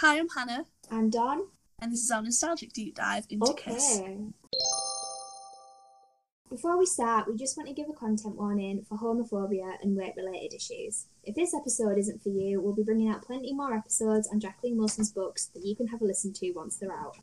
[0.00, 1.46] Hi, I'm Hannah, I'm Dawn.
[1.78, 3.98] and this is our nostalgic deep dive into Kiss.
[3.98, 4.18] Okay.
[6.50, 10.12] Before we start, we just want to give a content warning for homophobia and weight
[10.14, 11.06] related issues.
[11.24, 14.76] If this episode isn't for you, we'll be bringing out plenty more episodes on Jacqueline
[14.76, 17.16] Wilson's books that you can have a listen to once they're out.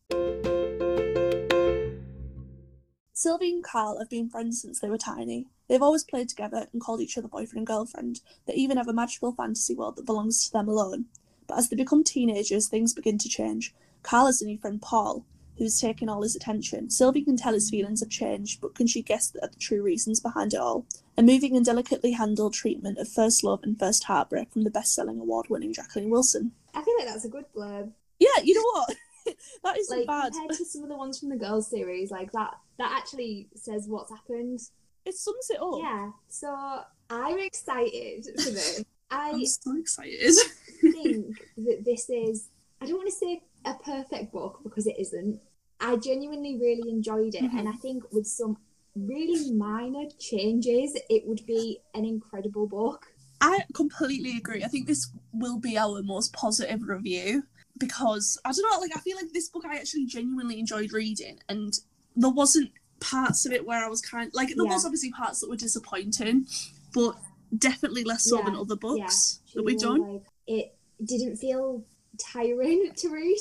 [3.14, 5.46] Sylvie and Carl have been friends since they were tiny.
[5.70, 8.22] They've always played together and called each other boyfriend and girlfriend.
[8.48, 11.06] They even have a magical fantasy world that belongs to them alone.
[11.48, 13.74] But as they become teenagers, things begin to change.
[14.02, 15.26] Carl has a new friend, Paul,
[15.58, 16.90] who's taking all his attention.
[16.90, 20.20] Sylvie can tell his feelings have changed, but can she guess the, the true reasons
[20.20, 20.86] behind it all?
[21.18, 25.20] A moving and delicately handled treatment of first love and first heartbreak from the best-selling
[25.20, 26.52] award-winning Jacqueline Wilson.
[26.74, 27.92] I feel like that's a good blurb.
[28.20, 28.96] Yeah, you know what?
[29.64, 30.34] that isn't Like bad.
[30.34, 33.88] compared to some of the ones from the girls series, like that that actually says
[33.88, 34.60] what's happened.
[35.06, 35.76] It sums it up.
[35.80, 36.12] Yeah.
[36.30, 38.84] So I'm excited for this.
[39.12, 40.34] I I'm so excited.
[40.92, 42.50] think that this is
[42.82, 45.40] I don't want to say a perfect book because it isn't.
[45.80, 47.60] I genuinely really enjoyed it Mhm.
[47.60, 48.58] and I think with some
[48.96, 53.08] really minor changes it would be an incredible book.
[53.42, 54.64] I completely agree.
[54.64, 57.44] I think this will be our most positive review
[57.80, 61.40] because I don't know, like I feel like this book I actually genuinely enjoyed reading
[61.50, 61.74] and
[62.16, 65.42] there wasn't parts of it where I was kind of, like there was obviously parts
[65.42, 66.46] that were disappointing,
[66.94, 67.16] but
[67.58, 70.02] definitely less so than other books yeah, that we've done.
[70.02, 71.84] Like, it didn't feel
[72.18, 73.40] tiring to read.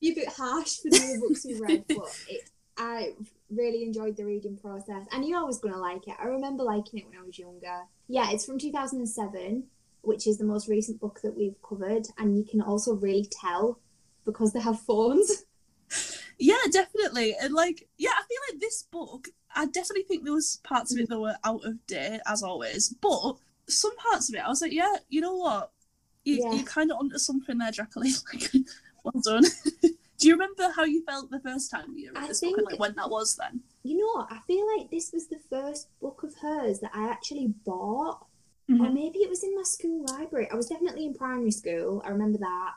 [0.00, 3.14] Be a bit harsh for the books we've read, but it, I
[3.50, 5.06] really enjoyed the reading process.
[5.12, 6.16] I knew I was going to like it.
[6.20, 7.82] I remember liking it when I was younger.
[8.08, 9.64] Yeah, it's from 2007,
[10.00, 13.78] which is the most recent book that we've covered, and you can also really tell
[14.24, 15.44] because they have phones.
[16.38, 17.36] Yeah, definitely.
[17.40, 20.98] And like, yeah, I feel like this book, I definitely think there was parts of
[20.98, 22.88] it that were out of date, as always.
[22.88, 23.36] But
[23.68, 25.70] some parts of it, I was like, yeah, you know what?
[26.24, 26.52] You, Yeah.
[26.54, 28.12] You're kind of onto something there, Jacqueline.
[28.32, 28.52] Like,
[29.04, 29.44] well done.
[30.18, 32.66] Do you remember how you felt the first time you read I this book and
[32.66, 33.60] like when that was then?
[33.82, 34.30] You know, what?
[34.30, 38.26] I feel like this was the first book of hers that I actually bought.
[38.70, 38.94] Or Mhm.
[38.94, 40.48] maybe it was in my school library.
[40.52, 42.00] I was definitely in primary school.
[42.04, 42.74] I remember that.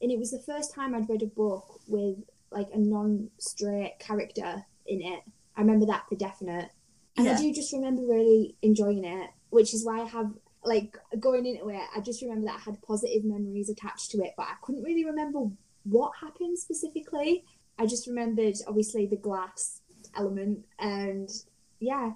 [0.00, 2.16] And it was the first time I'd read a book with
[2.50, 5.20] like a non-straight character in it.
[5.56, 6.70] I remember that for definite.
[7.18, 7.36] And Yeah.
[7.36, 10.32] I do just remember really enjoying it, which is why I have
[10.64, 14.34] like going into it, I just remember that I had positive memories attached to it,
[14.36, 15.40] but I couldn't really remember
[15.84, 17.44] what happened specifically.
[17.78, 19.80] I just remembered obviously the glass
[20.16, 21.30] element and
[21.78, 22.12] yeah,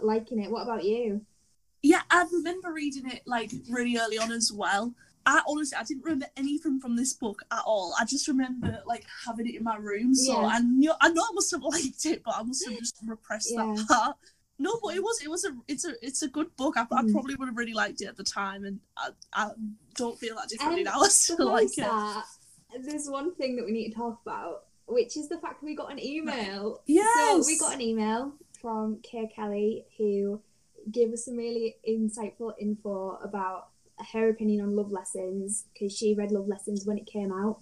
[0.00, 0.50] liking it.
[0.50, 1.22] What about you?
[1.82, 4.94] Yeah, I remember reading it like really early on as well.
[5.24, 7.94] I honestly I didn't remember anything from this book at all.
[7.98, 10.14] I just remember like having it in my room.
[10.14, 10.46] So Yeah.
[10.48, 13.52] I knew I know I must have liked it, but I must have just repressed
[13.52, 13.74] Yeah.
[13.76, 14.16] that part.
[14.58, 16.76] No, but it was it was a it's a it's a good book.
[16.76, 17.12] I, I Mhm.
[17.12, 19.50] probably would have really liked it at the time, and I, I
[19.94, 21.00] don't feel that differently Um, now.
[21.04, 22.84] I still Before we like it.
[22.86, 25.74] there's one thing that we need to talk about, which is the fact that we
[25.76, 26.80] got an email.
[26.86, 27.06] Yes.
[27.46, 30.40] So we got an email from Kay Kelly who
[30.90, 33.68] gave us some really insightful info about
[34.12, 37.58] her opinion on Love Lessons because she read Love Lessons when it came out.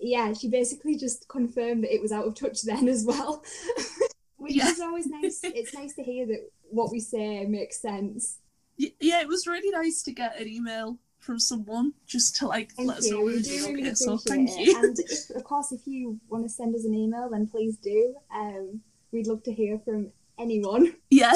[0.00, 3.42] Yeah, she basically just confirmed that it was out of touch then as well.
[4.42, 4.70] Which Yeah.
[4.70, 5.40] is always nice.
[5.44, 8.38] It's nice to hear that what we say makes sense.
[8.76, 12.88] Yeah, it was really nice to get an email from someone just to like Thank
[12.88, 13.24] let us know you.
[13.26, 13.94] we We were doing really okay.
[13.94, 14.58] So thank it.
[14.58, 14.82] you.
[14.82, 18.16] And if, of course, if you want to send us an email, then please do.
[18.34, 18.80] Um,
[19.12, 20.94] we'd love to hear from anyone.
[21.10, 21.34] yeah.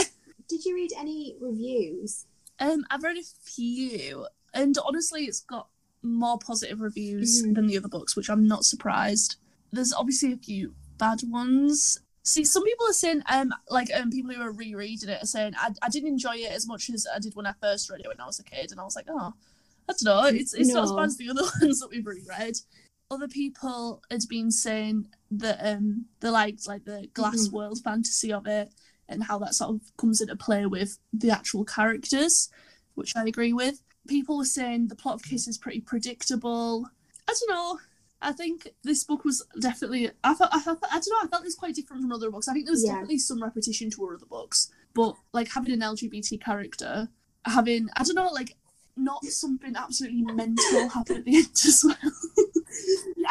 [0.48, 2.26] Did you read any reviews?
[2.58, 5.68] Um, I've read a few, and honestly, it's got
[6.02, 7.54] more positive reviews Mhm.
[7.54, 9.36] than the other books, which I'm not surprised.
[9.72, 12.00] There's obviously a few bad ones.
[12.26, 15.52] See, some people are saying, um, like, um, people who are rereading it are saying,
[15.56, 18.08] I, I didn't enjoy it as much as I did when I first read it
[18.08, 19.32] when I was a kid, and I was like, oh,
[19.88, 20.96] I don't know, it's it's not as No.
[20.96, 22.56] bad as the other ones that we've reread.
[23.12, 27.52] Other people had been saying that um they liked like the glass Mhm.
[27.52, 28.72] world fantasy of it
[29.08, 32.48] and how that sort of comes into play with the actual characters,
[32.96, 33.80] which I agree with.
[34.08, 36.90] People were saying the plot of Kiss is pretty predictable.
[37.28, 37.78] I don't know.
[38.26, 40.10] I think this book was definitely.
[40.24, 40.50] I felt.
[40.52, 41.20] I, felt, I don't know.
[41.22, 42.48] I felt was quite different from other books.
[42.48, 42.92] I think there was Yeah.
[42.92, 47.08] definitely some repetition to other books, but like having an LGBT character,
[47.44, 48.56] having I don't know, like
[48.96, 51.96] not something absolutely mental happen at the end as well.
[52.02, 52.10] I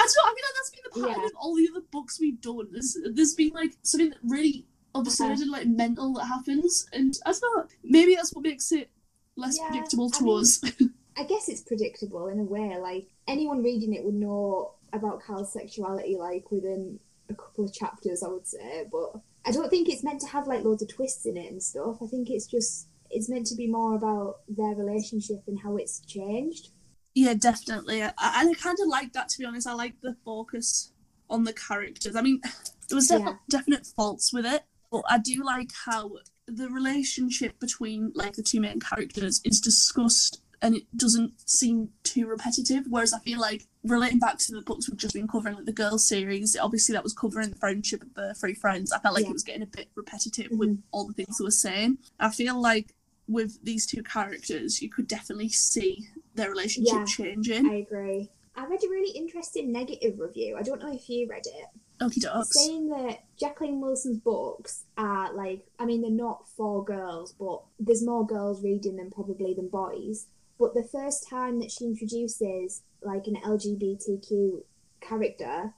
[0.07, 0.25] don't know.
[0.25, 1.25] I mean, like that's been the pattern Yeah.
[1.27, 2.67] of all the other books we've done.
[2.71, 5.41] There's, there's been like something really absurd Uh-huh.
[5.41, 7.65] and like mental that happens, and I don't know.
[7.83, 8.89] Maybe that's what makes it
[9.35, 10.61] less Yeah, predictable I to mean- us.
[11.17, 12.77] I guess it's predictable in a way.
[12.77, 16.99] Like anyone reading it would know about Carl's sexuality, like within
[17.29, 18.85] a couple of chapters, I would say.
[18.91, 21.61] But I don't think it's meant to have like loads of twists in it and
[21.61, 21.97] stuff.
[22.01, 25.99] I think it's just it's meant to be more about their relationship and how it's
[26.01, 26.69] changed.
[27.13, 28.03] Yeah, definitely.
[28.03, 29.67] I, I kind of like that to be honest.
[29.67, 30.91] I like the focus
[31.29, 32.15] on the characters.
[32.15, 32.41] I mean,
[32.89, 33.35] there was Yeah.
[33.49, 36.11] definite faults with it, but I do like how
[36.47, 42.27] the relationship between like the two main characters is discussed and it doesn't seem too
[42.27, 42.85] repetitive.
[42.89, 45.71] Whereas I feel like relating back to the books we've just been covering, like the
[45.71, 48.91] girls series, obviously that was covering the friendship of the three friends.
[48.91, 49.31] I felt like Yeah.
[49.31, 50.81] it was getting a bit repetitive with mm-hmm.
[50.91, 51.99] all the things they were saying.
[52.19, 52.93] I feel like
[53.27, 57.05] with these two characters, you could definitely see their relationship Yeah.
[57.05, 57.69] changing.
[57.69, 58.29] I agree.
[58.55, 60.55] I read a really interesting negative review.
[60.57, 61.67] I don't know if you read it.
[62.01, 62.47] Okie dokes.
[62.47, 68.05] saying that Jacqueline Wilson's books are like, I mean, they're not for girls, but there's
[68.05, 70.27] more girls reading them probably than boys.
[70.59, 74.63] But the first time that she introduces like an LGBTQ
[75.01, 75.73] character,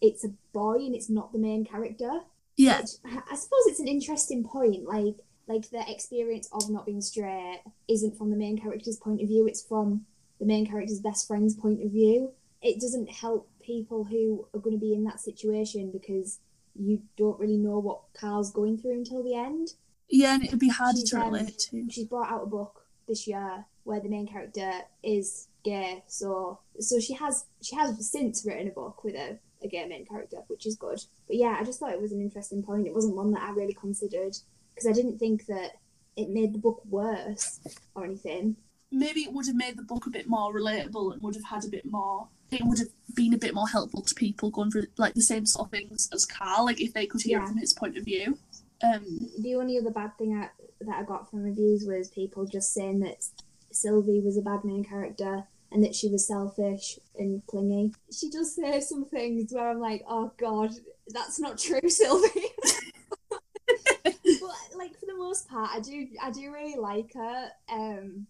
[0.00, 2.20] it's a boy and it's not the main character.
[2.56, 4.84] Yeah, Which I suppose it's an interesting point.
[4.84, 9.28] Like, like the experience of not being straight isn't from the main character's point of
[9.28, 10.06] view; it's from
[10.38, 12.32] the main character's best friend's point of view.
[12.60, 16.40] It doesn't help people who are going to be in that situation because
[16.74, 19.68] you don't really know what Carl's going through until the end.
[20.08, 21.86] yeah, and it'd be harder She's, to um, relate to.
[21.90, 24.70] She's brought out a book this year where the main character
[25.02, 29.68] is gay, so so she has she has since written a book with a, a
[29.68, 31.00] gay main character, which is good.
[31.26, 32.86] But yeah, I just thought it was an interesting point.
[32.86, 34.36] It wasn't one that I really considered
[34.74, 35.72] because I didn't think that
[36.16, 37.60] it made the book worse
[37.94, 38.56] or anything.
[38.90, 41.64] Maybe it would have made the book a bit more relatable and would have had
[41.64, 42.28] a bit more.
[42.50, 45.46] It would have been a bit more helpful to people going through like the same
[45.46, 47.46] sort of things as Carl, like if they could hear Yeah.
[47.46, 48.36] from his point of view.
[48.82, 50.50] Um, The only other bad thing I,
[50.82, 53.24] that I got from reviews was people just saying that
[53.74, 57.94] Sylvie was a bad main character and that she was selfish and clingy.
[58.12, 60.72] She does say some things where I'm like, oh god,
[61.08, 62.48] that's not true, Sylvie.
[63.30, 67.48] but like for the most part, I do I do really like her.
[67.70, 68.26] Um,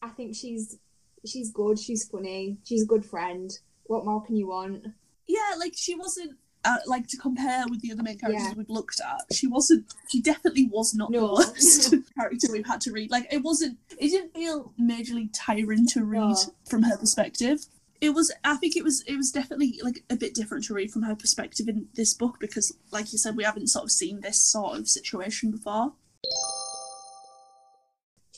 [0.00, 0.78] I think she's
[1.26, 1.78] she's good.
[1.78, 2.58] She's funny.
[2.64, 3.50] She's a good friend.
[3.84, 4.86] What more can you want?
[5.28, 6.32] yeah, like she wasn't.
[6.64, 8.54] Uh, like to compare with the other main characters Yeah.
[8.56, 9.86] we've looked at, she wasn't.
[10.08, 13.10] She definitely was not the worst character we've had to read.
[13.10, 13.78] Like it wasn't.
[13.98, 16.36] It didn't feel majorly tiring to read No.
[16.68, 17.66] from her perspective.
[18.00, 18.32] It was.
[18.44, 19.02] I think it was.
[19.06, 22.38] It was definitely like a bit different to read from her perspective in this book
[22.40, 25.92] because, like you said, we haven't sort of seen this sort of situation before.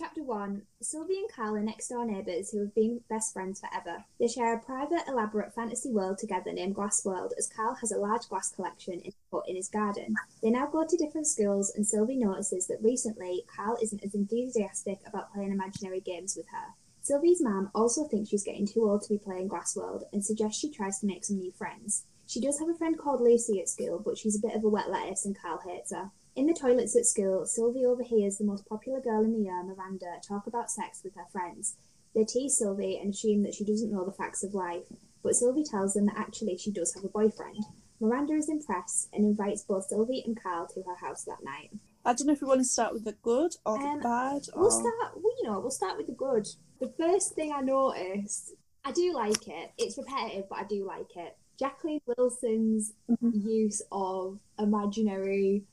[0.00, 4.02] Chapter 1 Sylvie and Carl are next door neighbours who have been best friends forever.
[4.18, 7.98] They share a private, elaborate fantasy world together named Glass World, as Carl has a
[7.98, 9.12] large glass collection in,
[9.54, 10.14] his garden.
[10.42, 15.00] They now go to different schools, and Sylvie notices that recently Carl isn't as enthusiastic
[15.06, 16.72] about playing imaginary games with her.
[17.02, 20.58] Sylvie's mum also thinks she's getting too old to be playing Glass World and suggests
[20.58, 22.04] she tries to make some new friends.
[22.26, 24.68] She does have a friend called Lucy at school, but she's a bit of a
[24.70, 26.10] wet lettuce and Carl hates her.
[26.36, 30.16] In the toilets at school, Sylvie overhears the most popular girl in the year, Miranda,
[30.26, 31.76] talk about sex with her friends.
[32.14, 34.84] They tease Sylvie and assume that she doesn't know the facts of life,
[35.22, 37.64] but Sylvie tells them that actually she does have a boyfriend.
[38.00, 41.70] Miranda is impressed and invites both Sylvie and Carl to her house that night.
[42.04, 44.42] I don't know if we want to start with the good or the Um, bad.
[44.54, 44.62] Or...
[44.62, 46.48] We'll start, well, you know, we'll start with the good.
[46.80, 48.54] The first thing I noticed,
[48.84, 49.72] I do like it.
[49.76, 51.36] It's repetitive, but I do like it.
[51.58, 53.44] Jacqueline Wilson's Mhm.
[53.44, 55.66] use of imaginary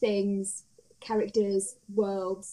[0.00, 0.64] things,
[1.00, 2.52] characters, worlds,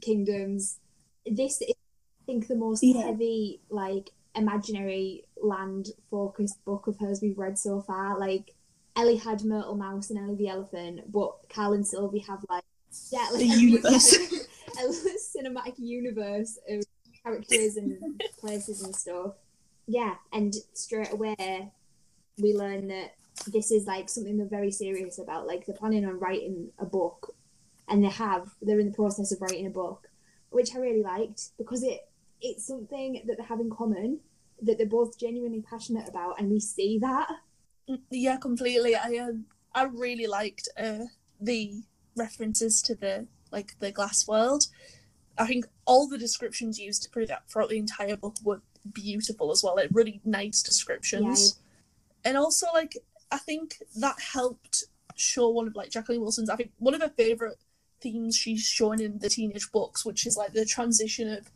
[0.00, 0.78] kingdoms.
[1.26, 3.02] This is, I think, the most Yeah.
[3.02, 8.18] heavy, like, imaginary land focused book of hers we've read so far.
[8.18, 8.54] Like,
[8.96, 12.64] Ellie had Myrtle Mouse and Ellie the Elephant, but Carl and Sylvie have, like,
[13.10, 14.12] yeah, like The a- universe.
[14.78, 16.82] a cinematic universe of
[17.22, 19.34] characters and places and stuff.
[19.86, 21.70] Yeah, and straight away
[22.40, 23.14] we learn that
[23.46, 25.46] this is like something they're very serious about.
[25.46, 27.34] Like they're planning on writing a book,
[27.88, 28.50] and they have.
[28.60, 30.08] They're in the process of writing a book,
[30.50, 32.08] which I really liked because it
[32.40, 34.20] it's something that they have in common
[34.62, 37.28] that they're both genuinely passionate about, and we see that.
[38.10, 38.94] Yeah, completely.
[38.94, 41.06] I um, I really liked uh,
[41.40, 41.82] the
[42.16, 44.66] references to the like the glass world.
[45.38, 48.60] I think all the descriptions used throughout the entire book were
[48.92, 49.76] beautiful as well.
[49.76, 51.58] Like really nice descriptions,
[52.24, 52.96] and also like
[53.32, 54.84] I think that helped
[55.16, 56.50] show one of like Jacqueline Wilson's.
[56.50, 57.56] I think one of her favorite
[58.00, 61.50] themes she's shown in the teenage books, which is like the transition of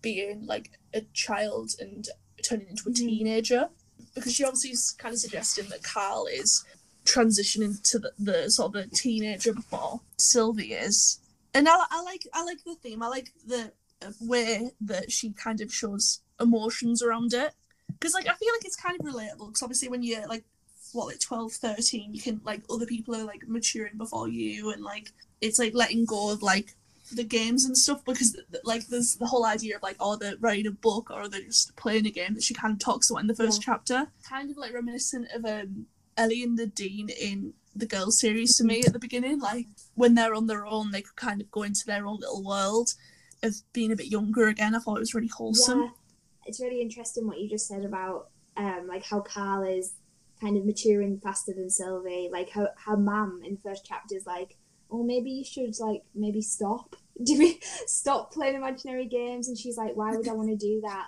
[0.00, 2.08] being like a child and
[2.42, 2.96] turning into a Mhm.
[2.96, 3.68] teenager
[4.14, 6.64] because she obviously is kind of suggesting that Carl is
[7.04, 11.18] transitioning to the, the sort of the teenager before Sylvie is,
[11.54, 13.02] and I, I like I like the theme.
[13.02, 17.52] I like the uh, way that she kind of shows emotions around it
[17.88, 20.44] because like I feel like it's kind of relatable because obviously when you're like
[20.92, 24.82] what like 12 13 you can like other people are like maturing before you and
[24.82, 26.74] like it's like letting go of like
[27.12, 30.66] the games and stuff because like there's the whole idea of like oh they're writing
[30.66, 33.26] a book or they're just playing a game that she kind of talks about in
[33.26, 33.72] the first yeah.
[33.72, 38.64] chapter kind of like reminiscent of um ellie and Nadine in the girls series to
[38.64, 41.62] me at the beginning like when they're on their own they could kind of go
[41.62, 42.94] into their own little world
[43.42, 45.90] of being a bit younger again i thought it was really wholesome yeah.
[46.46, 49.92] it's really interesting what you just said about um like how carl is
[50.40, 52.28] kind of maturing faster than sylvie.
[52.30, 54.56] Like how, how mam in the first chapter is like
[54.90, 59.48] "Oh, maybe you should like maybe stop doing stop playing imaginary games.
[59.48, 61.06] And she's like why would i want to do that?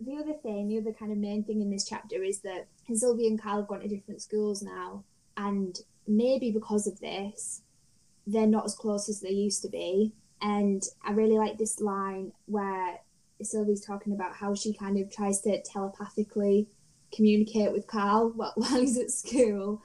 [0.00, 3.28] The other thing the other kind of main thing in this chapter is that sylvie
[3.28, 5.04] and Kyle have gone to different schools now.
[5.36, 7.62] And maybe because of this
[8.26, 10.12] they're not as close as they used to be.
[10.42, 13.00] And i really like this line where
[13.42, 16.68] sylvie's talking about how she kind of tries to telepathically
[17.12, 19.82] communicate with carl while, while he's at school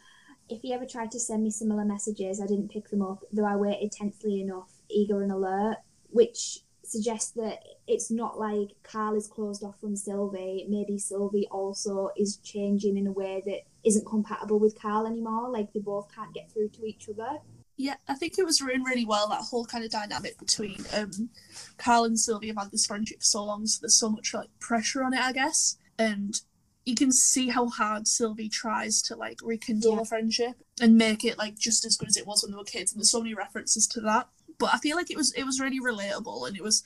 [0.49, 3.45] if he ever tried to send me similar messages, I didn't pick them up, though
[3.45, 5.77] I waited tensely enough, eager and alert,
[6.09, 10.67] which suggests that it's not like Carl is closed off from Sylvie.
[10.69, 15.49] Maybe Sylvie also is changing in a way that isn't compatible with Carl anymore.
[15.49, 17.39] Like they both can't get through to each other.
[17.77, 21.29] Yeah, I think it was written really well that whole kind of dynamic between um,
[21.77, 24.49] Carl and Sylvie have had this friendship for so long, so there's so much like
[24.59, 25.77] pressure on it, I guess.
[25.97, 26.39] And
[26.85, 30.01] you can see how hard Sylvie tries to like rekindle yeah.
[30.01, 32.63] a friendship and make it like just as good as it was when they were
[32.63, 32.91] kids.
[32.91, 34.27] And there's so many references to that.
[34.59, 36.83] But I feel like it was it was really relatable and it was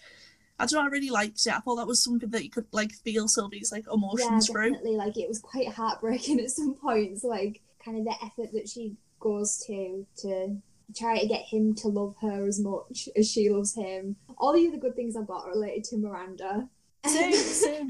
[0.58, 1.53] I don't know, I really liked it.
[1.53, 4.96] I thought that was something that you could like feel Sylvie's like emotions yeah, definitely.
[4.96, 8.96] Like it was quite heartbreaking at some points, like kind of the effort that she
[9.20, 10.58] goes to to
[10.96, 14.15] try to get him to love her as much as she loves him.
[14.38, 16.70] All the other good things I've got are related to Miranda.
[17.06, 17.89] Same, same.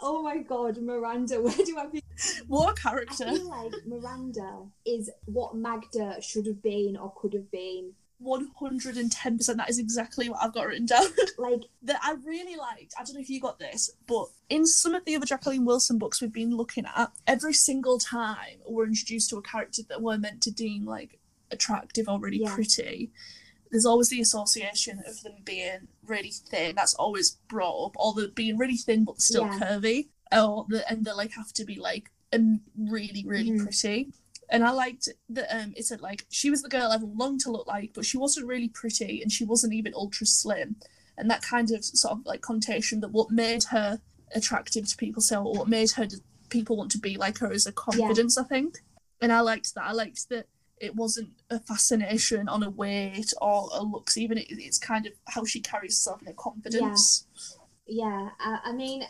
[0.00, 2.04] Oh my god, Miranda, where do I be?
[2.46, 3.24] What character?
[3.26, 7.92] I feel like Miranda is what Magda should have been or could have been.
[8.20, 11.06] 110% that is exactly what I've got written down.
[11.38, 12.94] like that I really liked.
[12.98, 15.98] I don't know if you got this, but in some of the other Jacqueline Wilson
[15.98, 20.18] books we've been looking at, every single time we're introduced to a character that we're
[20.18, 22.54] meant to deem like attractive or really yeah.
[22.54, 23.10] pretty
[23.70, 26.74] there's always the association of them being really thin.
[26.76, 29.58] That's always brought up, or the being really thin but still yeah.
[29.58, 33.62] curvy, or the and they like have to be like um, really really mm.
[33.62, 34.12] pretty.
[34.50, 37.52] And I liked that um, it said like she was the girl everyone longed to
[37.52, 40.76] look like, but she wasn't really pretty, and she wasn't even ultra slim.
[41.16, 44.00] And that kind of sort of like connotation that what made her
[44.34, 46.06] attractive to people, so what made her
[46.48, 48.44] people want to be like her is a confidence, yeah.
[48.44, 48.78] I think.
[49.20, 49.84] And I liked that.
[49.84, 50.46] I liked that
[50.80, 55.12] it wasn't a fascination on a weight or a looks even it, it's kind of
[55.28, 57.26] how she carries herself and her confidence.
[57.86, 58.28] Yeah, yeah.
[58.40, 59.06] I, I mean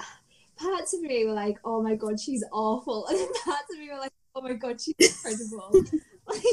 [0.57, 3.07] parts of me were like oh my god she's awful.
[3.11, 5.73] And then parts of me were like oh my god she's incredible.
[6.27, 6.45] Like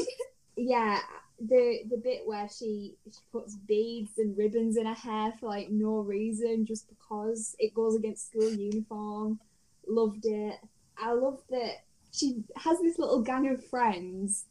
[0.56, 1.00] yeah
[1.38, 5.68] the the bit where she she puts beads and ribbons in her hair for like
[5.68, 9.38] no reason just because it goes against school uniform.
[9.86, 10.54] Loved it.
[10.96, 14.46] I love that she has this little gang of friends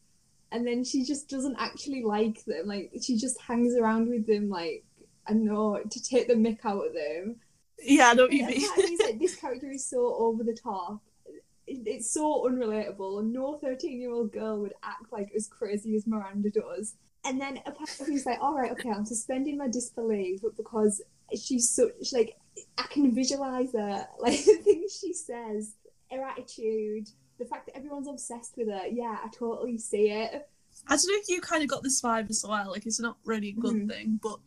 [0.51, 2.67] and then she just doesn't actually like them.
[2.67, 4.83] Like she just hangs around with them, like
[5.27, 7.37] I know to take the mick out of them.
[7.81, 8.65] Yeah, I know you mean.
[8.99, 11.01] like, this character is so over the top.
[11.67, 13.25] It's so unrelatable.
[13.25, 16.95] No thirteen-year-old girl would act like as crazy as Miranda does.
[17.25, 21.01] And then apparently he's like, "All right, okay, I'm suspending my disbelief because
[21.35, 22.37] she's such like
[22.77, 25.73] I can visualize her, like the things she says,
[26.11, 30.47] her attitude." The fact that everyone's obsessed with her, yeah, I totally see it.
[30.87, 32.71] I don't know if you kind of got this vibe as well.
[32.71, 33.89] Like, it's not really a good mm-hmm.
[33.89, 34.39] thing, but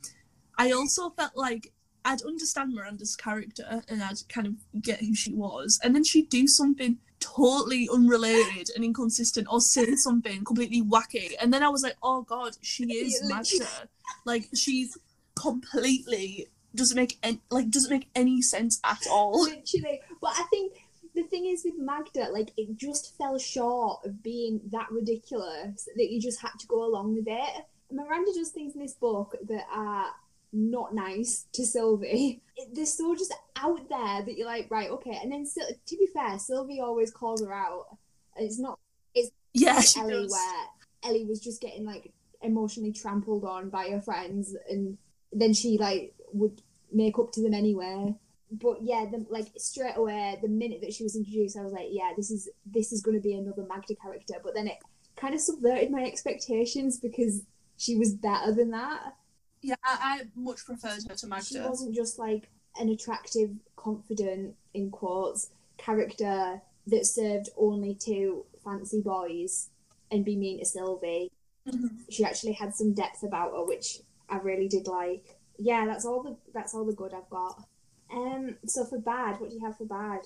[0.59, 1.73] I also felt like
[2.04, 6.28] I'd understand Miranda's character and I'd kind of get who she was, and then she'd
[6.28, 11.83] do something totally unrelated and inconsistent or say something completely wacky, and then I was
[11.83, 13.88] like, oh god, she is Magda.
[14.25, 14.97] like, she's
[15.35, 19.42] completely doesn't make any like doesn't make any sense at all.
[19.42, 20.75] Literally, but I think
[21.18, 26.10] the thing is with Magda, like it just fell short of being that ridiculous that
[26.10, 27.64] you just had to go along with it.
[27.90, 30.06] Miranda does things in this book that are
[30.52, 32.40] not nice to Sylvie.
[32.56, 35.18] It, they're so just out there that you're like, right, okay.
[35.22, 37.96] And then, to be fair, Sylvie always calls her out.
[38.37, 38.78] It's not.
[39.14, 40.32] It's yeah, Ellie does.
[40.32, 40.64] where
[41.04, 44.98] Ellie was just getting like emotionally trampled on by her friends, and
[45.32, 48.14] then she like would make up to them anyway
[48.50, 51.88] but yeah, the, like straight away, the minute that she was introduced, I was like,
[51.90, 54.35] yeah, this is this is going to be another Magda character.
[54.43, 54.78] But then it
[55.17, 57.43] kind of subverted my expectations because
[57.76, 59.14] she was better than that.
[59.61, 61.45] Yeah, I, I much preferred her to Magda.
[61.45, 69.00] She wasn't just like an attractive, confident in quotes character that served only to fancy
[69.00, 69.69] boys
[70.11, 71.31] and be mean to Sylvie.
[71.69, 71.87] Mm-hmm.
[72.09, 74.00] She actually had some depth about her, which
[74.31, 75.37] I really did like.
[75.59, 77.64] yeah, that's all the that's all the good I've got.
[78.12, 80.20] Um, so for bad, what do you have for bad?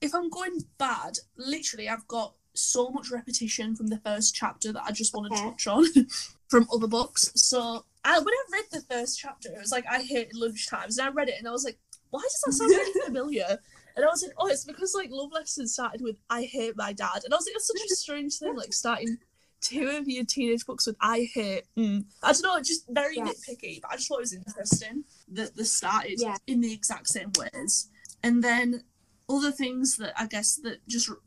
[0.00, 4.82] If I'm going bad, literally, I've got so much repetition from the first chapter that
[4.84, 5.50] I just want to Okay.
[5.50, 5.84] touch on
[6.48, 7.32] from other books.
[7.34, 11.08] So I, when I read the first chapter, it was like I hated lunchtimes, and
[11.08, 11.78] I read it and I was like,
[12.10, 13.58] why does that sound really familiar?
[13.96, 16.92] And I was like, oh, it's because like Love Lesson started with I hate my
[16.92, 19.18] dad, and I was like, that's such a strange thing, like starting
[19.62, 21.64] two of your teenage books with I hate.
[21.76, 22.04] Mm.
[22.22, 23.24] I don't know, it's just very Yeah.
[23.24, 26.36] nitpicky, but I just thought it was interesting that they started Yeah.
[26.46, 27.88] in the exact same ways,
[28.22, 28.84] and then
[29.28, 31.18] other things that I guess that just r-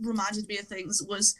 [0.00, 1.34] reminded me of things was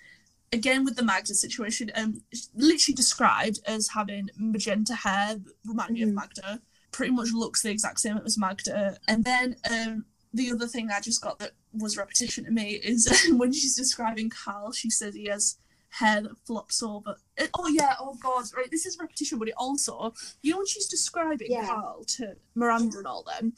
[0.52, 2.22] again with the Magda situation, um,
[2.54, 6.14] literally described as having magenta hair, that reminded me of Mhm.
[6.14, 6.62] Magda.
[6.92, 8.98] Pretty much looks the exact same as Magda.
[9.06, 13.06] And then um, the other thing I just got that was repetition to me is
[13.30, 15.56] when she's describing Carl, she says he has
[15.90, 17.16] hair that flops over.
[17.38, 18.70] uh, Oh yeah, oh god, right.
[18.70, 21.66] This is repetition, but it also, you know, when she's describing Yeah.
[21.66, 23.54] Carl to Miranda and all them,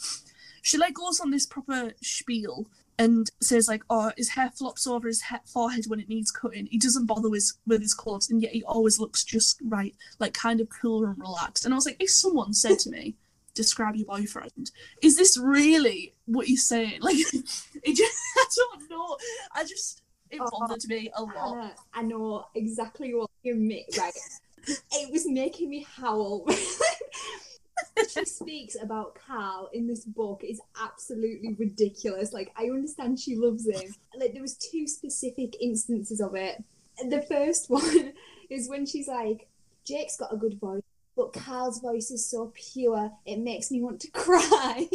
[0.62, 2.66] she like goes on this proper spiel
[2.98, 6.66] and says like, "Oh, his hair flops over his he- forehead when it needs cutting.
[6.66, 10.34] He doesn't bother with with his clothes, and yet he always looks just right, like
[10.34, 13.16] kind of cool and relaxed." And I was like, if someone said to me,
[13.54, 14.70] "Describe your boyfriend,"
[15.02, 17.00] is this really what you're saying?
[17.02, 19.16] Like, it just, I don't know.
[19.54, 20.01] I just
[20.32, 21.34] it Oh, bothered me a lot.
[21.34, 23.84] Hannah, I know exactly what you mean.
[23.98, 24.12] Right,
[24.66, 26.46] it was making me howl.
[28.10, 32.32] she speaks about Carl in this book is absolutely ridiculous.
[32.32, 33.94] Like I understand she loves him.
[34.18, 36.62] Like there was two specific instances of it.
[37.08, 38.14] The first one
[38.50, 39.48] is when she's like,
[39.84, 40.82] Jake's got a good voice,
[41.16, 44.86] but Carl's voice is so pure it makes me want to cry.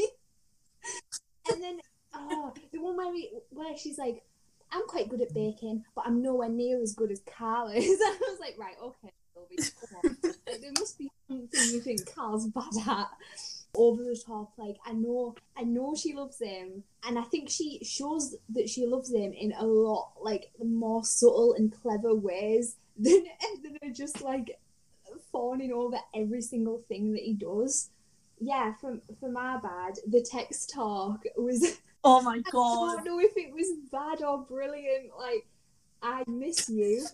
[1.51, 1.79] and then
[2.15, 4.23] oh, the one where we, where she's like,
[4.71, 7.85] I'm quite good at baking, but I'm nowhere near as good as Carl is.
[8.01, 9.11] I was like, right, okay.
[9.49, 13.07] Like, there must be something you think Carl's bad at.
[13.75, 17.79] Over the top, like I know, I know she loves him, and I think she
[17.83, 23.25] shows that she loves him in a lot like more subtle and clever ways than
[23.61, 24.57] than just like
[25.31, 27.89] fawning over every single thing that he does.
[28.39, 32.99] Yeah, from for my bad, the text talk was Oh my god!
[32.99, 35.11] I don't know if it was bad or brilliant.
[35.17, 35.47] Like,
[36.01, 37.05] I miss you,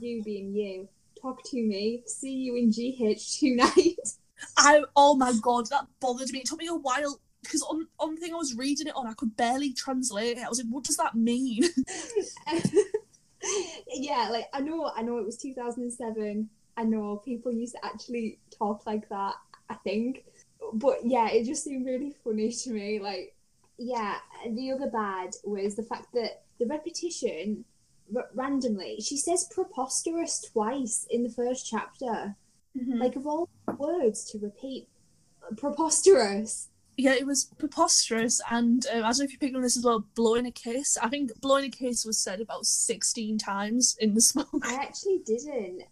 [0.00, 0.88] you being you.
[1.20, 2.02] Talk to me.
[2.06, 3.98] See you in GH tonight.
[4.56, 6.40] I oh my god, that bothered me.
[6.40, 9.06] It took me a while because on on the thing I was reading it on,
[9.06, 10.44] I could barely translate it.
[10.44, 11.64] I was like, what does that mean?
[13.88, 16.48] yeah, like I know, I know it was 2007.
[16.76, 19.34] I know people used to actually talk like that.
[19.70, 20.24] I think,
[20.72, 23.00] but yeah, it just seemed really funny to me.
[23.00, 23.34] Like,
[23.78, 27.64] yeah, the other bad was the fact that the repetition
[28.14, 32.34] r- randomly she says preposterous twice in the first chapter.
[32.76, 32.98] Mm-hmm.
[32.98, 34.88] Like of all words to repeat,
[35.42, 36.68] uh, preposterous.
[36.96, 39.84] yeah, it was preposterous, and um, I don't know if you picked on this as
[39.84, 40.04] well.
[40.14, 40.98] Blowing a kiss.
[40.98, 44.62] I think blowing a kiss was said about sixteen times in the smoke.
[44.64, 45.82] I actually didn't.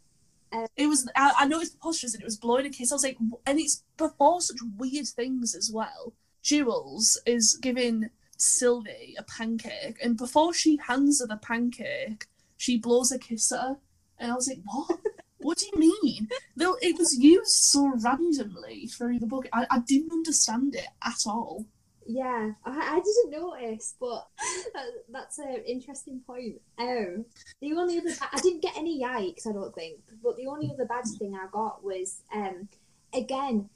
[0.53, 1.09] Um, it was.
[1.17, 2.93] I, I know it's preposterous, and it was blowing a kiss.
[2.93, 6.13] I was like, and it's before such weird things as well.
[6.47, 13.11] Jules is giving Sylvie a pancake, and before she hands her the pancake, she blows
[13.11, 13.77] a kiss at her,
[14.21, 15.01] and I was like, what?
[15.39, 16.29] What do you mean?
[16.57, 21.19] Though it was used so randomly through the book, I, I didn't understand it at
[21.27, 21.67] all.
[22.07, 24.27] Yeah, I, I didn't notice, but
[24.75, 26.61] that, that's an interesting point.
[26.79, 27.27] Um,
[27.61, 30.85] the only other I didn't get any yikes, I don't think, but the only other
[30.85, 32.69] bad thing I got was um,
[33.13, 33.69] again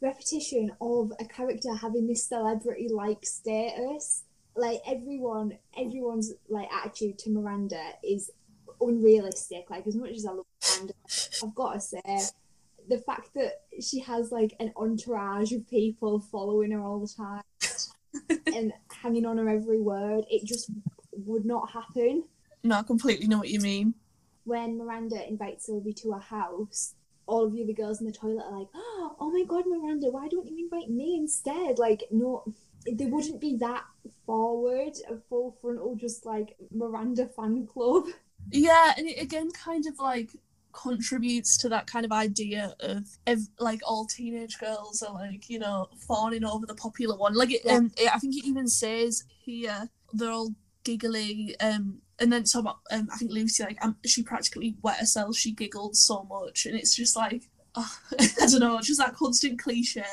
[0.00, 4.24] repetition of a character having this celebrity like status.
[4.54, 8.30] Like everyone, everyone's like attitude to Miranda is
[8.80, 9.68] unrealistic.
[9.70, 10.94] Like as much as I love Miranda,
[11.42, 12.20] I've got to say
[12.88, 17.42] the fact that she has like an entourage of people following her all the time
[18.54, 20.70] and hanging on her every word, it just
[21.12, 22.24] would not happen.
[22.62, 23.94] No, I completely know what you mean.
[24.44, 26.94] When Miranda invites Sylvie to her house,
[27.26, 30.10] all of you the other girls in the toilet are like, "Oh my god, Miranda,
[30.10, 32.44] why don't you invite me instead?" Like, no,
[32.90, 33.84] they wouldn't be that
[34.24, 38.04] forward, a full frontal, just like Miranda fan club.
[38.50, 40.30] Yeah, and it again kind of like
[40.72, 45.58] contributes to that kind of idea of ev- like all teenage girls are like you
[45.58, 47.34] know fawning over the popular one.
[47.34, 47.76] Like it, Yeah.
[47.76, 51.56] um, it, I think it even says here they're all giggly.
[51.60, 55.36] Um, and then so um, I think Lucy like um, she practically wet herself.
[55.36, 57.42] She giggled so much, and it's just like
[57.74, 60.04] oh, I don't know, just that constant cliche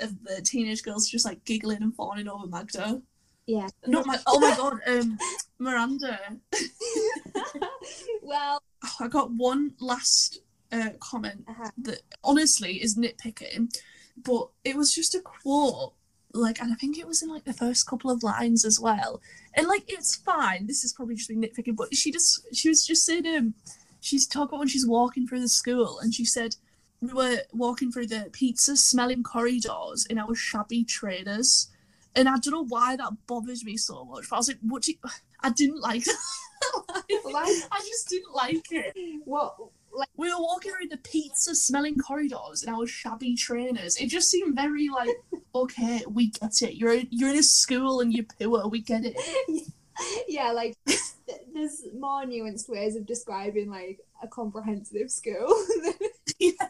[0.00, 3.00] of the teenage girls just like giggling and fawning over Magda.
[3.46, 3.68] Yeah.
[3.86, 5.18] Not my oh my god, um,
[5.58, 6.18] Miranda.
[8.22, 10.40] well, Oh, I got one last
[10.72, 13.74] uh, comment uh that honestly is nitpicking.
[14.22, 15.94] but it was just a quote
[16.34, 19.20] like and i think it was in like the first couple of lines as well.
[19.56, 20.66] And like it's fine.
[20.66, 23.54] This is probably just being nitpicking but she just she was just saying um
[24.00, 26.56] she's talking about when she's walking through the school and she said
[27.00, 31.68] we were walking through the pizza smelling corridors in our shabby trainers.
[32.16, 34.82] And i don't know why that bothers me so much but i was like what
[34.82, 34.98] do you...
[35.40, 36.22] i didn't like that
[37.24, 38.96] Like- i just didn't like it.
[39.24, 39.56] What?
[39.94, 43.96] Like, we were walking through the pizza smelling corridors in our shabby trainers.
[43.96, 45.16] It just seemed very like,
[45.54, 46.74] okay, we get it.
[46.74, 48.66] You're you're in a school and you're poor.
[48.68, 49.16] We get it.
[50.28, 50.76] yeah, like
[51.54, 55.54] there's more nuanced ways of describing like a comprehensive school.
[56.38, 56.68] Yeah.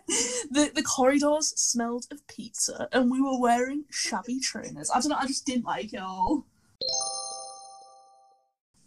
[0.51, 4.91] The the corridors smelled of pizza, and we were wearing shabby trainers.
[4.91, 5.17] I don't know.
[5.19, 6.45] I just didn't like it all.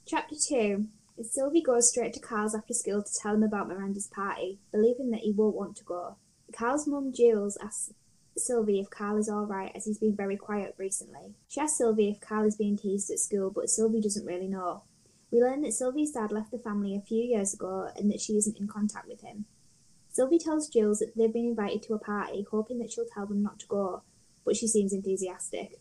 [0.05, 0.87] Chapter 2
[1.23, 5.21] Sylvie goes straight to Carl's after school to tell him about Miranda's party, believing that
[5.21, 6.17] he won't want to go.
[6.53, 7.93] Carl's mum, Jules, asks
[8.37, 11.33] Sylvie if Carl is alright as he's been very quiet recently.
[11.47, 14.83] She asks Sylvie if Carl is being teased at school, but Sylvie doesn't really know.
[15.31, 18.37] We learn that Sylvie's dad left the family a few years ago and that she
[18.37, 19.45] isn't in contact with him.
[20.11, 23.41] Sylvie tells Jules that they've been invited to a party, hoping that she'll tell them
[23.41, 24.03] not to go,
[24.45, 25.79] but she seems enthusiastic.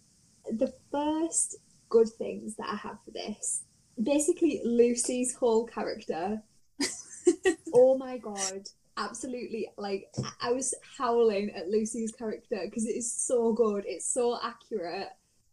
[0.51, 1.57] The first
[1.88, 3.62] good things that I have for this
[4.02, 6.42] basically Lucy's whole character.
[7.74, 8.68] oh my god.
[8.98, 10.09] Absolutely, like
[10.40, 13.85] I was howling at Lucy's character because it is so good.
[13.87, 15.11] It's so accurate.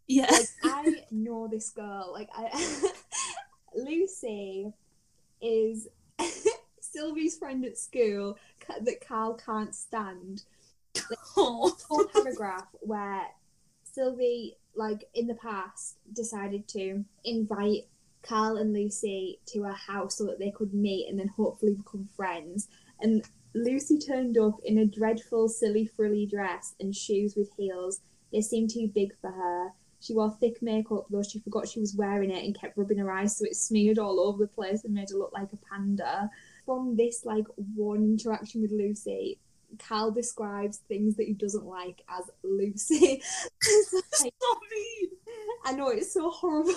[0.07, 0.31] Yeah.
[0.31, 2.09] Like I know this girl.
[2.13, 2.91] Like I,
[3.75, 4.71] Lucy
[5.41, 5.89] is
[6.79, 8.37] Sylvie's friend at school
[8.81, 10.43] that Carl can't stand
[11.35, 11.75] Oh.
[11.87, 13.23] whole paragraph where
[13.83, 17.87] Sylvie, like in the past, decided to invite
[18.23, 22.07] Carl and Lucy to a house so that they could meet and then hopefully become
[22.15, 22.67] friends.
[22.99, 28.01] And Lucy turned up in a dreadful, silly, frilly dress and shoes with heels.
[28.31, 29.73] They seemed too big for her.
[29.99, 33.11] She wore thick makeup, though she forgot she was wearing it and kept rubbing her
[33.11, 36.29] eyes so it smeared all over the place and made her look like a panda.
[36.65, 39.39] From this, like, one interaction with Lucy,
[39.79, 43.09] Cal describes things that he doesn't like as Lucy.
[43.09, 43.23] Like,
[43.61, 44.01] so
[44.71, 45.09] mean.
[45.65, 46.73] I know it's so horrible,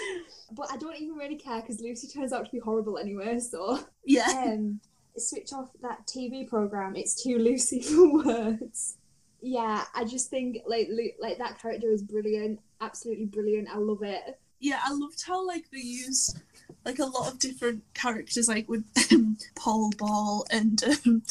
[0.52, 3.38] but I don't even really care because Lucy turns out to be horrible anyway.
[3.40, 4.26] So, Yeah.
[4.52, 4.80] um,
[5.16, 6.96] switch off that TV program.
[6.96, 8.96] It's too Lucy for words.
[9.40, 13.68] Yeah, I just think like Lu- like that character is brilliant, absolutely brilliant.
[13.72, 14.38] I love it.
[14.60, 16.34] yeah, I loved how like they use
[16.84, 21.22] like a lot of different characters, like with um, Paul Ball and um,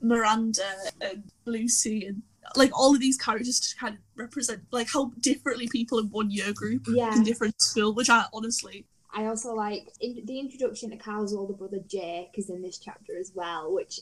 [0.00, 0.62] Miranda
[1.00, 2.22] and Lucy, and
[2.56, 6.30] like all of these characters to kind of represent like how differently people in one
[6.30, 7.14] year group Yeah.
[7.14, 7.94] in different school.
[7.94, 12.50] Which I honestly, I also like in, the introduction to Carl's older brother Jake is
[12.50, 14.00] in this chapter as well, which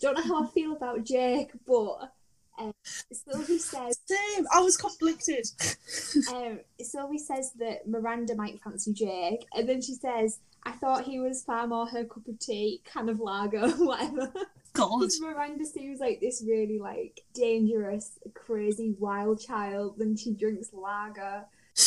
[0.00, 2.10] don't know how I feel about Jake, but
[2.58, 2.74] um,
[3.12, 4.46] Sylvie says same.
[4.52, 5.46] I was conflicted.
[6.34, 11.18] um, Sylvie says that Miranda might fancy Jake, and then she says, "I thought he
[11.18, 14.32] was far more her cup of tea, kind of lager, whatever."
[14.74, 20.70] God, Because Miranda seems like this really like dangerous, crazy, wild child, Then she drinks
[20.72, 21.44] lager.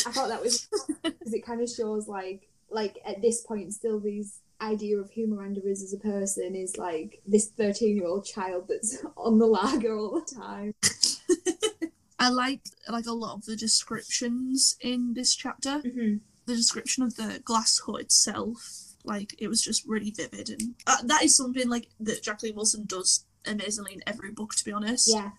[0.08, 0.68] I thought that was
[1.04, 5.62] because it kind of shows like like at this point Sylvie's idea of who Miranda
[5.68, 9.96] is as a person is like this thirteen year old child that's on the lager
[9.98, 10.74] all the time.
[12.20, 15.82] I like like a lot of the descriptions in this chapter.
[15.86, 16.18] Mm-hmm.
[16.48, 20.98] the description of the glass hut itself, like it was just really vivid, and uh,
[21.04, 24.56] that is something like that Jacqueline Wilson does amazingly in every book.
[24.56, 25.32] To be honest, Yeah,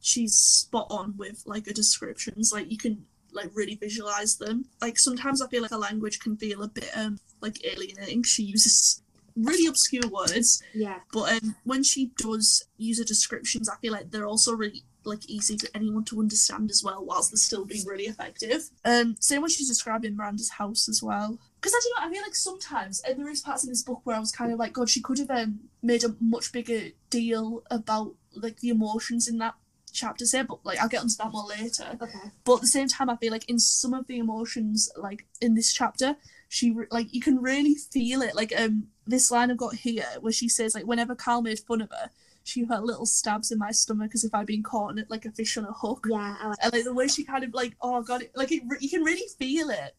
[0.00, 2.52] she's spot on with like her descriptions.
[2.52, 4.66] Like you can like really visualize them.
[4.80, 8.22] Like sometimes I feel like a language can feel a bit um like alienating.
[8.22, 9.02] She uses
[9.36, 14.10] really obscure words, yeah, but um, when she does use her descriptions, I feel like
[14.10, 17.86] they're also really like easy for anyone to understand as well, whilst they're still being
[17.86, 18.70] really effective.
[18.84, 21.38] Um, same when she's describing Miranda's house as well.
[21.60, 24.00] Because I don't know, I feel like sometimes, and there is parts in this book
[24.04, 26.88] where I was kind of like, God, she could have um, made a much bigger
[27.10, 29.54] deal about like the emotions in that
[29.92, 31.84] chapter, say, but like I'll get onto that more later.
[32.00, 35.26] okay, But at the same time, I feel like in some of the emotions, like
[35.40, 36.16] in this chapter,
[36.48, 38.34] she re- like you can really feel it.
[38.34, 41.80] Like um, this line I've got here where she says like whenever Carl made fun
[41.80, 42.10] of her,
[42.44, 45.24] she felt little stabs in my stomach as if I'd been caught in it like
[45.24, 46.06] a fish on a hook.
[46.10, 46.36] yeah.
[46.40, 48.62] I like And like the way she kind of like oh god, it, like it,
[48.80, 49.94] you can really feel it.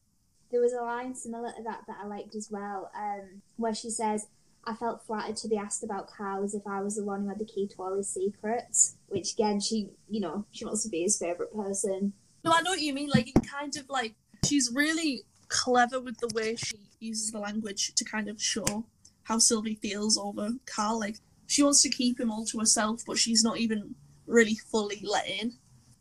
[0.52, 3.90] There was a line similar to that that I liked as well, um, where she
[3.90, 4.28] says,
[4.66, 7.30] I felt flattered to be asked about Carl as if I was the one who
[7.30, 8.96] had the key to all his secrets.
[9.08, 12.14] Which again, she, you know, she wants to be his favourite person.
[12.46, 13.10] No, I know what you mean.
[13.10, 17.94] Like it kind of like she's really clever with the way she uses the language
[17.96, 18.86] to kind of show
[19.24, 21.00] how Sylvie feels over Carl.
[21.00, 23.96] Like she wants to keep him all to herself, but she's not even
[24.28, 25.54] really fully let in.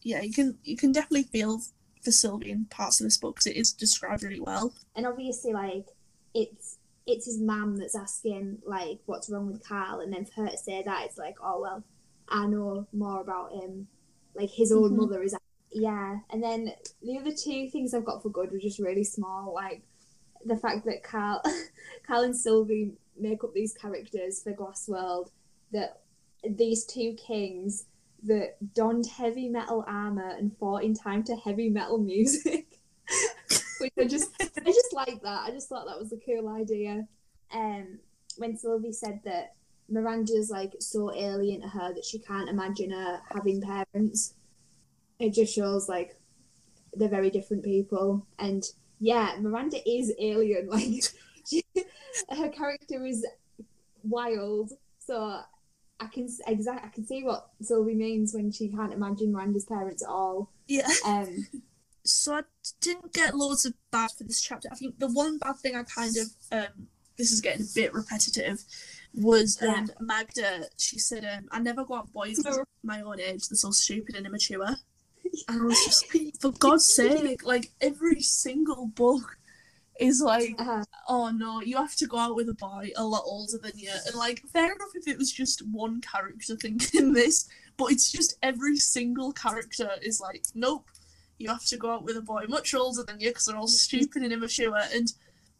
[0.02, 1.60] Yeah, you can you can definitely feel
[2.02, 4.72] for Sylvie in parts of this book because it is described really well.
[4.96, 5.86] And obviously, like
[6.34, 10.50] it's it's his mum that's asking like what's wrong with Carl, and then for her
[10.50, 11.84] to say that, it's like, oh well,
[12.28, 13.88] I know more about him.
[14.34, 14.96] Like his own Mhm.
[14.96, 15.34] mother is,
[15.70, 16.18] yeah.
[16.30, 19.82] And then the other two things I've got for good were just really small, like
[20.44, 21.42] the fact that Carl,
[22.06, 25.30] Carl and Sylvie make up these characters for Glass World.
[25.72, 26.00] That
[26.44, 27.86] these two kings
[28.24, 32.78] that donned heavy metal armor and fought in time to heavy metal music.
[33.80, 35.44] Which I just I just like that.
[35.46, 37.06] I just thought that was a cool idea.
[37.52, 37.98] Um
[38.38, 39.54] when Sylvie said that
[39.88, 44.34] Miranda's like so alien to her that she can't imagine her having parents.
[45.18, 46.16] It just shows like
[46.94, 48.26] they're very different people.
[48.38, 48.64] And
[49.00, 50.68] yeah, Miranda is alien.
[50.70, 51.04] Like
[51.48, 51.64] she,
[52.30, 53.26] her character is
[54.04, 54.72] wild.
[54.98, 55.40] So
[56.00, 60.02] I can exact I can see what Sylvie means when she can't imagine Miranda's parents
[60.02, 60.50] at all.
[60.66, 60.88] Yeah.
[61.06, 61.46] Um,
[62.04, 62.42] So I
[62.80, 64.68] didn't get loads of bad for this chapter.
[64.72, 67.94] I think the one bad thing I kind of um this is getting a bit
[67.94, 68.64] repetitive
[69.14, 69.74] was Yeah.
[69.74, 70.64] um Magda.
[70.78, 72.40] She said um I never go out boys
[72.82, 73.46] my own age.
[73.46, 74.66] They're so stupid and immature.
[75.48, 76.06] And I was just
[76.40, 79.38] for God's sake, like every single book
[80.02, 83.22] is like uh, oh no, you have to go out with a boy a lot
[83.24, 83.90] older than you.
[84.06, 88.38] And like, fair enough if it was just one character thinking this, but it's just
[88.42, 90.86] every single character is like, nope,
[91.38, 93.68] you have to go out with a boy much older than you because they're all
[93.68, 94.78] stupid and immature.
[94.94, 95.12] And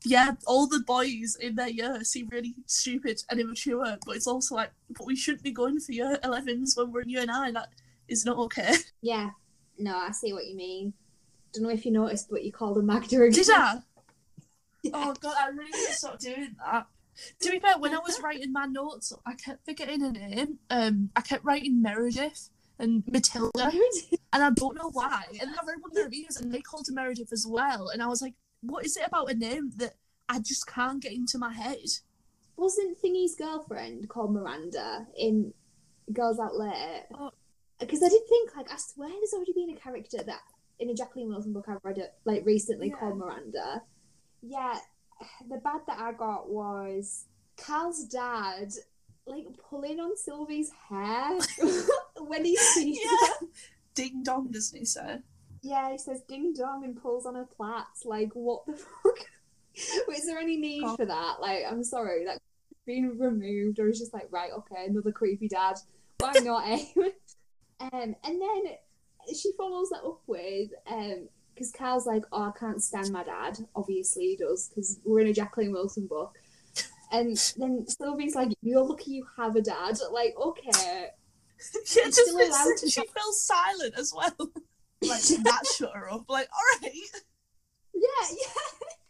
[0.04, 4.54] yeah, all the boys in their year seem really stupid and immature, but it's also
[4.54, 7.54] like, but we shouldn't be going for year 11s when we're in year 9.
[7.54, 7.68] That
[8.08, 8.74] is not okay.
[9.02, 9.30] yeah,
[9.78, 10.92] no, I see what you mean.
[11.52, 13.32] Don't know if you noticed, but you called her Magda again.
[13.32, 13.78] Did I?
[14.92, 16.86] Oh god, I really need to stop doing that.
[17.40, 20.58] To be fair, when I was writing my notes, I kept forgetting her name.
[20.70, 23.70] Um, I kept writing Meredith and Matilda,
[24.32, 25.24] and I don't know why.
[25.30, 27.90] And then I read one of the reviews, and they called her Meredith as well.
[27.90, 29.94] And I was like, what is it about a name that
[30.28, 31.84] I just can't get into my head?
[32.56, 35.52] Wasn't Thingy's girlfriend called Miranda in
[36.12, 37.04] Girls Out Late?
[37.14, 37.30] Oh.
[37.78, 40.40] Because I did think, like, I swear there's already been a character that
[40.78, 42.96] in a Jacqueline Wilson book I've read it like recently Yeah.
[42.96, 43.82] called Miranda.
[44.42, 44.78] Yeah,
[45.48, 47.26] the bad that I got was
[47.56, 48.72] Carl's dad
[49.26, 51.38] like pulling on Sylvie's hair
[52.18, 53.26] when he sees Yeah.
[53.40, 53.46] her.
[53.94, 55.18] Ding dong, doesn't he say?
[55.62, 58.04] Yeah, he says ding dong and pulls on her plaits.
[58.04, 59.18] Like, what the fuck?
[60.16, 60.96] Is there any need Oh.
[60.96, 61.36] for that?
[61.40, 62.38] Like, I'm sorry, that
[62.84, 65.76] been removed, or it's just like, right, okay, another creepy dad.
[66.18, 66.84] Why not, eh?
[67.80, 68.62] um, and then
[69.32, 71.28] she follows that up with, um,
[71.62, 73.58] because Carl's like, oh, I can't stand my dad.
[73.76, 76.36] Obviously, he does, because we're in a Jacqueline Wilson book.
[77.12, 79.96] And then Sylvie's like, you're lucky you have a dad.
[80.10, 80.70] Like, okay.
[81.94, 84.34] yeah, just still allowed to she fell silent as well.
[85.02, 86.24] like that shut her up.
[86.28, 86.92] Like, all right.
[87.94, 88.62] Yeah, yeah.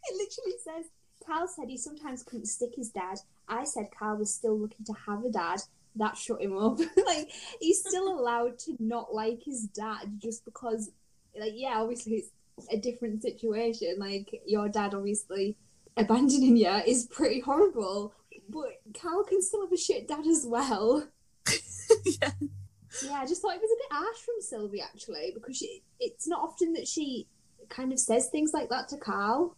[0.04, 0.90] It literally says
[1.26, 3.18] Carl said he sometimes couldn't stick his dad.
[3.48, 5.60] I said Carl was still looking to have a dad.
[5.96, 6.78] That shut him up.
[7.06, 10.90] like he's still allowed to not like his dad just because
[11.38, 12.30] like yeah, obviously it's
[12.70, 13.96] a different situation.
[13.98, 15.56] Like your dad obviously
[15.96, 18.14] abandoning you is pretty horrible.
[18.48, 21.06] But Carl can still have a shit dad as well.
[22.04, 22.30] yeah.
[23.02, 26.28] Yeah, I just thought it was a bit harsh from Sylvie actually, because she, it's
[26.28, 27.26] not often that she
[27.70, 29.56] kind of says things like that to Carl.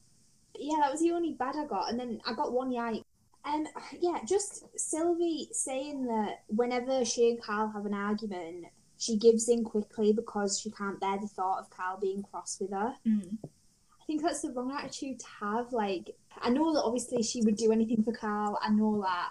[0.52, 3.02] But yeah, that was the only bad I got, and then I got one yike.
[3.44, 3.66] Um,
[4.00, 8.66] yeah, just Sylvie saying that whenever she and Carl have an argument,
[8.98, 12.70] she gives in quickly because she can't bear the thought of Carl being cross with
[12.70, 12.94] her.
[13.07, 13.38] Mm.
[13.42, 15.72] I think that's the wrong attitude to have.
[15.72, 18.59] Like, I know that obviously she would do anything for Carl.
[18.61, 19.30] I know that,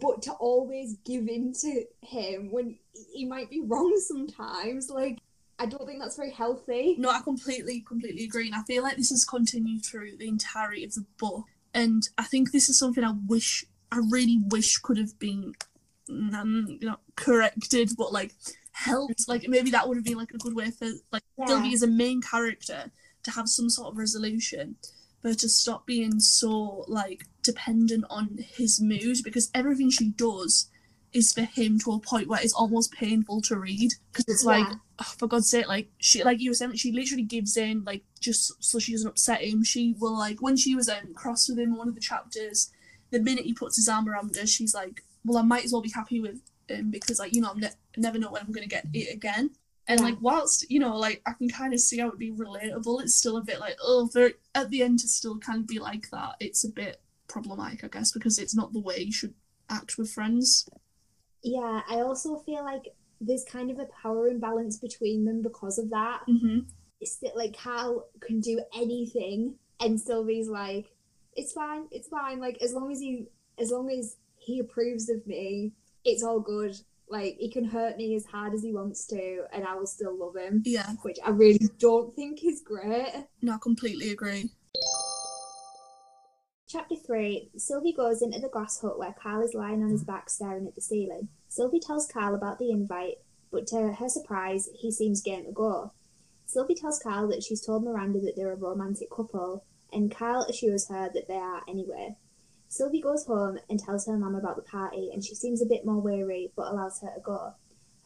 [0.00, 2.78] but to always give in to him when
[3.12, 5.18] he might be wrong sometimes, like,
[5.58, 6.96] I don't think that's very healthy.
[6.98, 8.46] No, I completely, completely agree.
[8.46, 11.44] And I feel like this has continued through the entirety of the book.
[11.72, 15.54] And I think this is something I wish, I really wish could have been,
[16.08, 18.34] um, you know, corrected, but like
[18.74, 19.28] helped.
[19.28, 21.46] Like maybe that would have been like a good way for like Yeah.
[21.46, 22.90] Sylvie as a main character
[23.22, 24.76] to have some sort of resolution,
[25.22, 30.68] but to stop being so like dependent on his mood because everything she does
[31.12, 34.66] is for him to a point where it's almost painful to read because it's like
[34.66, 34.74] Yeah.
[34.98, 38.02] oh, for God's sake, like she, like you were saying, she literally gives in, like
[38.20, 39.62] just so she doesn't upset him.
[39.62, 42.72] She will like when she was um, cross with him in one of the chapters,
[43.12, 45.82] the minute he puts his arm around her, she's like, "Well, I might as well
[45.82, 48.66] be happy with him because like you know I'm ne- never know when I'm gonna
[48.66, 49.50] get it again."
[49.86, 50.06] And Yeah.
[50.06, 53.14] like whilst you know like I can kind of see how it'd be relatable, it's
[53.14, 54.08] still a bit like oh,
[54.54, 57.88] at the end to still kind of be like that, it's a bit problematic, I
[57.88, 59.34] guess, because it's not the way you should
[59.68, 60.68] act with friends.
[61.42, 65.90] Yeah, I also feel like there's kind of a power imbalance between them because of
[65.90, 66.22] that.
[66.28, 66.60] Mm-hmm.
[67.00, 70.86] It's that like Carl can do anything, and Sylvie's like,
[71.36, 72.40] it's fine, it's fine.
[72.40, 73.26] Like as long as he,
[73.58, 75.72] as long as he approves of me,
[76.04, 76.76] it's all good.
[77.08, 80.16] Like he can hurt me as hard as he wants to, and I will still
[80.18, 80.62] love him.
[80.64, 80.90] Yeah.
[81.02, 83.26] Which I really don't think is great.
[83.42, 84.50] No, I completely agree.
[86.66, 90.28] Chapter 3 Sylvie goes into the glass hut where Carl is lying on his back
[90.28, 91.28] staring at the ceiling.
[91.46, 93.18] Sylvie tells Carl about the invite,
[93.52, 95.92] but to her surprise, he seems game to go.
[96.46, 100.88] Sylvie tells Carl that she's told Miranda that they're a romantic couple, and Carl assures
[100.88, 102.16] her that they are anyway.
[102.74, 105.86] Sylvie goes home and tells her mum about the party, and she seems a bit
[105.86, 107.54] more weary but allows her to go.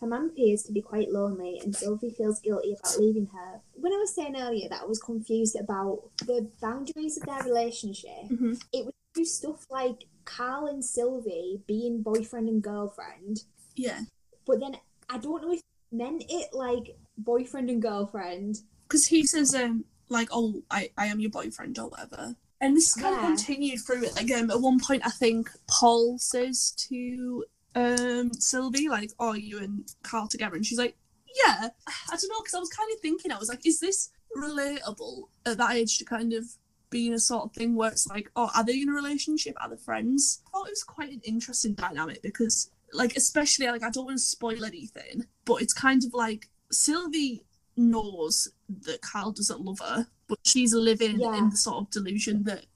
[0.00, 3.60] Her mum appears to be quite lonely, and Sylvie feels guilty about leaving her.
[3.74, 8.24] When I was saying earlier that I was confused about the boundaries of their relationship,
[8.30, 8.52] Mm-hmm.
[8.72, 14.00] it was do stuff like Carl and Sylvie being boyfriend and girlfriend, Yeah.
[14.46, 14.76] but then
[15.08, 18.60] I don't know if meant it like boyfriend and girlfriend.
[18.86, 22.36] Because he says, um, like, oh, I, I am your boyfriend or whatever.
[22.60, 24.16] And this kind of continued through it.
[24.16, 27.44] Like, um, at one point, I think Paul says to
[27.74, 30.56] um Sylvie, like, oh, you and Carl together?
[30.56, 30.96] And she's like,
[31.44, 31.68] yeah.
[31.86, 35.28] I don't know, because I was kind of thinking, I was like, is this relatable
[35.46, 36.44] at that age to kind of
[36.90, 39.54] being a sort of thing where it's like, oh, are they in a relationship?
[39.60, 40.40] Are they friends?
[40.46, 44.16] I thought it was quite an interesting dynamic because, like, especially, like, I don't want
[44.16, 47.44] to spoil anything, but it's kind of like Sylvie
[47.76, 51.36] knows that Carl doesn't love her, but she's living Yeah.
[51.36, 52.66] in the sort of delusion that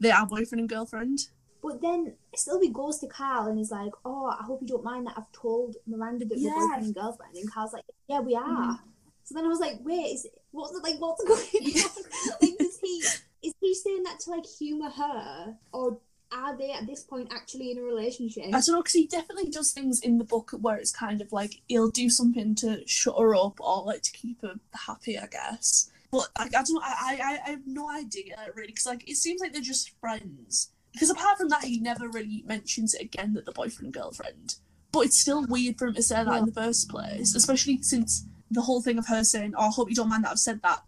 [0.00, 1.28] they are boyfriend and girlfriend.
[1.62, 5.06] But then Sylvie goes to Carl and is like, "Oh, I hope you don't mind
[5.06, 6.50] that I've told Miranda that Yeah.
[6.54, 8.78] we're boyfriend and girlfriend." And Carl's like, "Yeah, we are." Mhm.
[9.24, 10.98] So then I was like, "Wait, is what's it like?
[11.00, 12.04] What's going on?
[12.40, 13.04] like, is he
[13.42, 15.98] is he saying that to like humor her, or
[16.32, 19.50] are they at this point actually in a relationship?" I don't know because he definitely
[19.50, 23.18] does things in the book where it's kind of like he'll do something to shut
[23.18, 25.90] her up or like to keep her happy, I guess.
[26.18, 29.40] But like, I don't, I, I, I have no idea really because like it seems
[29.40, 30.70] like they're just friends.
[30.92, 34.54] Because apart from that, he never really mentions it again that they're boyfriend and girlfriend.
[34.92, 38.24] But it's still weird for him to say that in the first place, especially since
[38.50, 40.62] the whole thing of her saying, "Oh, I hope you don't mind that I've said
[40.62, 40.84] that,"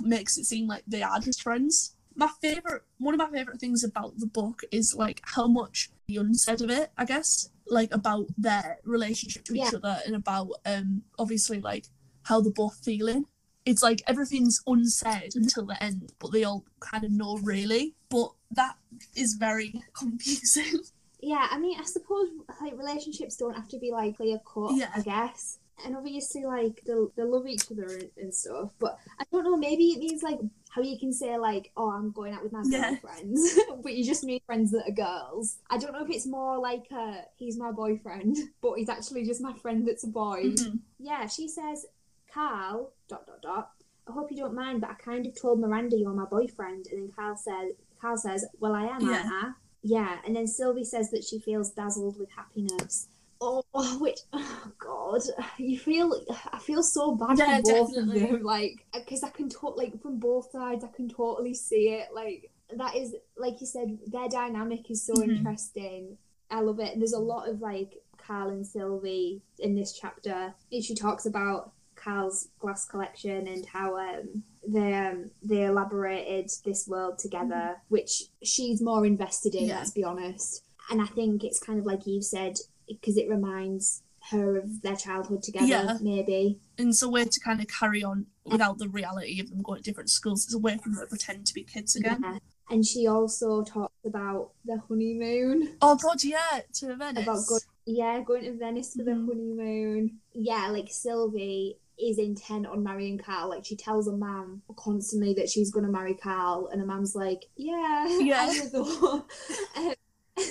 [0.00, 1.96] makes it seem like they are just friends.
[2.14, 6.18] My favorite, one of my favorite things about the book is like how much the
[6.18, 6.92] unsaid of it.
[6.96, 9.78] I guess like about their relationship to each Yeah.
[9.78, 11.86] other and about um obviously like
[12.24, 13.24] how they're both feeling.
[13.66, 17.94] It's like everything's unsaid until the end, but they all kind of know really.
[18.08, 18.76] But that
[19.14, 20.80] is very confusing.
[21.20, 22.28] Yeah, I mean, I suppose
[22.62, 24.74] like relationships don't have to be like clear cut.
[24.74, 24.90] Yeah.
[24.94, 25.58] I guess.
[25.84, 28.72] And obviously, like they they love each other and, and stuff.
[28.78, 29.56] But I don't know.
[29.56, 30.38] Maybe it means like
[30.70, 32.90] how you can say like, "Oh, I'm going out with my Yeah.
[32.90, 35.56] girlfriends," but you just meet friends that are girls.
[35.70, 39.40] I don't know if it's more like uh, he's my boyfriend, but he's actually just
[39.40, 40.44] my friend that's a boy.
[40.50, 40.80] Mhm.
[40.98, 41.86] Yeah, she says,
[42.32, 43.70] Carl, dot, dot, dot.
[44.08, 46.86] I hope you don't mind, but I kind of told Miranda you're my boyfriend.
[46.90, 49.18] And then Carl says, Carl says, well, I am, Yeah.
[49.18, 49.50] aren't I?
[49.82, 50.18] Yeah.
[50.26, 53.08] And then Sylvie says that she feels dazzled with happiness.
[53.42, 53.62] Oh,
[54.00, 55.22] which, oh God,
[55.58, 56.14] you feel,
[56.52, 58.22] I feel so bad Yeah, for both definitely.
[58.24, 58.42] of them.
[58.42, 62.08] Like, because I can talk, like, from both sides, I can totally see it.
[62.14, 65.36] Like, that is, like you said, their dynamic is so Mhm.
[65.36, 66.18] interesting.
[66.50, 66.92] I love it.
[66.92, 70.54] And there's a lot of, like, Carl and Sylvie in this chapter.
[70.70, 77.18] She talks about Carl's glass collection and how um, they um, they elaborated this world
[77.18, 79.62] together, which she's more invested in.
[79.62, 79.68] Mm-hmm.
[79.70, 79.78] Yeah.
[79.78, 80.64] Let's be honest.
[80.90, 82.56] And I think it's kind of like you said
[82.88, 85.66] because it reminds her of their childhood together.
[85.66, 85.96] Yeah.
[86.00, 86.58] Maybe.
[86.78, 89.82] And it's a way to kind of carry on without the reality of them going
[89.82, 90.44] to different schools.
[90.44, 92.20] It's a way for them to pretend to be kids again.
[92.22, 92.38] Yeah.
[92.70, 95.76] And she also talks about the honeymoon.
[95.82, 97.24] Oh god, yeah, to Venice.
[97.24, 99.26] About going, yeah, going to Venice for the Mhm.
[99.26, 100.20] honeymoon.
[100.34, 103.48] Yeah, like Sylvie is intent on marrying Carl.
[103.50, 107.44] Like she tells her mum constantly that she's gonna marry Carl, and her mum's like,
[107.56, 108.42] "Yeah, Yeah.
[108.42, 109.30] I would've thought."
[109.76, 109.94] Um,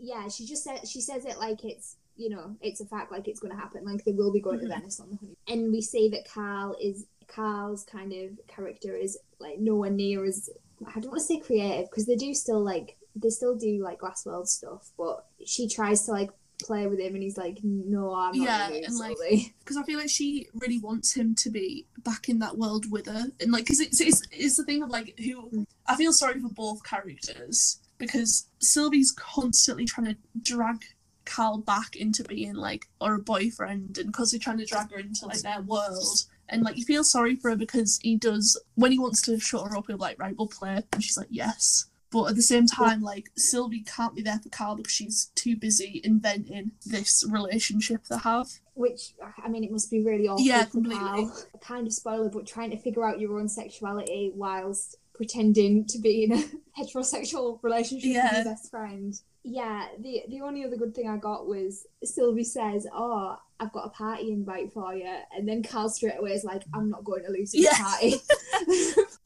[0.00, 3.26] yeah, she just said she says it like it's you know it's a fact, like
[3.28, 3.84] it's gonna happen.
[3.84, 4.62] Like they will be going Mhm.
[4.62, 8.94] to Venice on the honeymoon, and we see that Carl is Carl's kind of character
[8.96, 10.50] is like nowhere near as
[10.86, 13.98] I don't want to say creative because they do still like they still do like
[14.00, 16.30] glass world stuff, but she tries to like
[16.62, 19.16] play with him and he's like, No, I'm not Yeah, and, like,
[19.60, 23.06] because I feel like she really wants him to be back in that world with
[23.06, 26.40] her, and like, because it's, it's it's the thing of like who I feel sorry
[26.40, 30.84] for both characters because Sylvie's constantly trying to drag
[31.24, 34.98] Carl back into being like or a boyfriend, and because they're trying to drag her
[34.98, 36.24] into like their world.
[36.46, 39.66] And like you feel sorry for her because he does when he wants to shut
[39.66, 41.86] her up, he'll be like, right, we'll play, and she's like, yes.
[42.14, 45.56] But at the same time, like Sylvie can't be there for Carl because she's too
[45.56, 48.46] busy inventing this relationship they have.
[48.74, 50.46] Which I mean, it must be really awkward.
[50.46, 51.04] Yeah, for completely.
[51.04, 51.36] Carl.
[51.60, 56.24] Kind of spoiler, but trying to figure out your own sexuality whilst pretending to be
[56.24, 56.44] in a
[56.80, 58.34] heterosexual relationship with Yeah.
[58.36, 59.14] your best friend.
[59.42, 63.86] Yeah, the the only other good thing I got was Sylvie says, "Oh, I've got
[63.86, 67.24] a party invite for you," and then Carl straight away is like, "I'm not going
[67.24, 67.76] to Lucy's Yeah.
[67.76, 68.14] party."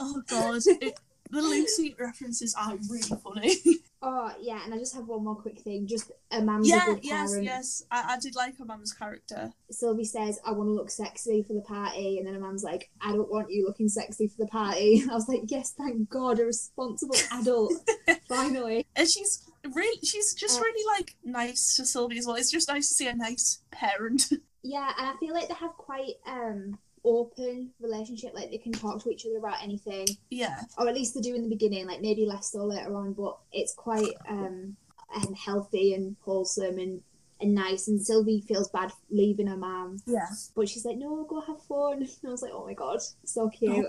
[0.01, 0.99] Oh god, it,
[1.31, 3.55] the Lucy references are really funny.
[4.03, 5.87] oh yeah, and I just have one more quick thing.
[5.87, 7.83] Just a man's a yeah, yes, yes.
[7.91, 9.53] I, I did like mum's character.
[9.71, 12.19] Sylvie says, I want to look sexy for the party.
[12.19, 15.03] And then a man's like, I don't want you looking sexy for the party.
[15.11, 17.73] I was like, yes, thank God, a responsible adult.
[18.29, 18.87] Finally.
[18.97, 22.37] And she's really, she's just Uh, really like nice to Sylvie as well.
[22.37, 24.31] It's just nice to see a nice parent.
[24.63, 28.33] Yeah, and I feel like they have quite um open relationship.
[28.35, 30.07] Like they can talk to each other about anything.
[30.31, 33.13] yeah, Or at least they do in the beginning, like maybe less so later on,
[33.15, 34.77] but it's quite um,
[35.15, 37.01] um healthy and wholesome and,
[37.41, 37.89] and nice.
[37.89, 39.99] And Sylvie feels bad leaving her mum.
[40.07, 40.27] yeah.
[40.55, 41.99] But she's like, no, go have fun.
[42.23, 43.87] And I was like, oh my god, so cute.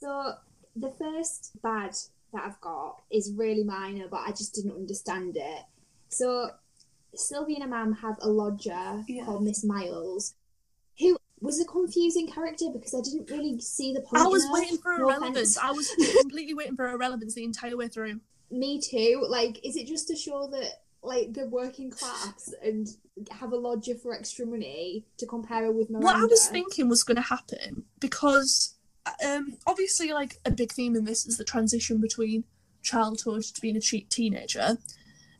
[0.00, 0.32] So
[0.76, 1.94] the first bad
[2.32, 5.62] that I've got is really minor, but I just didn't understand it.
[6.08, 6.50] So
[7.14, 9.24] Sylvie and her mum have a lodger Yeah.
[9.24, 10.34] called Miss Miles,
[11.40, 14.22] was a confusing character because I didn't really see the point.
[14.22, 15.56] I was waiting for No relevance.
[15.56, 15.58] offense.
[15.58, 18.20] I was completely waiting for a relevance the entire way through.
[18.50, 19.24] Me too.
[19.28, 22.86] Like, is it just to show that like the working class and
[23.30, 26.04] have a lodger for extra money to compare her with Miranda?
[26.04, 28.74] What I was thinking was going to happen because,
[29.26, 32.44] um, obviously, like a big theme in this is the transition between
[32.82, 34.76] childhood to being a che- teenager,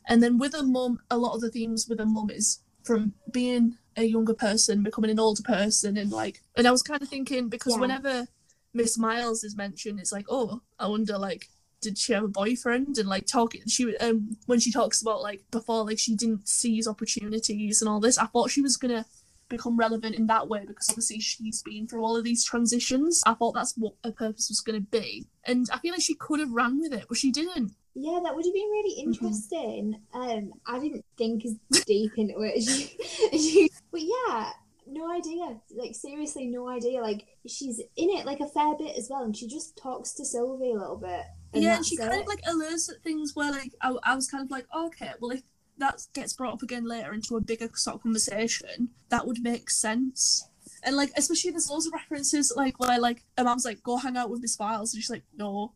[0.09, 3.13] and then with a mum, a lot of the themes with a mum is from
[3.31, 7.09] being a younger person becoming an older person, and like, and I was kind of
[7.09, 7.81] thinking because Yeah.
[7.81, 8.29] whenever
[8.73, 11.49] Miss Miles is mentioned, it's like, oh, I wonder like.
[11.83, 13.63] Did she have a boyfriend and like talking?
[13.67, 18.01] She um when she talks about like before like she didn't seize opportunities and all
[18.01, 18.19] this.
[18.19, 19.07] I thought she was gonna
[19.49, 23.23] become relevant in that way because obviously she's been through all of these transitions.
[23.25, 26.15] I thought that's what her purpose was going to be, and I feel like she
[26.15, 27.73] could have ran with it, but she didn't.
[27.95, 29.25] Yeah, that would have been really Mm-hmm.
[29.25, 30.01] interesting.
[30.15, 32.89] Um, I didn't think as deep into it as you,
[33.33, 34.51] as you, but yeah,
[34.87, 35.61] no idea.
[35.75, 37.01] Like seriously, no idea.
[37.01, 40.25] Like she's in it like a fair bit as well, and she just talks to
[40.25, 41.23] Sylvie a little bit.
[41.53, 41.99] And yeah, and she it.
[41.99, 45.11] kind of like alerts at things where like I, I was kind of like, okay,
[45.21, 45.43] well if
[45.79, 49.71] that gets brought up again later into a bigger sort of conversation, that would make
[49.71, 50.47] sense.
[50.83, 54.17] And like especially there's loads of references like where like a mom's like, go hang
[54.17, 55.73] out with Miss Files, and she's like, no.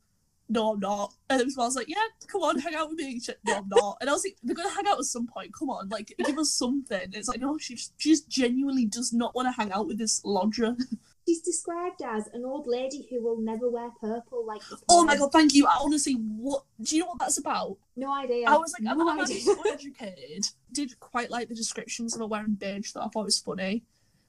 [0.49, 1.15] No, I'm not.
[1.31, 3.21] And Miss Files like, yeah, come on, hang out with me.
[3.27, 3.97] Like, no, I'm not.
[4.01, 5.55] And I was like, they're gonna hang out at some point.
[5.55, 7.11] Come on, like, give us something.
[7.13, 9.99] It's like, no, she just, she just genuinely does not want to hang out with
[9.99, 10.77] this lodger.
[11.27, 15.33] She's described as an old lady who will never wear purple like Oh my god,
[15.33, 15.67] thank you.
[15.67, 17.79] I honestly, what do you know what that's about?
[17.97, 18.47] No idea.
[18.47, 19.41] I was like, I'm, no I'm idea.
[19.41, 20.47] so educated.
[20.73, 23.85] Did quite like the descriptions of her wearing beige that I thought was funny.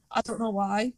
[0.10, 0.94] I don't know why.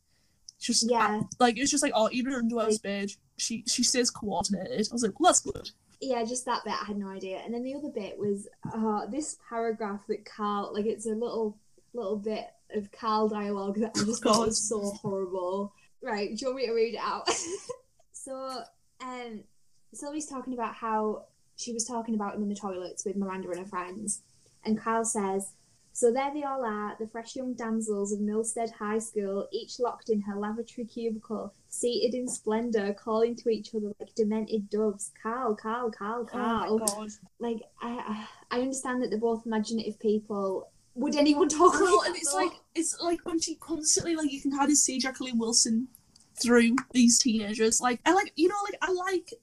[0.57, 1.21] It's just Yeah.
[1.39, 3.15] like it was just like oh, even her underwear was beige.
[3.37, 4.87] She she stays coordinated.
[4.91, 5.69] I was like, well, that's good.
[6.01, 7.37] yeah, just that bit I had no idea.
[7.43, 11.57] And then the other bit was uh, this paragraph that Carl, like it's a little
[11.93, 14.47] little bit of Carl dialogue that I just thought God.
[14.47, 15.73] was so horrible.
[16.01, 17.27] Right, do you want me to read it out?
[18.11, 18.61] so,
[19.01, 19.43] um,
[19.93, 23.59] Sylvie's talking about how she was talking about him in the toilets with Miranda and
[23.59, 24.21] her friends,
[24.65, 25.51] and Carl says.
[25.97, 30.09] So there they all are, the fresh young damsels of Milstead High School, each locked
[30.09, 35.11] in her lavatory cubicle, seated in splendour, calling to each other like demented doves.
[35.23, 36.65] Carl, Carl, Carl, Carl.
[36.69, 37.09] Oh my god.
[37.39, 40.69] Like I, I understand that they're both imaginative people.
[40.93, 44.39] Would anyone talk like Well, and it's like it's like when she constantly like you
[44.39, 45.87] can kind of see Jacqueline Wilson
[46.39, 47.81] through these teenagers.
[47.81, 49.33] Like I like you know like I like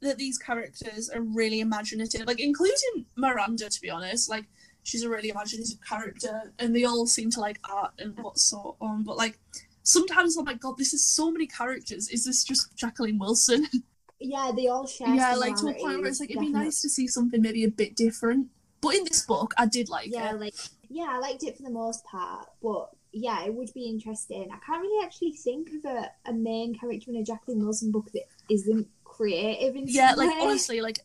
[0.00, 2.26] that these characters are really imaginative.
[2.26, 4.30] Like including Miranda, to be honest.
[4.30, 4.46] Like
[4.88, 8.76] she's a really imaginative character, and they all seem to like art and what's so
[8.80, 9.02] on.
[9.04, 9.38] But like
[9.82, 12.08] sometimes I'm like, God, this is so many characters.
[12.08, 13.66] Is this just Jacqueline Wilson?
[14.20, 15.14] yeah, they all share.
[15.14, 17.64] yeah, like to a point where it's like it'd be nice to see something maybe
[17.64, 18.48] a bit different.
[18.80, 20.40] But in this book, I did like Yeah, it.
[20.40, 20.54] like
[20.88, 24.48] yeah, I liked it for the most part, but yeah, it would be interesting.
[24.52, 28.10] I can't really actually think of a, a main character in a Jacqueline Wilson book
[28.12, 30.46] that isn't creative in yeah some like way.
[30.46, 31.00] honestly like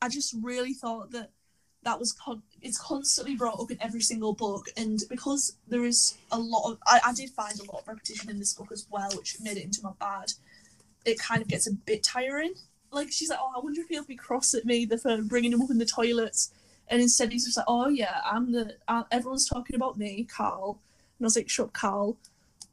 [0.00, 1.30] i just really thought that
[1.84, 6.16] that was con- it's constantly brought up in every single book and because there is
[6.32, 8.86] a lot of I, I did find a lot of repetition in this book as
[8.90, 10.32] well which made it into my bad.
[11.04, 12.54] It kind of gets a bit tiring.
[12.90, 15.62] Like she's like oh i wonder if he'll be cross at me for bringing him
[15.62, 16.52] up in the toilets.
[16.88, 20.80] And instead he's just like oh yeah i'm the uh, everyone's talking about me carl.
[21.18, 22.16] And i was like shut up carl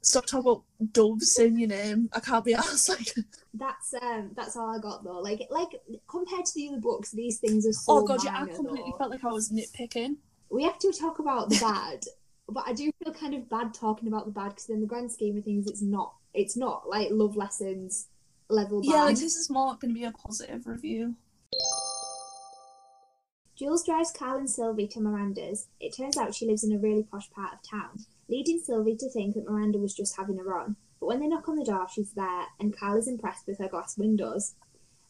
[0.04, 2.10] Stop talking about doves saying your name.
[2.12, 2.89] I can't be asked.
[2.89, 3.14] Like,
[3.54, 5.20] That's um that's all I got though.
[5.20, 5.70] Like like
[6.08, 8.97] compared to the other books, these things are so oh god, yeah, I completely though.
[8.97, 10.16] felt like I was nitpicking.
[10.49, 12.04] We have to talk about the bad,
[12.49, 15.12] but I do feel kind of bad talking about the bad because in the grand
[15.12, 18.08] scheme of things, it's not it's not like love lessons
[18.49, 18.89] level bad.
[18.89, 21.16] Yeah, like this is more going to be a positive review.
[23.56, 25.68] Jules drives Carl and Sylvie to Miranda's.
[25.80, 29.10] It turns out she lives in a really posh part of town, leading Sylvie to
[29.10, 30.78] think that Miranda was just having a run.
[31.00, 33.68] But when they knock on the door, she's there, and Carl is impressed with her
[33.68, 34.56] glass windows.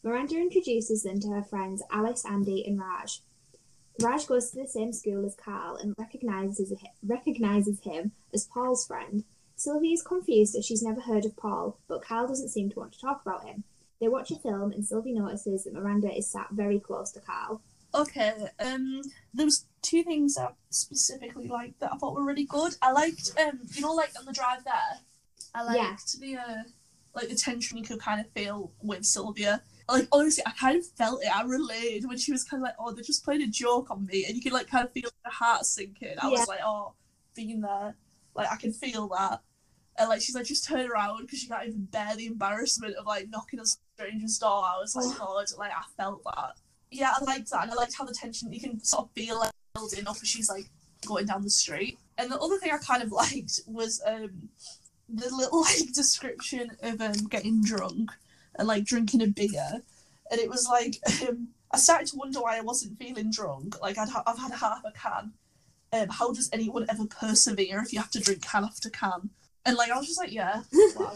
[0.02, 3.20] Miranda introduces them to her friends Alice, Andy, and Raj.
[4.00, 6.72] Raj goes to the same school as Carl and recognizes
[7.06, 9.24] recognizes him as Paul's friend.
[9.54, 12.92] Sylvie is confused as she's never heard of Paul, but Carl doesn't seem to want
[12.94, 13.62] to talk about him.
[14.00, 17.60] They watch a film, and Sylvie notices that Miranda is sat very close to Carl.
[17.94, 19.02] Okay, um,
[19.34, 22.74] there was two things that specifically like that I thought were really good.
[22.80, 25.00] I liked, um, you know, like on the drive there,
[25.54, 26.62] I liked the uh,
[27.14, 29.62] like the tension you could kind of feel with Sylvia.
[29.90, 31.36] Like honestly, I kind of felt it.
[31.36, 34.06] I related when she was kind of like, "Oh, they just played a joke on
[34.06, 36.16] me," and you could like kind of feel her heart sinking.
[36.18, 36.38] I Yeah.
[36.38, 36.94] was like, "Oh,
[37.34, 37.94] being there,
[38.34, 39.42] like I can feel that."
[39.98, 43.06] And like she's like, just turn around because she can't even bear the embarrassment of
[43.06, 44.64] like knocking on some stranger's door.
[44.64, 46.54] I was like, God, like I felt that.
[46.92, 49.38] Yeah, I liked that, and I liked how the tension you can sort of feel
[49.38, 50.66] like building up as she's like
[51.06, 51.98] going down the street.
[52.18, 54.50] And the other thing I kind of liked was um
[55.08, 58.10] the little like description of um getting drunk
[58.56, 59.82] and like drinking a beer,
[60.30, 63.80] and it was like um I started to wonder why I wasn't feeling drunk.
[63.80, 65.32] Like I'd ha- I've had half a can.
[65.94, 69.30] Um, how does anyone ever persevere if you have to drink can after can?
[69.64, 70.62] And like I was just like, yeah,
[70.96, 71.14] wow.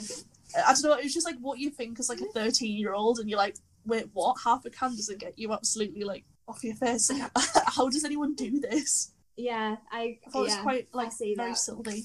[0.56, 0.92] I don't know.
[0.94, 3.56] It was just like what you think as like a thirteen-year-old, and you're like,
[3.86, 4.36] wait, what?
[4.44, 7.10] Half a can doesn't get you absolutely like off your face.
[7.66, 9.12] How does anyone do this?
[9.36, 11.58] Yeah, I, I thought it was quite like very that.
[11.58, 12.04] silly.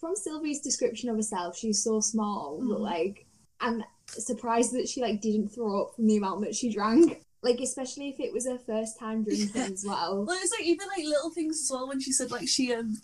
[0.00, 2.80] From Sylvie's description of herself, she's so small, but Mhm.
[2.80, 3.26] like,
[3.60, 7.22] I'm surprised that she like didn't throw up from the amount that she drank.
[7.42, 10.24] Like, especially if it was her first time drinking as well.
[10.26, 12.98] Well, it's like even like little things as well when she said like she um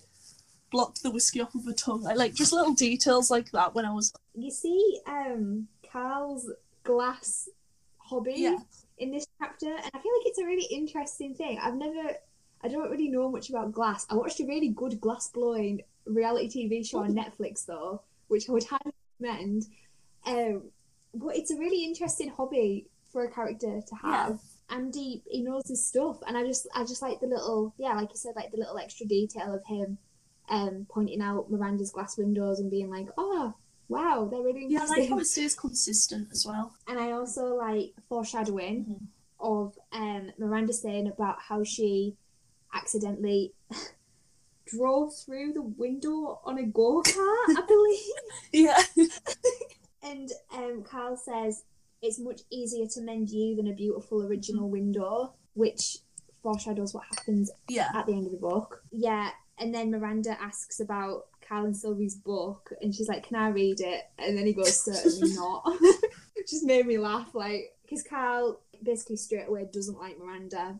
[0.70, 2.06] blocked the whiskey off of her tongue.
[2.06, 6.50] I like just little details like that when I was You see, um, Carl's
[6.84, 7.48] glass
[8.10, 8.58] hobby Yeah.
[8.98, 11.58] in this chapter, and I feel like it's a really interesting thing.
[11.62, 12.02] I've never,
[12.62, 14.06] I don't really know much about glass.
[14.10, 18.52] I watched a really good glass blowing reality TV show on Netflix though, which I
[18.52, 19.66] would highly recommend.
[20.26, 20.62] Um,
[21.14, 24.40] but it's a really interesting hobby for a character to have.
[24.68, 28.10] Andy, he knows his stuff, and I just, I just like the little, yeah, like
[28.10, 29.98] you said, like the little extra detail of him,
[30.48, 33.54] um, pointing out Miranda's glass windows and being like, oh,
[33.90, 36.72] wow, they're really yeah, I like how it stays consistent as well.
[36.88, 39.06] And I also like foreshadowing Mhm.
[39.40, 42.16] of um, Miranda saying about how she
[42.72, 43.52] accidentally
[44.66, 48.00] drove through the window on a go kart, I believe.
[48.52, 48.80] Yeah,
[50.02, 51.64] And um, Carl says
[52.00, 55.98] it's much easier to mend you than a beautiful original window, which
[56.42, 57.90] foreshadows what happens yeah.
[57.94, 58.82] at the end of the book.
[58.92, 63.48] Yeah, and then Miranda asks about Carl and Sylvie's book, and she's like, "Can I
[63.48, 65.64] read it?" And then he goes, "Certainly not."
[66.48, 70.78] Just made me laugh, like because Carl basically straight away doesn't like Miranda,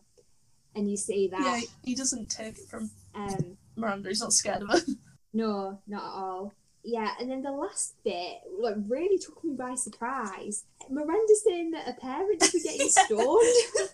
[0.75, 1.63] and you see Yeah, that.
[1.83, 4.07] he doesn't take it from Um, Miranda.
[4.09, 4.79] He's not scared of her.
[5.33, 6.53] no, not at all.
[6.83, 10.63] Yeah, and then the last bit like really took me by surprise.
[10.89, 13.91] Miranda saying that her parents were getting stoned.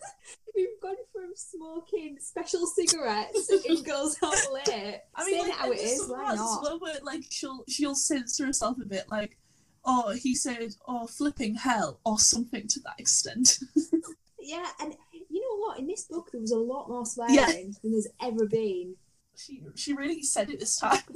[0.57, 5.01] We've gone from smoking special cigarettes in Girls Out Late.
[5.15, 6.07] I mean, saying like, how it is.
[6.07, 6.63] Why not?
[6.63, 9.37] well where like she'll she'll censor herself a bit, like,
[9.85, 13.59] oh, he said, oh, flipping hell, or something to that extent.
[14.39, 14.95] Yeah, and
[15.29, 15.77] you know what?
[15.77, 17.47] In this book, there was a lot more swearing Yeah.
[17.51, 18.95] than there's ever been.
[19.35, 21.03] she she really said it this time.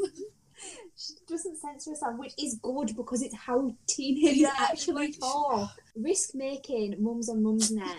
[0.98, 5.72] She doesn't censor herself, which is good because it's how teenagers Yeah, actually talk.
[5.96, 7.96] Risk making mums on Mumsnet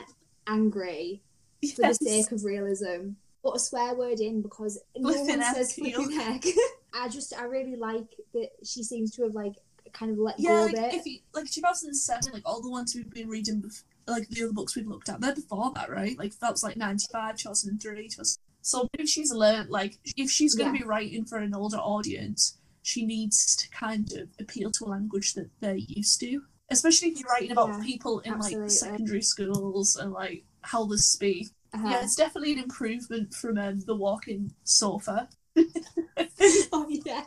[0.47, 1.22] angry
[1.70, 3.10] for the sake of realism.
[3.44, 6.44] Put a swear word in because no one says flipping heck.
[6.94, 9.54] I just, I really like that she seems to have like
[9.92, 10.94] kind of let Yeah, go like of it.
[10.94, 14.52] if you like 2007, like all the ones we've been reading, bef- like the other
[14.52, 16.16] books we've looked at, they're before that, right?
[16.18, 18.36] Like that was like 95, 2003, 2000.
[18.64, 22.58] So maybe she's learned, like, if she's going to be writing for an older audience,
[22.82, 26.42] she needs to kind of appeal to a language that they're used to.
[26.70, 28.62] Especially if you're writing about Yeah, people in absolutely.
[28.62, 31.48] like secondary schools and like how they speak.
[31.74, 31.88] Uh-huh.
[31.88, 35.28] Yeah, it's definitely an improvement from um, the walking sofa.
[35.56, 37.24] oh yeah.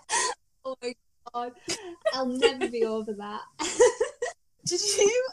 [0.64, 0.94] Oh my
[1.34, 1.52] god.
[2.14, 3.42] I'll never be over that.
[4.66, 5.24] Did you?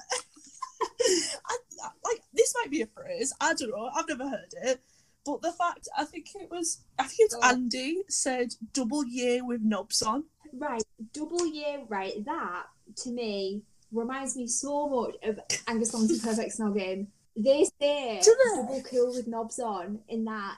[1.48, 1.57] I,
[2.05, 3.32] like this might be a phrase.
[3.40, 3.90] I don't know.
[3.94, 4.80] I've never heard it.
[5.24, 7.48] But the fact, I think it was, I think it's Oh.
[7.48, 10.24] Andy said double year with knobs on.
[10.53, 10.82] right,
[11.12, 12.24] double year, right?
[12.24, 12.64] That
[12.96, 15.38] to me reminds me so much of
[15.68, 17.07] Angus Thongs and Perfect Snogging.
[17.37, 20.01] They say double cool with knobs on.
[20.09, 20.57] In that,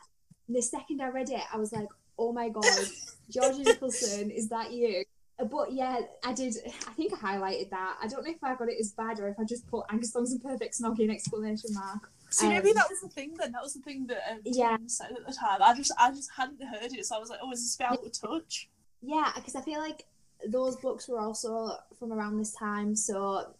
[0.49, 2.65] the second I read it, I was like, oh my god,
[3.31, 5.05] Georgia Nicholson, is that you?
[5.39, 6.55] Uh, But yeah, I did.
[6.87, 7.97] I think I highlighted that.
[8.03, 10.11] I don't know if I got it as bad or if I just put Angus
[10.11, 12.11] Thongs and Perfect Snogging exclamation mark.
[12.31, 13.53] So maybe Um, that was the thing then.
[13.53, 14.77] That was the thing that um, Yeah.
[14.87, 15.63] Said at the time.
[15.63, 17.97] I just, I just hadn't heard it, so I was like, "Oh, is this a
[18.03, 18.69] bit touch?"
[19.03, 20.05] Yeah, because I feel like
[20.49, 23.55] those books were also from around this time, so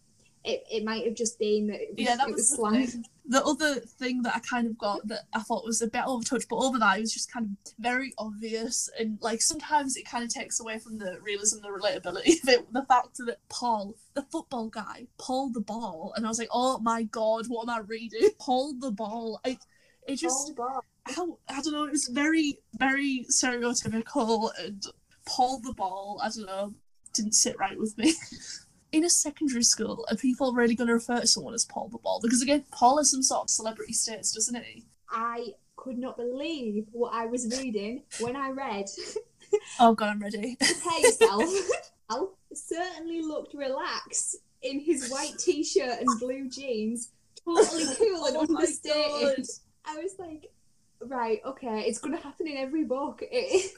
[0.45, 2.55] it, it might have just been that it was, Yeah, that it was, was the
[2.55, 2.87] slang.
[2.87, 3.05] thing.
[3.27, 6.23] The other thing that I kind of got that I thought was a bit over
[6.23, 10.05] touch, but over that it was just kind of very obvious, and like sometimes it
[10.07, 12.71] kind of takes away from the realism, the relatability of it.
[12.71, 16.77] The fact that Paul, the football guy, pulled the ball, and I was like, "Oh
[16.77, 19.41] my god, what am I reading?" Pulled the ball.
[19.43, 19.57] I,
[20.07, 21.85] it just Oh, how I don't know.
[21.85, 24.83] It was very, very stereotypical, and
[25.25, 26.21] pulled the ball.
[26.23, 26.75] I don't know,
[27.13, 28.13] didn't sit right with me.
[28.95, 31.97] In a secondary school, are people really going to refer to someone as Paul the
[31.97, 32.21] ball?
[32.23, 34.85] Because again, Paul has some sort of celebrity status, doesn't he?
[35.09, 38.85] I could not believe what I was reading when I read
[39.81, 40.55] Oh god, I'm ready.
[40.55, 41.43] Prepare yourself.
[42.09, 47.11] Al certainly looked relaxed in his white t-shirt and blue jeans,
[47.43, 49.45] totally cool and Oh understated.
[49.83, 50.53] I was like,
[51.01, 53.21] right, okay, it's gonna happen in every book.
[53.29, 53.71] It,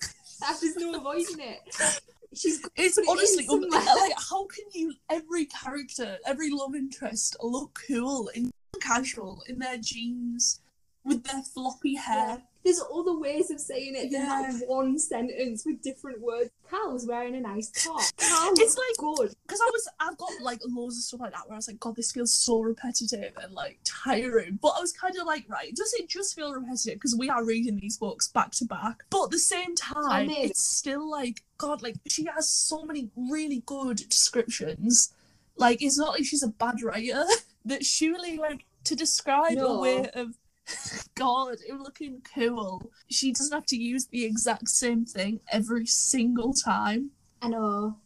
[0.61, 2.01] there's no avoiding it.
[2.34, 6.76] She's It's Put it in honestly un- like how can you every character, every love
[6.76, 8.52] interest look cool in
[8.82, 10.62] casual in their jeans
[11.04, 12.44] with their floppy hair.
[12.68, 14.51] There's other ways of saying it than Yeah.
[14.51, 16.49] that one sentence with different words.
[16.70, 18.01] Carl's wearing a nice top.
[18.20, 19.34] It's like- good.
[19.47, 21.80] Because I was, I've got like loads of stuff like that where I was like,
[21.80, 24.59] God, this feels so repetitive and like tiring.
[24.61, 26.95] But I was kind of like, right, does it just feel repetitive?
[26.95, 29.03] Because we are reading these books back to back.
[29.09, 33.63] But at the same time, it's still like, God, like she has so many really
[33.65, 35.13] good descriptions.
[35.55, 37.24] Like, it's not like she's a bad writer.
[37.65, 39.68] That surely, like, to describe No.
[39.68, 40.38] a way of
[41.15, 42.91] God, it looking cool.
[43.09, 47.11] She doesn't have to use the exact same thing every single time.
[47.41, 47.97] I know.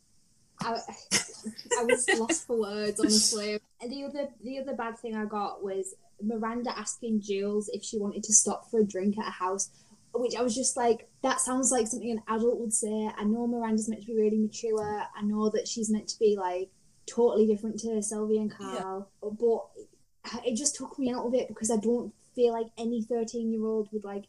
[0.62, 0.74] I,
[1.80, 3.60] I was lost for words, honestly.
[3.82, 7.98] And the other the other bad thing I got was Miranda asking Jules if she
[7.98, 9.70] wanted to stop for a drink at a house,
[10.14, 13.10] which I was just like, that sounds like something an adult would say.
[13.18, 15.04] I know Miranda's meant to be really mature.
[15.16, 16.70] I know that she's meant to be like
[17.08, 21.72] totally different to Sylvia and Carl, but it just took me out of it because
[21.72, 24.26] I don't feel like any thirteen year old would like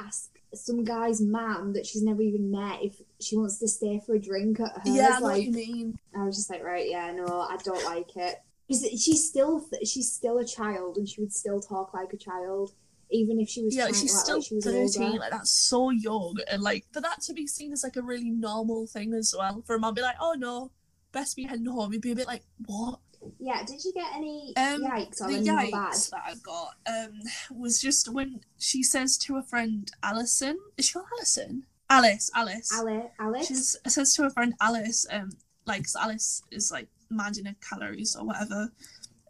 [0.00, 4.14] ask some guy's mum that she's never even met if she wants to stay for
[4.14, 4.80] a drink at her.
[4.84, 5.98] Yeah, I what like you mean.
[6.16, 8.36] I was just like, right, yeah, no, I don't like it.
[8.68, 12.72] She's still she's still a child and she would still talk like a child,
[13.10, 15.18] even if she was yeah, she's still like she 13, older.
[15.18, 18.30] like that's so young, and like for that to be seen as like a really
[18.30, 20.72] normal thing as well, for a mum to be like, oh no,
[21.12, 22.98] best be heading home, you'd be a bit like, what?
[23.38, 25.92] Yeah, did you get any Um, yikes or the more bad?
[25.92, 27.20] yikes that I got um
[27.50, 31.64] was just when she says to her friend Alison, is she called Alison?
[31.88, 32.72] Alice, Alice.
[32.76, 33.46] Ale- Alex?
[33.46, 35.30] She says to her friend Alice, um,
[35.66, 38.72] like Alice is like managing her calories or whatever.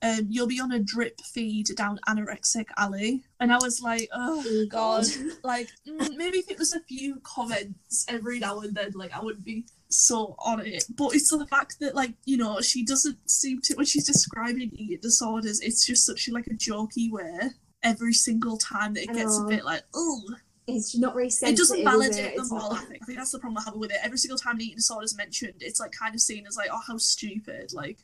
[0.03, 4.45] Um, you'll be on a drip feed down anorexic alley, and I was like, oh
[4.47, 5.05] Oh, god,
[5.43, 9.21] like mm, maybe if it was a few comments every now and then, like I
[9.25, 10.85] wouldn't be so on it.
[10.97, 14.71] But it's the fact that like you know she doesn't seem to when she's describing
[14.75, 17.51] eating disorders, it's just such a, like a jokey way
[17.83, 20.21] every single time that it gets a bit like oh
[20.67, 22.37] It's not very it doesn't validate it?
[22.37, 22.73] them all.
[22.73, 23.03] I think.
[23.03, 23.99] I think that's the problem I have with it.
[24.03, 26.71] Every single time an eating disorder is mentioned, it's like kind of seen as like,
[26.73, 27.73] oh, how stupid.
[27.73, 27.99] Like,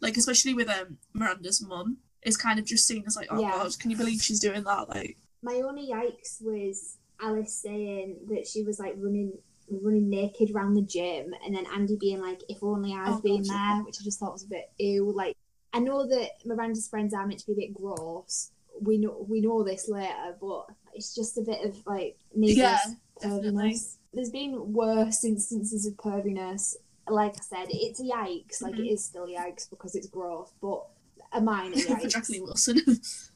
[0.00, 3.50] like especially with um Miranda's mum, is kind of just seen as like, oh Yeah.
[3.50, 4.88] god, can you believe she's doing that?
[4.88, 9.32] Like, My only yikes was Alice saying that she was like running
[9.70, 13.42] running naked around the gym and then Andy being like, if only I've Oh, been
[13.42, 15.10] gosh, there, which I just thought was a bit ew.
[15.10, 15.36] Like
[15.72, 18.50] I know that Miranda's friends are meant to be a bit gross.
[18.80, 22.78] We know we know this later, but it's just a bit of like needless Yeah,
[23.22, 23.96] perviness.
[24.12, 26.74] There's been worse instances of perviness.
[27.08, 28.62] Like I said, it's a yikes.
[28.62, 28.86] Like Mhm.
[28.86, 30.86] it is still yikes because it's gross, but
[31.32, 32.10] a minor yikes.
[32.10, 32.80] Jacqueline Wilson.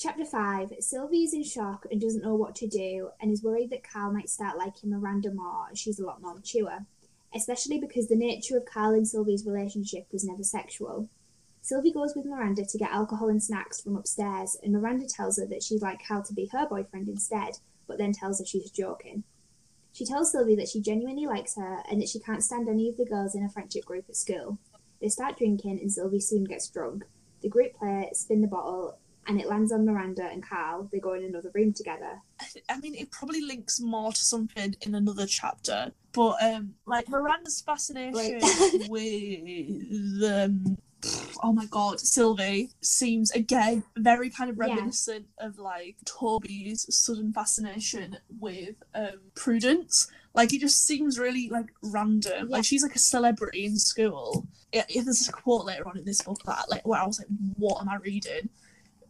[0.00, 3.70] Chapter 5 Sylvie is in shock and doesn't know what to do, and is worried
[3.70, 6.86] that Carl might start liking Miranda more as she's a lot more mature,
[7.34, 11.08] especially because the nature of Carl and Sylvie's relationship was never sexual.
[11.62, 15.46] Sylvie goes with Miranda to get alcohol and snacks from upstairs, and Miranda tells her
[15.46, 19.24] that she'd like Carl to be her boyfriend instead, but then tells her she's joking.
[19.92, 22.98] She tells Sylvie that she genuinely likes her and that she can't stand any of
[22.98, 24.58] the girls in her friendship group at school.
[25.00, 27.04] They start drinking, and Sylvie soon gets drunk.
[27.42, 28.96] The group play, spin the bottle,
[29.28, 30.88] and it lands on Miranda and Carl.
[30.90, 32.20] They go in another room together.
[32.68, 35.92] I mean, it probably links more to something in another chapter.
[36.12, 38.88] But um, like Miranda's fascination Right.
[38.88, 40.78] with um,
[41.42, 44.74] oh my god, Sylvie seems again very kind of Yeah.
[44.74, 50.08] reminiscent of like Toby's sudden fascination with um Prudence.
[50.34, 52.48] Like it just seems really like random.
[52.48, 52.56] Yeah.
[52.56, 54.46] Like she's like a celebrity in school.
[54.72, 57.18] Yeah, yeah, there's a quote later on in this book that like where I was
[57.18, 58.48] like, what am I reading?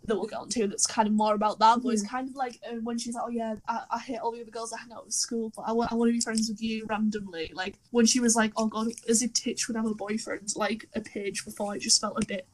[0.09, 2.17] That we'll get onto that's kind of more about that, but it's Mm-hmm.
[2.17, 4.51] kind of like uh, when she's like, "Oh yeah, I, I hate all the other
[4.51, 6.61] girls I hang out with school, but I want I want to be friends with
[6.63, 9.95] you randomly." Like when she was like, "Oh god," as if Titch would have a
[9.95, 12.47] boyfriend, like a page before, it just felt a bit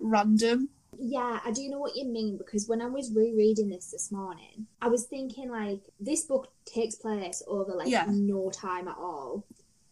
[0.00, 0.70] random.
[0.98, 4.66] Yeah, I do know what you mean because when I was rereading this this morning,
[4.80, 8.04] I was thinking like this book takes place over like Yeah.
[8.08, 9.46] no time at all.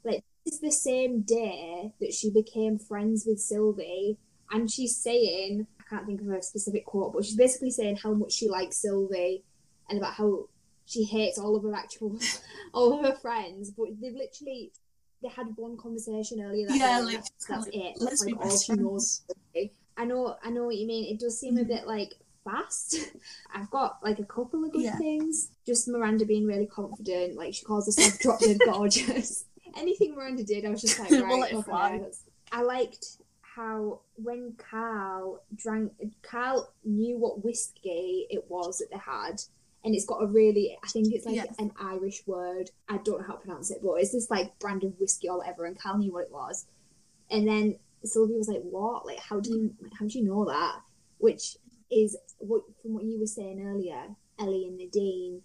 [0.05, 4.19] Like it's the same day that she became friends with Sylvie,
[4.51, 8.33] and she's saying can't think of a specific quote, but she's basically saying how much
[8.33, 9.43] she likes Sylvie
[9.89, 10.47] and about how
[10.87, 12.17] she hates all of her actual
[12.73, 13.71] all of her friends.
[13.71, 14.73] But they've literally
[15.23, 17.05] they had one conversation earlier that Yeah, day.
[17.05, 17.97] like, that's, like, it.
[17.99, 19.23] Let's That's be like all she knows.
[19.99, 21.13] I know, I know what you mean.
[21.15, 21.69] It does seem a Mhm.
[21.69, 22.15] bit like
[22.45, 22.97] fast.
[23.55, 24.97] I've got like a couple of good Yeah.
[24.97, 25.51] things.
[25.67, 29.45] Just Miranda being really confident, like she calls herself drop dead gorgeous.
[29.77, 32.01] Anything Miranda did, I was just like, We'll right, it okay,
[32.51, 33.05] I liked
[33.61, 35.93] how when Carl drank,
[36.23, 39.43] Carl knew what whiskey it was that they had.
[39.85, 41.47] And it's got a really, I think it's like Yeah.
[41.59, 42.71] an Irish word.
[42.89, 45.39] I don't know how to pronounce it, but it's this like brand of whiskey or
[45.39, 45.65] whatever.
[45.65, 46.67] And Carl knew what it was.
[47.31, 49.07] And then Sylvia was like, "What?
[49.07, 50.83] Like, how do you like, how do you know that?"
[51.19, 51.57] Which
[51.91, 55.43] is what from what you were saying earlier, Ellie and Nadine,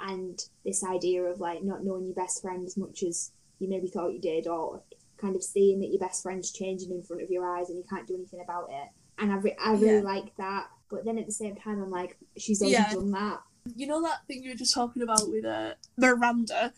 [0.00, 3.88] and this idea of like not knowing your best friend as much as you maybe
[3.88, 4.82] thought you did, or
[5.22, 7.84] kind of seeing that your best friend's changing in front of your eyes and you
[7.88, 8.88] can't do anything about it.
[9.18, 10.00] And I, re- I really Yeah.
[10.00, 10.66] like that.
[10.90, 12.92] But then at the same time, I'm like, she's already Yeah.
[12.92, 13.40] done that.
[13.76, 16.72] You know that thing you were just talking about with uh, Miranda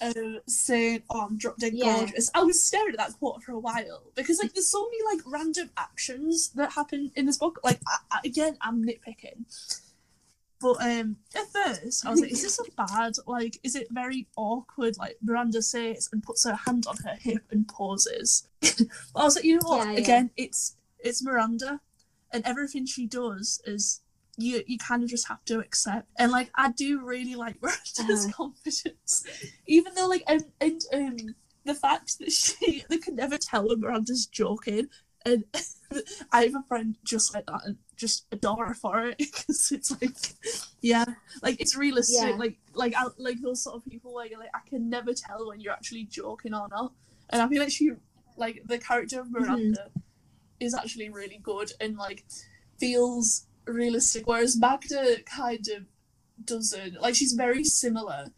[0.00, 0.12] uh,
[0.46, 1.96] saying, "Oh, I'm drop dead Yeah.
[1.96, 5.16] gorgeous." I was staring at that quote for a while because like there's so many
[5.16, 7.58] like random actions that happen in this book.
[7.64, 9.44] Like I, I, again, I'm nitpicking,
[10.60, 13.14] but um, at first I was like, "Is this a bad?
[13.26, 17.44] Like, is it very awkward?" Like Miranda says and puts her hand on her hip
[17.50, 18.48] and pauses.
[18.60, 19.86] but I was like, you know what?
[19.86, 19.98] Yeah, yeah.
[19.98, 21.80] Again, it's it's Miranda,
[22.32, 24.00] and everything she does is
[24.36, 26.08] you you kind of just have to accept.
[26.18, 28.32] And like I do really like Miranda's Uh-huh.
[28.32, 29.24] confidence,
[29.66, 31.16] even though like and and um
[31.64, 34.88] the fact that she they can never tell when Miranda's joking.
[35.28, 35.44] And
[36.32, 39.90] I have a friend just like that, and just adore her for it because it's
[40.00, 40.16] like,
[40.80, 41.04] yeah,
[41.42, 42.30] like it's realistic.
[42.30, 42.36] Yeah.
[42.36, 45.48] Like like I, like those sort of people where you're like, I can never tell
[45.48, 46.92] when you're actually joking or not.
[47.30, 47.90] And I feel like she,
[48.36, 50.00] like the character of Miranda, mm-hmm.
[50.60, 52.24] is actually really good and like
[52.78, 54.26] feels realistic.
[54.26, 55.84] Whereas Magda kind of
[56.44, 57.00] doesn't.
[57.00, 58.28] Like she's very similar,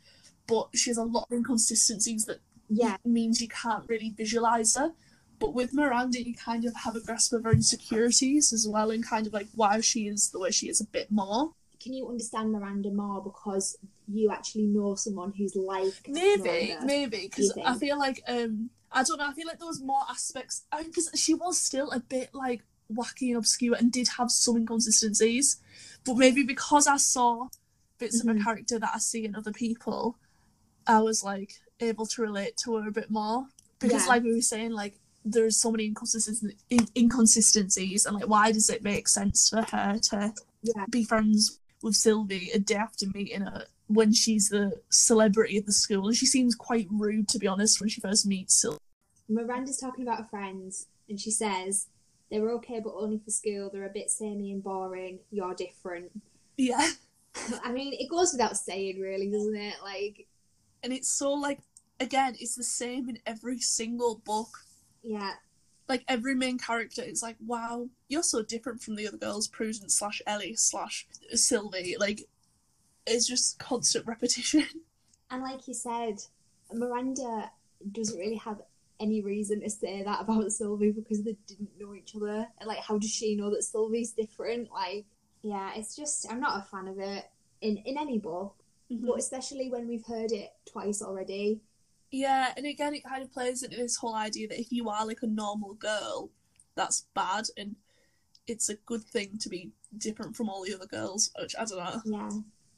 [0.46, 4.92] but she has a lot of inconsistencies that Yeah, means you can't really visualize her.
[5.40, 9.04] But with Miranda, you kind of have a grasp of her insecurities as well, and
[9.04, 11.52] kind of like why she is the way she is a bit more.
[11.82, 13.76] can you understand Miranda more because
[14.06, 16.86] you actually know someone who's like Maybe, Miranda?
[16.86, 19.26] maybe because I feel like um I don't know.
[19.28, 22.60] I feel like there was more aspects because she was still a bit like
[22.92, 25.58] wacky and obscure and did have some inconsistencies,
[26.04, 27.48] but maybe because I saw
[27.98, 28.38] bits of Mhm.
[28.38, 30.18] her character that I see in other people,
[30.86, 33.46] I was like able to relate to her a bit more
[33.78, 34.08] because, Yeah.
[34.12, 36.56] like we were saying, like there's so many inconsistencies,
[36.96, 40.86] inconsistencies, and like why does it make sense for her to Yeah.
[40.90, 45.72] be friends with Sylvie a day after meeting her when she's the celebrity of the
[45.72, 46.06] school?
[46.08, 48.78] And she seems quite rude, to be honest, when she first meets Sylvie.
[49.28, 51.86] Miranda's talking about her friends, and she says
[52.30, 53.70] they're okay, but only for school.
[53.72, 55.20] They're a bit samey and boring.
[55.30, 56.10] You're different.
[56.56, 56.90] Yeah,
[57.64, 59.74] I mean, it goes without saying, really, doesn't it?
[59.82, 60.26] Like,
[60.82, 61.60] and it's so like
[62.00, 64.64] again, it's the same in every single book.
[65.02, 65.32] Yeah,
[65.88, 69.94] Like every main character is like, wow, you're so different from the other girls, Prudence
[69.94, 71.96] slash Ellie slash Sylvie.
[71.98, 72.22] Like,
[73.06, 74.66] it's just constant repetition.
[75.30, 76.22] and like you said,
[76.72, 77.50] Miranda
[77.92, 78.60] doesn't really have
[79.00, 82.46] any reason to say that about Sylvie because they didn't know each other.
[82.58, 84.70] And like, how does she know that Sylvie's different?
[84.70, 85.06] Like,
[85.42, 87.24] yeah, it's just I'm not a fan of it
[87.60, 88.54] in in any book,
[88.92, 89.06] mm-hmm.
[89.06, 91.60] but especially when we've heard it twice already.
[92.10, 95.06] Yeah, and again, it kind of plays into this whole idea that if you are
[95.06, 96.30] like a normal girl,
[96.74, 97.76] that's bad, and
[98.46, 101.30] it's a good thing to be different from all the other girls.
[101.40, 102.30] Which I don't know, Yeah,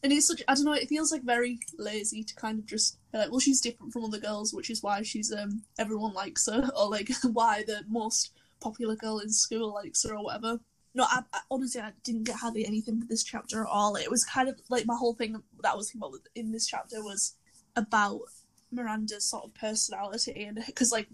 [0.03, 0.73] and it's such I don't know.
[0.73, 4.05] It feels like very lazy to kind of just be like, well, she's different from
[4.05, 8.33] other girls, which is why she's um everyone likes her, or like why the most
[8.61, 10.61] popular girl in school likes her, or whatever.
[10.95, 13.97] no, I, I, honestly, I didn't get hardly anything for this chapter at all.
[13.97, 16.67] It was kind of like my whole thing that I was thinking about in this
[16.67, 17.35] chapter was
[17.77, 18.21] about
[18.73, 21.09] Miranda's sort of personality, and because like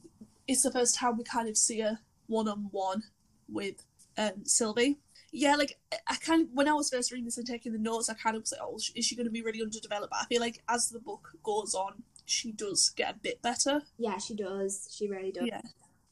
[0.46, 3.02] it's the first time we kind of see her one on one
[3.48, 3.84] with
[4.16, 4.98] um, Sylvie.
[5.30, 5.78] Yeah, like
[6.08, 8.36] I kind of when I was first reading this and taking the notes, I kind
[8.36, 10.62] of was like, "Oh, is she going to be really underdeveloped?" But I feel like
[10.68, 13.82] as the book goes on, she does get a bit better.
[13.98, 14.88] Yeah, she does.
[14.96, 15.46] She really does.
[15.46, 15.60] Yeah.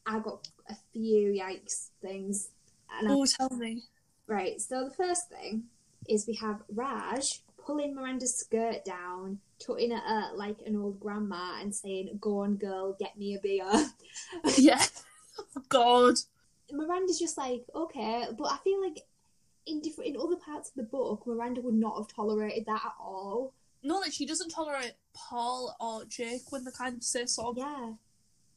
[0.04, 2.50] I got a few yikes things.
[2.98, 3.82] And I- Oh, tell me.
[4.28, 5.64] Right, so the first thing
[6.08, 11.60] is we have Raj pulling Miranda's skirt down, tutting at her like an old grandma
[11.60, 13.64] and saying, Go on, girl, get me a beer.
[14.58, 14.82] Yeah.
[15.38, 16.14] Oh, God.
[16.72, 19.00] Miranda's just like, Okay, but I feel like
[19.66, 22.94] in different in other parts of the book, Miranda would not have tolerated that at
[23.00, 23.52] all.
[23.82, 27.58] No, like she doesn't tolerate Paul or Jake when they kind of say sort of.
[27.58, 27.64] Yeah.
[27.84, 27.96] Um,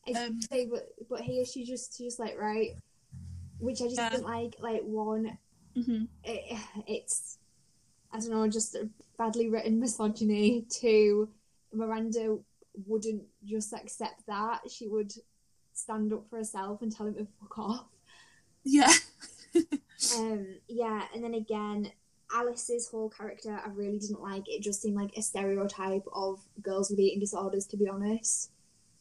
[0.08, 2.76] Exactly, but but here she just she's just like, right
[3.60, 4.10] which I just Yeah.
[4.10, 4.56] didn't like.
[4.60, 5.38] Like one,
[5.76, 7.38] hmm it, it's
[8.12, 10.66] I don't know, just a badly written misogyny.
[10.70, 11.30] Two,
[11.74, 12.38] Miranda
[12.88, 15.14] wouldn't just accept that; she would
[15.74, 17.86] stand up for herself and tell him to fuck off.
[18.64, 18.92] Yeah.
[20.18, 21.92] Um, yeah, and then again,
[22.34, 24.44] Alice's whole character I really didn't like.
[24.48, 28.52] It just seemed like a stereotype of girls with eating disorders, to be honest.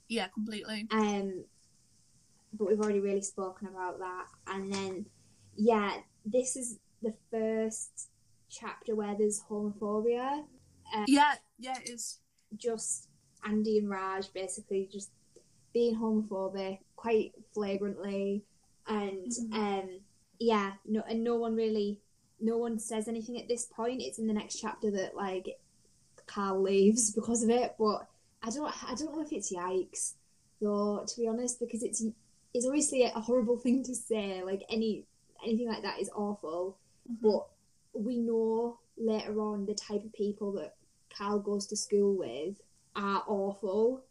[0.09, 0.86] yeah, completely.
[0.90, 1.44] Um,
[2.52, 4.26] but we've already really spoken about that.
[4.48, 5.06] And then,
[5.56, 8.09] yeah, this is the first
[8.49, 10.44] chapter where there's homophobia.
[11.07, 12.18] Yeah, yeah, it is.
[12.57, 13.09] Just
[13.44, 15.11] Andy and Raj basically just
[15.72, 18.42] being homophobic quite flagrantly,
[18.86, 19.53] and Mhm.
[19.53, 20.01] um,
[20.38, 22.01] yeah, no, and no one really,
[22.40, 24.01] no one says anything at this point.
[24.03, 25.61] It's in the next chapter that like
[26.26, 28.09] Carl leaves because of it, but
[28.42, 30.14] I don't, I don't know if it's yikes
[30.61, 32.03] though, to be honest, because it's
[32.55, 34.42] it's obviously a horrible thing to say.
[34.42, 35.05] Like any
[35.44, 36.78] anything like that is awful,
[37.20, 37.46] but
[37.99, 40.74] we know later on the type of people that
[41.16, 42.61] Carl goes to school with
[42.94, 44.03] are awful,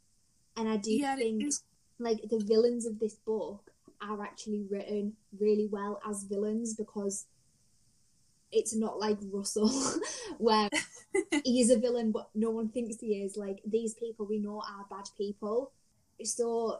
[0.55, 1.53] and I do yeah, think
[1.99, 3.71] like the villains of this book
[4.01, 7.25] are actually written really well as villains because
[8.51, 9.71] it's not like Russell
[10.37, 10.69] where
[11.43, 13.37] he is a villain but no one thinks he is.
[13.37, 15.71] Like these people we know are bad people.
[16.23, 16.79] So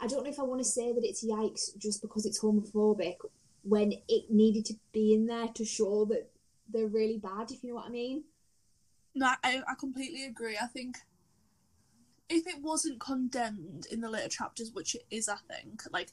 [0.00, 3.16] I don't know if I want to say that it's yikes just because it's homophobic
[3.62, 6.30] when it needed to be in there to show that
[6.72, 8.24] they're really bad if you know what I mean
[9.14, 10.56] No, I, I completely agree.
[10.60, 10.96] I think
[12.28, 16.12] if it wasn't condemned in the later chapters, which it is, I think, like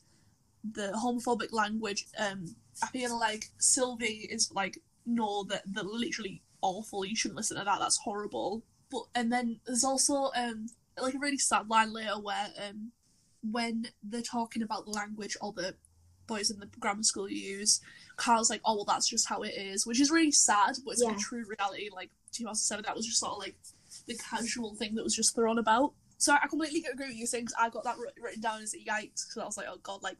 [0.63, 7.05] the homophobic language, um, I feel like Sylvie is like, no, that they're literally awful.
[7.05, 7.79] You shouldn't listen to that.
[7.79, 8.63] That's horrible.
[8.89, 10.67] But and then there's also um
[10.99, 12.91] like a really sad line later where um
[13.49, 15.75] when they're talking about the language all the
[16.27, 17.81] boys in the grammar school use,
[18.17, 21.03] Carl's like, oh well, that's just how it is, which is really sad, but it's
[21.03, 21.89] like a true reality.
[21.93, 23.55] Like 2007, that was just sort of like
[24.07, 25.93] the casual thing that was just thrown about.
[26.17, 29.27] So I completely agree with you saying I got that written down as a yikes
[29.27, 30.17] because I was like, oh god, like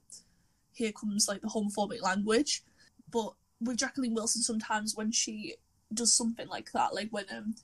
[0.73, 2.63] here comes like the homophobic language.
[3.11, 5.55] But with Jacqueline Wilson, sometimes when she
[5.93, 7.55] does something like that, like when um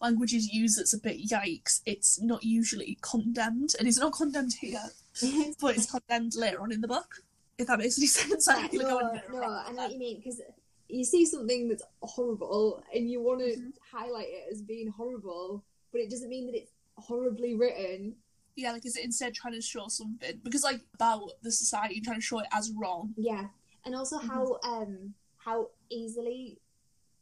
[0.00, 4.54] language is used that's a bit yikes, it's not usually condemned, and it's not condemned
[4.60, 4.90] here,
[5.60, 7.22] but it's condemned later on in the book.
[7.60, 9.98] If that makes any sense, I Yeah, like I no, no, I know what you
[9.98, 10.40] mean because
[10.88, 13.72] you see something that's horrible and you want to Mhm.
[13.92, 18.16] highlight it as being horrible, but it doesn't mean that it's horribly written.
[18.56, 22.16] Yeah, like is it instead trying to show something because like about the society trying
[22.16, 23.12] to show it as wrong.
[23.16, 23.48] Yeah,
[23.84, 24.28] and also Mm-hmm.
[24.28, 26.60] how um how easily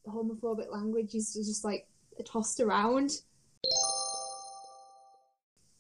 [0.07, 1.87] homophobic language is just like
[2.25, 3.11] tossed around.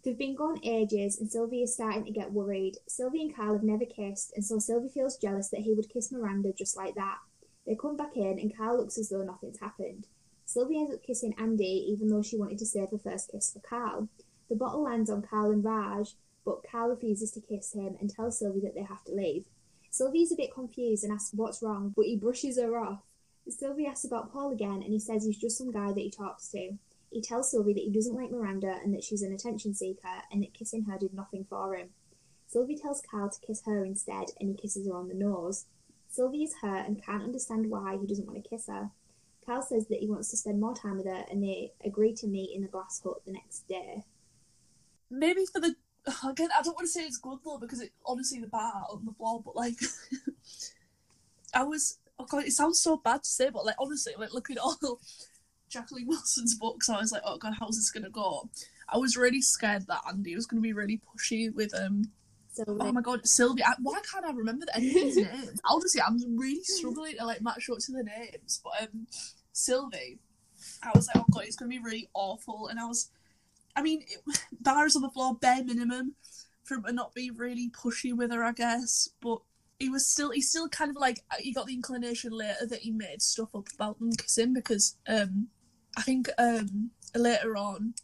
[0.04, 2.76] They've been gone ages, and Sylvie is starting to get worried.
[2.86, 6.12] Sylvie and Carl have never kissed, and so Sylvie feels jealous that he would kiss
[6.12, 7.18] Miranda just like that.
[7.66, 10.06] They come back in, and Carl looks as though nothing's happened.
[10.44, 13.60] Sylvie ends up kissing Andy, even though she wanted to save her first kiss for
[13.60, 14.08] Carl.
[14.48, 18.38] The bottle lands on Carl and Raj, but Carl refuses to kiss him and tells
[18.38, 19.44] Sylvie that they have to leave.
[19.90, 23.02] Sylvie's a bit confused and asks what's wrong, but he brushes her off.
[23.48, 26.48] Sylvie asks about Paul again, and he says he's just some guy that he talks
[26.48, 26.78] to.
[27.10, 30.42] He tells Sylvie that he doesn't like Miranda and that she's an attention seeker, and
[30.42, 31.88] that kissing her did nothing for him.
[32.46, 35.66] Sylvie tells Carl to kiss her instead, and he kisses her on the nose.
[36.08, 38.90] Sylvie is hurt and can't understand why he doesn't want to kiss her.
[39.44, 42.26] Carl says that he wants to spend more time with her, and they agree to
[42.26, 44.04] meet in the glass hut the next day.
[45.10, 45.74] Maybe for the
[46.28, 49.04] again, I don't want to say it's good though because it honestly the bar on
[49.04, 49.78] the floor, but like
[51.54, 54.56] I was oh god, it sounds so bad to say, but like honestly, like looking
[54.56, 55.00] at all
[55.68, 58.48] Jacqueline Wilson's books, I was like, oh god, how's this gonna go?
[58.88, 62.10] I was really scared that Andy was gonna be really pushy with um
[62.52, 63.66] So Oh my god, Sylvia!
[63.68, 65.60] I, why can't I remember any of these names?
[65.64, 68.60] Honestly, I'm really struggling to like match up to the names.
[68.62, 69.06] But um,
[69.52, 70.18] Sylvie,
[70.82, 72.68] I was like, oh god, it's gonna be really awful.
[72.68, 73.10] And I was,
[73.76, 76.14] I mean, it, bars on the floor, bare minimum,
[76.64, 79.08] for him to not be really pushy with her, I guess.
[79.20, 79.38] But
[79.78, 82.90] he was still, he's still kind of like, he got the inclination later that he
[82.90, 85.48] made stuff up about them kissing because um,
[85.98, 87.94] I think um later on,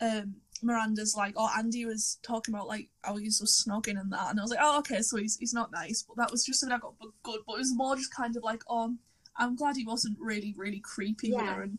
[0.00, 0.36] um.
[0.64, 4.38] Miranda's like, oh, Andy was talking about like how he was snogging and that, and
[4.38, 6.76] I was like, oh, okay, so he's he's not nice, but that was just something
[6.76, 6.94] I got
[7.24, 8.94] good, but it was more just kind of like, oh,
[9.36, 11.54] I'm glad he wasn't really really creepy with Yeah.
[11.54, 11.78] her and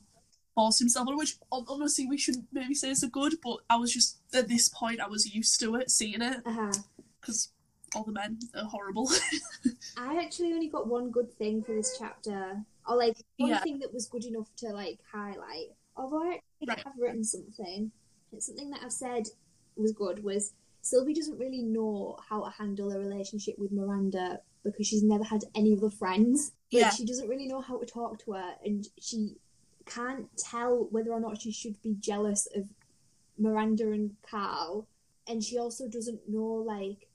[0.54, 3.78] forced himself on which hon- honestly we shouldn't maybe say it's a good, but I
[3.78, 6.74] was just at this point I was used to it, seeing it uh-huh.
[7.22, 7.54] because
[7.96, 9.10] all the men are horrible.
[9.98, 13.62] I actually only got one good thing for this chapter, or like one Yeah.
[13.62, 15.76] thing that was good enough to like highlight.
[15.96, 16.80] Although I Right.
[16.84, 17.92] have written something,
[18.32, 19.28] it's something that I've said
[19.76, 24.86] was good was Sylvie doesn't really know how to handle a relationship with Miranda because
[24.88, 26.52] she's never had any other friends.
[26.72, 26.90] Like, Yeah.
[26.90, 29.38] she doesn't really know how to talk to her, and she
[29.86, 32.68] can't tell whether or not she should be jealous of
[33.38, 34.88] Miranda and Carl.
[35.28, 37.08] And she also doesn't know like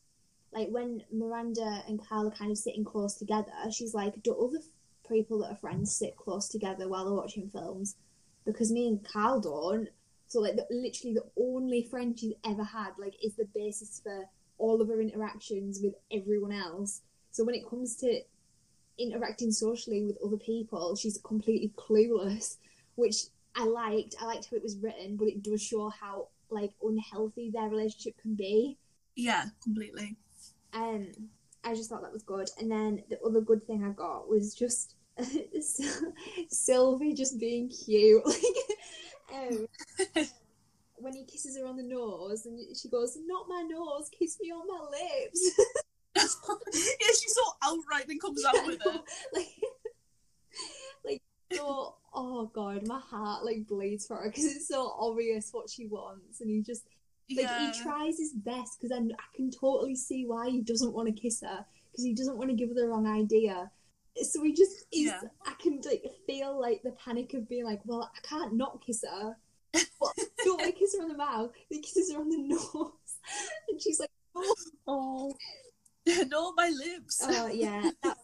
[0.51, 4.61] like when Miranda and Carl are kind of sitting close together, she's like, "Do other
[5.09, 7.97] people that are friends sit close together while they're watching films?"
[8.45, 9.89] Because me and Carl don't.
[10.27, 14.29] So like, the, literally, the only friend she's ever had like is the basis for
[14.59, 17.03] all of her interactions with everyone else.
[17.31, 18.21] So when it comes to
[18.99, 22.57] interacting socially with other people, she's completely clueless,
[22.97, 23.17] which
[23.55, 24.17] I liked.
[24.21, 28.21] I liked how it was written, but it does show how like unhealthy their relationship
[28.21, 28.79] can be.
[29.15, 30.17] yeah, completely.
[30.73, 31.09] Um,
[31.65, 32.49] I just thought that was good.
[32.59, 34.95] And then the other good thing I got was just
[36.51, 38.23] Sylvie just being cute.
[39.31, 39.67] Like, um,
[40.97, 44.51] when he kisses her on the nose, and she goes, "Not my nose, kiss me
[44.51, 45.51] on my lips."
[46.17, 49.01] yeah, she's so outright and comes out with it.
[49.35, 49.49] like,
[51.05, 51.97] like so.
[52.15, 56.41] Oh god, my heart like bleeds for her because it's so obvious what she wants,
[56.41, 56.87] and he just
[57.31, 57.71] like Yeah.
[57.71, 61.21] he tries his best because I, I can totally see why he doesn't want to
[61.21, 63.71] kiss her because he doesn't want to give her the wrong idea.
[64.23, 65.07] So we just is.
[65.07, 65.21] Yeah.
[65.47, 69.05] I can like feel like the panic of being like, well, I can't not kiss
[69.09, 69.37] her,
[69.73, 70.13] but
[70.45, 71.51] don't to kiss her on the mouth.
[71.69, 72.93] He kisses her on the nose,
[73.69, 74.55] and she's like, oh,
[74.87, 75.35] Oh,
[76.29, 77.23] no, my lips.
[77.23, 78.17] oh yeah, that,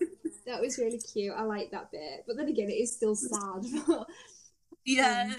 [0.46, 1.34] that was really cute.
[1.36, 3.64] I like that bit, but then again, it is still sad.
[4.84, 5.34] yeah,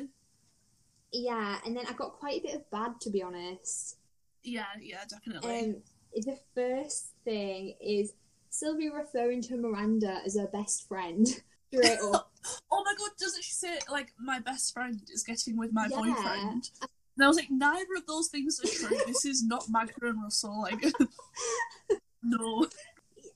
[1.12, 3.98] yeah, and then I got quite a bit of bad to be honest.
[4.44, 5.60] yeah, yeah, definitely.
[5.60, 5.76] Um,
[6.16, 8.14] the first thing is
[8.56, 11.28] Sylvia referring to Miranda as her best friend.
[11.74, 12.32] Straight up.
[12.72, 15.98] oh my god, doesn't she say like my best friend is getting with my Yeah.
[15.98, 16.70] boyfriend?
[16.82, 18.98] And I was like, neither of those things are true.
[19.08, 20.62] this is not Magda and Russell.
[20.62, 20.84] Like,
[22.24, 22.68] no.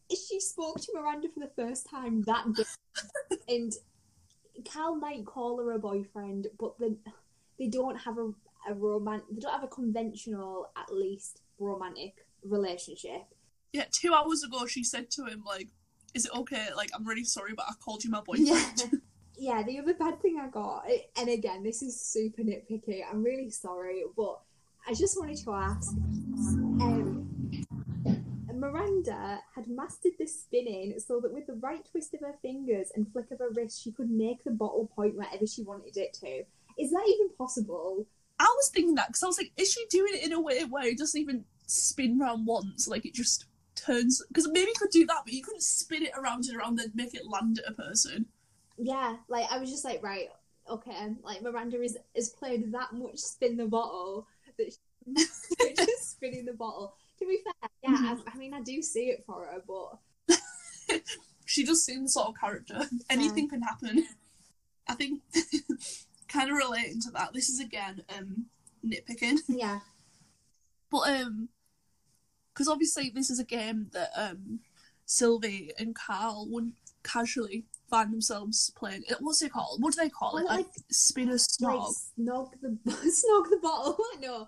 [0.10, 2.64] she spoke to Miranda for the first time that day,
[3.48, 3.74] and
[4.66, 6.96] Cal might call her a boyfriend, but they
[7.58, 8.32] they don't have a
[8.70, 13.24] a roman they don't have a conventional at least romantic relationship.
[13.74, 15.70] Yeah, two hours ago she said to him like,
[16.14, 16.68] "Is it okay?
[16.76, 18.90] Like, I'm really sorry, but I called you my boyfriend." Yeah.
[19.42, 20.86] Yeah, the other bad thing I got,
[21.18, 23.04] and again, this is super nitpicky.
[23.10, 24.42] I'm really sorry, but
[24.86, 25.94] I just wanted to ask.
[26.82, 27.30] Um,
[28.60, 33.12] Miranda had mastered the spinning so that with the right twist of her fingers and
[33.12, 36.44] flick of her wrist, she could make the bottle point wherever she wanted it to.
[36.78, 38.06] Is that even possible?
[38.40, 40.64] I was thinking that because I was like, is she doing it in a way
[40.66, 42.88] where it doesn't even spin round once?
[42.88, 43.46] Like, it just
[43.86, 44.22] turns.
[44.28, 46.94] Because maybe you could do that, but you couldn't spin it around and around and
[46.96, 48.26] make it land at a person.
[48.78, 50.30] Yeah, like I was just like, right,
[50.70, 54.28] okay, like Miranda is has played that much spin the bottle
[54.58, 54.74] that
[55.18, 56.96] she's just spinning the bottle.
[57.20, 60.98] To be fair, yeah, I, I mean I do see it for her, but
[61.50, 62.80] She does seem the sort of character.
[63.10, 64.06] Anything can happen.
[64.88, 65.22] I think,
[66.28, 68.46] kind of relating to that, this is again um,
[68.86, 69.40] nitpicking.
[69.48, 69.80] yeah,
[70.92, 71.50] But um,
[72.60, 74.60] because obviously this is a game that um,
[75.06, 79.04] Sylvie and Carl would casually find themselves playing.
[79.22, 79.82] What's it called?
[79.82, 80.44] What do they call it?
[80.44, 83.98] Well, Like, spin a like snog, snog the snog the bottle.
[84.22, 84.46] no,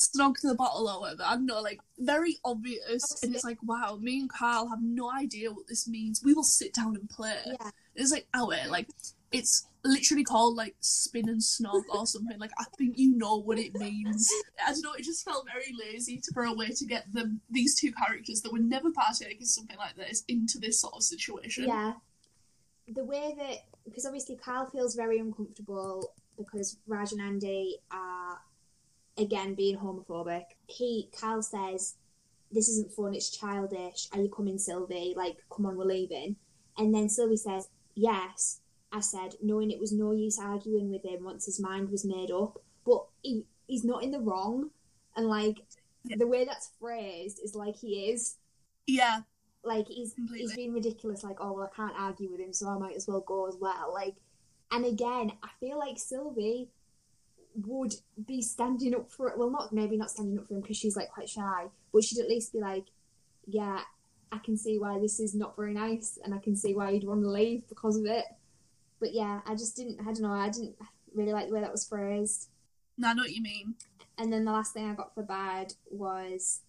[0.00, 1.22] snog the bottle or whatever.
[1.22, 3.22] I don't know, like very obvious.
[3.22, 6.22] And it's like, wow, me and Carl have no idea what this means.
[6.24, 7.36] We will sit down and play.
[7.44, 8.88] yeah, It's like, oh wait, like
[9.34, 12.38] it's literally called like spin and snog or something.
[12.38, 14.30] Like I think you know what it means.
[14.66, 14.92] I don't know.
[14.92, 18.40] It just felt very lazy to for a way to get them these two characters
[18.42, 21.64] that would never partake in something like this into this sort of situation.
[21.64, 21.94] yeah.
[22.86, 28.38] The way that because obviously Carl feels very uncomfortable because Raj and Andy are
[29.18, 30.44] again being homophobic.
[30.68, 31.96] He Carl says
[32.52, 34.06] this isn't fun, it's childish.
[34.12, 35.12] Are you coming, Sylvie?
[35.16, 36.36] Like, come on, we're leaving.
[36.78, 38.60] And then Sylvie says, Yes.
[38.94, 42.30] I said, knowing it was no use arguing with him once his mind was made
[42.30, 42.62] up.
[42.86, 44.70] But he, he's not in the wrong.
[45.16, 45.58] And, like,
[46.04, 46.16] Yeah.
[46.18, 48.36] the way that's phrased is like he is.
[48.86, 49.20] Yeah,
[49.64, 50.46] Like, he's, Completely.
[50.46, 51.24] he's being ridiculous.
[51.24, 53.56] Like, oh, well, I can't argue with him, so I might as well go as
[53.56, 53.92] well.
[53.92, 54.14] Like,
[54.70, 56.68] and again, I feel like Sylvie
[57.66, 57.94] would
[58.26, 59.38] be standing up for it.
[59.38, 62.18] Well, not maybe not standing up for him because she's like quite shy, but she'd
[62.20, 62.86] at least be like,
[63.46, 63.80] yeah,
[64.32, 67.04] I can see why this is not very nice, and I can see why you'd
[67.04, 68.24] want to leave because of it.
[69.04, 70.00] But yeah, I just didn't.
[70.00, 70.32] I don't know.
[70.32, 70.76] I didn't
[71.14, 72.48] really like the way that was phrased.
[72.96, 73.74] no, I know what you mean.
[74.16, 76.62] And then the last thing I got for bad was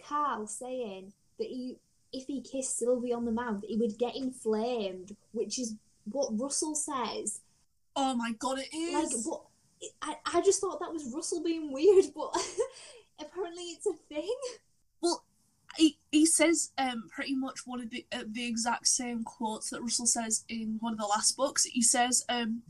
[0.00, 1.78] Carl saying that he,
[2.12, 6.76] if he kissed Sylvie on the mouth, he would get inflamed, which is what Russell
[6.76, 7.40] says.
[7.96, 9.26] Oh my god, it is.
[9.26, 9.40] Like,
[9.90, 12.36] but I, I just thought that was Russell being weird, but
[13.20, 14.36] apparently it's a thing.
[15.76, 19.82] He, he says um pretty much one of the uh, the exact same quotes that
[19.82, 21.64] Russell says in one of the last books.
[21.64, 22.62] He says um.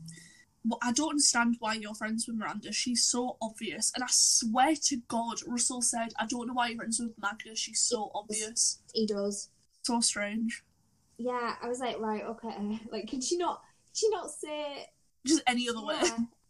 [0.67, 2.71] "Well, I don't understand why you're friends with Miranda.
[2.71, 3.91] She's so obvious.
[3.93, 7.55] And I swear to God, Russell said, I don't know why you're friends with Magda.
[7.55, 8.79] She's so obvious.
[8.91, 9.49] He does.
[9.83, 10.63] So strange.
[11.17, 12.79] Yeah, I was like, right, okay.
[12.91, 13.61] Like, could she not?
[13.87, 14.87] Could she not say?
[15.25, 16.01] Just any other way.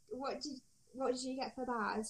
[0.09, 0.61] What did
[0.93, 2.05] What did you get for bad?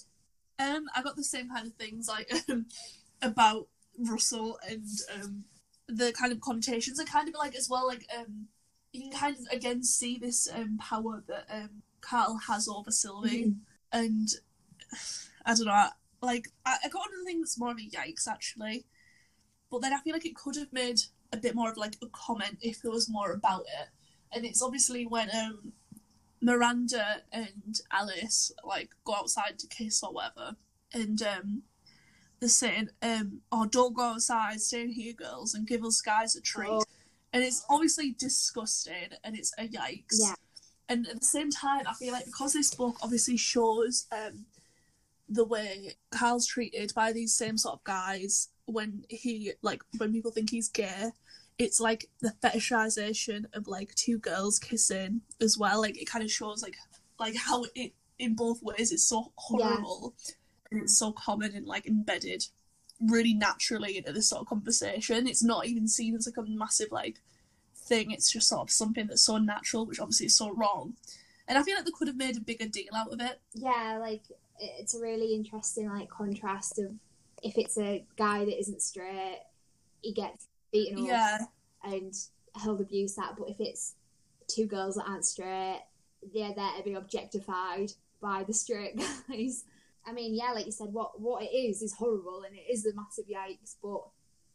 [0.60, 2.68] Um, I got the same kind of things like um,
[3.22, 3.68] about
[4.00, 5.44] Russell and um,
[5.88, 8.48] the kind of connotations, and kind of like as well like um,
[8.92, 13.46] you can kind of again see this um power that um Carl has over Sylvie,
[13.46, 13.56] Mhm.
[13.92, 14.30] and
[15.46, 15.90] I don't know,
[16.22, 18.86] like I, I got another thing that's more of a yikes actually,
[19.70, 22.08] but then I feel like it could have made a bit more of like a
[22.08, 23.90] comment if there was more about it,
[24.32, 25.74] and it's obviously when um
[26.42, 30.56] Miranda and Alice like go outside to kiss or whatever,
[30.94, 31.64] and um,
[32.46, 36.36] they're saying, um, "Oh, don't go outside, stay in here, girls, and give us guys
[36.36, 36.84] a treat." Oh.
[37.34, 40.20] And it's obviously disgusting, and it's a yikes.
[40.20, 40.36] Yeah.
[40.88, 44.46] And at the same time, I feel like because this book obviously shows um,
[45.28, 50.32] the way Carl's treated by these same sort of guys when he like when people
[50.32, 51.10] think he's gay,
[51.58, 55.82] it's like the fetishization of like two girls kissing as well.
[55.82, 56.76] Like it kind of shows like
[57.20, 60.14] like how it in both ways it's so horrible
[60.72, 62.46] and it's so common and like embedded
[63.00, 65.28] really naturally into this sort of conversation.
[65.28, 67.20] It's not even seen as like a massive like
[67.76, 68.12] thing.
[68.12, 70.94] It's just sort of something that's so natural, which obviously is so wrong.
[71.48, 73.40] And I feel like they could have made a bigger deal out of it.
[73.54, 74.24] Yeah, like
[74.60, 76.92] it's a really interesting like contrast of
[77.44, 79.42] if it's a guy that isn't straight,
[80.02, 81.38] he gets beaten up Yeah,
[81.84, 82.14] and
[82.56, 83.36] held abuse that.
[83.38, 83.94] but if it's
[84.48, 85.82] two girls that aren't straight,
[86.34, 87.92] they're there to be objectified
[88.22, 88.96] by the straight
[89.30, 89.66] guys.
[90.08, 92.86] I mean, yeah, like you said, what what it is is horrible and it is
[92.86, 94.02] a massive yikes, but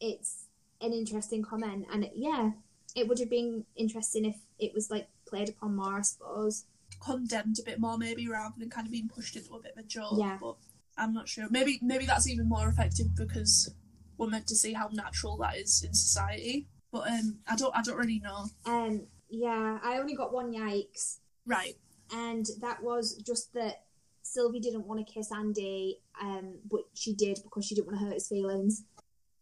[0.01, 0.47] it's
[0.81, 2.51] an interesting comment and it, yeah,
[2.95, 6.65] it would have been interesting if it was like played upon more, I suppose.
[7.05, 9.85] condemned a bit more maybe rather than kind of being pushed into a bit of
[9.85, 10.15] a joke.
[10.19, 10.39] Yeah.
[10.41, 10.57] But
[10.97, 11.47] I'm not sure.
[11.51, 13.73] Maybe maybe that's even more effective because
[14.19, 16.67] we're meant to see how natural that is in society.
[16.93, 18.47] But um, I don't I don't really know.
[18.67, 21.19] Um, yeah, I only got one yikes.
[21.47, 21.75] Right.
[22.13, 23.85] and that was just that
[24.31, 28.05] Sylvie didn't want to kiss Andy, um, but she did because she didn't want to
[28.05, 28.85] hurt his feelings.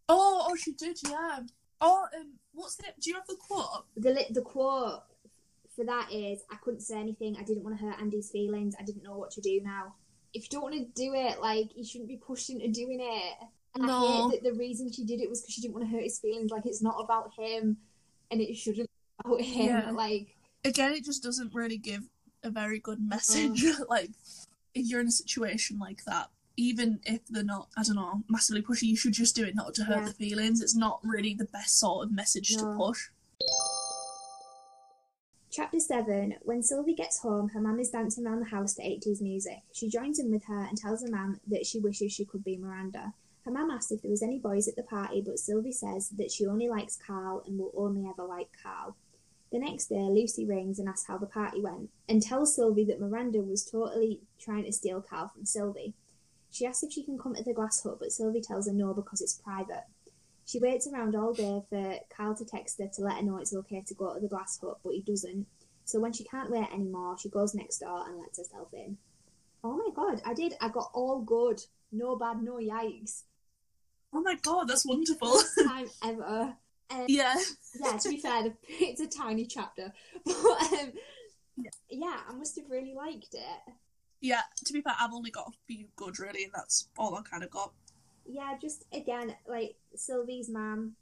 [0.09, 1.41] Oh, oh, she did, yeah.
[1.83, 2.85] Oh, um, what's the?
[2.99, 3.85] Do you have the quote?
[3.97, 5.03] The the quote
[5.77, 7.37] for that is, "I couldn't say anything.
[7.39, 8.75] I didn't want to hurt Andy's feelings.
[8.81, 9.95] I didn't know what to do now.
[10.33, 13.35] If you don't want to do it, like you shouldn't be pushed into doing it."
[13.75, 14.07] And No.
[14.07, 16.03] I hate that the reason she did it was because she didn't want to hurt
[16.03, 16.51] his feelings.
[16.51, 17.77] Like it's not about him,
[18.31, 19.67] and it shouldn't be about him.
[19.67, 19.91] Yeah.
[19.91, 20.35] Like
[20.65, 22.09] Again, it just doesn't really give
[22.43, 23.65] a very good message.
[23.89, 24.11] like,
[24.75, 28.63] if you're in a situation like that, even if they're not, I don't know, massively
[28.63, 30.05] pushy, you should just do it not to hurt Yeah.
[30.09, 30.61] the feelings.
[30.61, 33.09] It's not really the best sort of message to push.
[35.51, 39.21] Chapter 7 When Sylvie gets home, her mum is dancing around the house to 80s
[39.23, 39.59] music.
[39.73, 42.57] She joins in with her and tells her mum that she wishes she could be
[42.57, 43.15] Miranda.
[43.45, 46.31] Her mum asks if there was any boys at the party, but Sylvie says that
[46.31, 48.95] she only likes Carl and will only ever like Carl.
[49.51, 53.01] The next day, Lucy rings and asks how the party went, and tells Sylvie that
[53.01, 55.95] Miranda was totally trying to steal Carl from Sylvie.
[56.51, 58.93] She asks if she can come to the glass hut, but Sylvie tells her no
[58.93, 59.85] because it's private.
[60.45, 63.55] She waits around all day for Carl to text her to let her know it's
[63.55, 65.47] okay to go to the glass hut, but he doesn't.
[65.85, 68.99] So when she can't wait anymore, she goes next door and lets herself in.
[69.65, 70.55] Oh my god, I did.
[70.61, 71.63] I got all good.
[71.93, 73.23] No bad, no yikes.
[74.13, 75.33] Oh my god, that's wonderful.
[75.33, 76.57] First time ever.
[76.91, 77.35] Um, yeah.
[77.85, 79.93] yeah, to be fair, the- it's a tiny chapter.
[80.25, 80.93] But um,
[81.91, 83.73] yeah, I must have really liked it.
[84.21, 87.23] Yeah, to be fair, I've only got a few good really, and that's all I
[87.23, 87.73] kind of got.
[88.27, 90.95] yeah, just again, like Sylvie's mum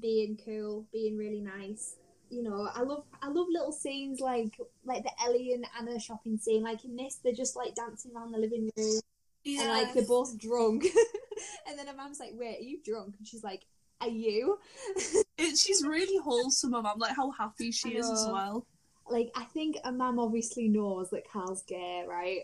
[0.00, 1.96] being cool, being really nice.
[2.30, 6.36] You know, I love I love little scenes like like the Ellie and Anna shopping
[6.38, 6.62] scene.
[6.62, 9.00] Like in this, they're just like dancing around the living room
[9.44, 9.60] Yeah.
[9.62, 10.84] and like they're both drunk.
[11.68, 13.62] and then her mum's like, "Wait, are you drunk?" And she's like,
[14.00, 14.58] "Are you?"
[15.36, 16.86] It, she's really wholesome, mum.
[16.86, 18.64] I'm like how happy she is as well.
[19.10, 22.42] like I think a mum obviously knows that Carl's gay, right?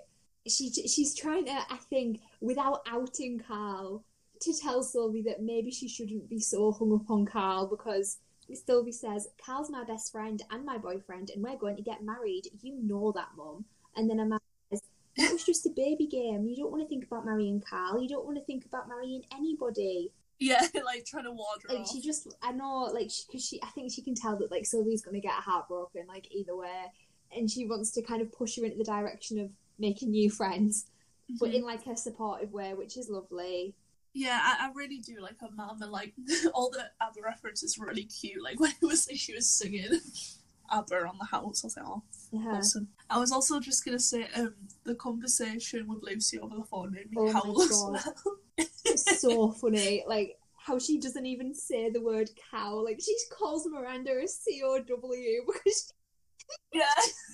[0.48, 4.05] She she's trying to, I think, without outing Carl,
[4.40, 8.18] to tell Sylvie that maybe she shouldn't be so hung up on Carl because
[8.55, 12.48] Sylvie says Carl's my best friend and my boyfriend, and we're going to get married.
[12.62, 13.64] You know that, mum.
[13.97, 14.40] And then a mum
[14.70, 14.82] says
[15.16, 16.47] that was just a baby game.
[16.47, 18.01] You don't want to think about marrying Carl.
[18.01, 20.10] You don't want to think about marrying anybody.
[20.40, 21.90] Yeah, like trying to ward her like off.
[21.92, 25.02] she just i know like because she, i think she can tell that like sylvie's
[25.02, 26.86] gonna get heartbroken like either way
[27.36, 30.86] and she wants to kind of push her into the direction of making new friends
[31.38, 31.54] but Mhm.
[31.56, 33.74] in like a supportive way which is lovely
[34.14, 36.12] Yeah, I, I really do like her mum and like
[36.54, 38.42] all the ABBA references were really cute.
[38.42, 39.86] Like when it was she was singing
[40.72, 42.02] ABBA on the house, I was like, oh,
[42.32, 42.88] yeah awesome.
[43.08, 44.54] I was also just gonna say, um,
[44.84, 48.14] the conversation with Lucy over the phone made me Oh howl as well.
[48.85, 53.66] It's so funny like how she doesn't even say the word cow like she calls
[53.66, 55.93] miranda a c-o-w because
[56.73, 56.85] Yeah,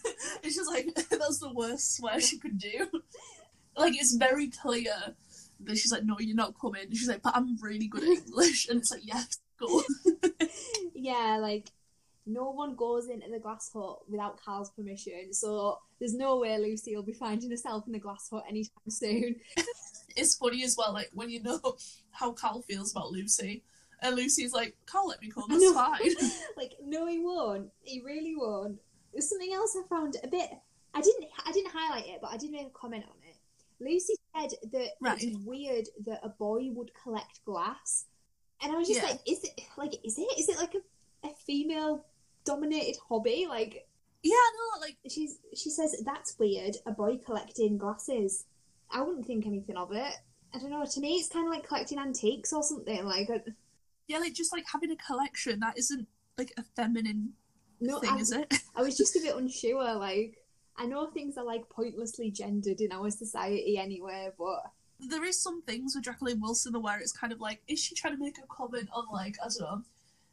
[0.42, 2.88] it's just like that's the worst swear she could do.
[3.76, 4.94] Like it's very clear
[5.60, 6.82] that she's like, no, you're not coming.
[6.84, 9.82] And she's like, but I'm really good at English, and it's like, yes, go.
[10.94, 11.70] yeah, like
[12.26, 16.96] no one goes into the glass hut without Carl's permission, so there's no way Lucy
[16.96, 19.36] will be finding herself in the glass hut anytime soon.
[20.16, 21.60] It's funny as well, like when you know
[22.10, 23.62] how Carl feels about Lucy,
[24.02, 25.44] and Lucy's like, Carl, let me come.
[25.50, 26.30] I That's fine.
[26.56, 27.70] like, no, he won't.
[27.82, 28.78] He really won't.
[29.12, 30.50] There's something else I found a bit.
[30.94, 31.26] I didn't.
[31.44, 33.36] I didn't highlight it, but I did make a comment on it.
[33.78, 35.22] Lucy said that Right.
[35.22, 38.06] it's weird that a boy would collect glass,
[38.62, 39.08] and I was just Yeah.
[39.10, 42.06] like, is it like is it is it like a, a female
[42.44, 43.46] dominated hobby?
[43.48, 43.86] Like
[44.22, 46.76] yeah, no, like she's she says that's weird.
[46.86, 48.44] A boy collecting glasses.
[48.90, 50.14] I wouldn't think anything of it.
[50.54, 50.84] I don't know.
[50.84, 53.04] To me, it's kind of like collecting antiques or something.
[53.04, 53.42] Like I-
[54.08, 56.06] yeah, like just like having a collection that isn't
[56.38, 57.32] like a feminine
[57.80, 58.52] no, thing, I, is it?
[58.76, 59.94] I was just a bit unsure.
[59.94, 60.38] Like
[60.76, 64.62] I know things are like pointlessly gendered in our society anyway, but
[65.00, 68.14] there is some things with Jacqueline Wilson where it's kind of like, is she trying
[68.16, 69.82] to make a comment on like I don't know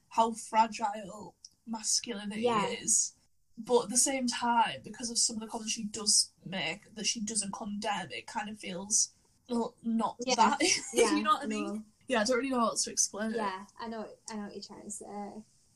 [0.09, 1.33] how fragile
[1.67, 2.67] masculinity Yeah.
[2.67, 3.13] is,
[3.57, 7.05] but at the same time, because of some of the comments she does make that
[7.05, 9.09] she doesn't condemn, it kind of feels
[9.49, 10.35] well, not Yeah.
[10.35, 10.59] that.
[10.93, 11.65] yeah, you know what I mean?
[11.65, 11.83] no.
[12.07, 13.37] Yeah, I don't really know how else to explain it.
[13.37, 14.05] Yeah, I know.
[14.29, 15.05] I know what you're trying to say.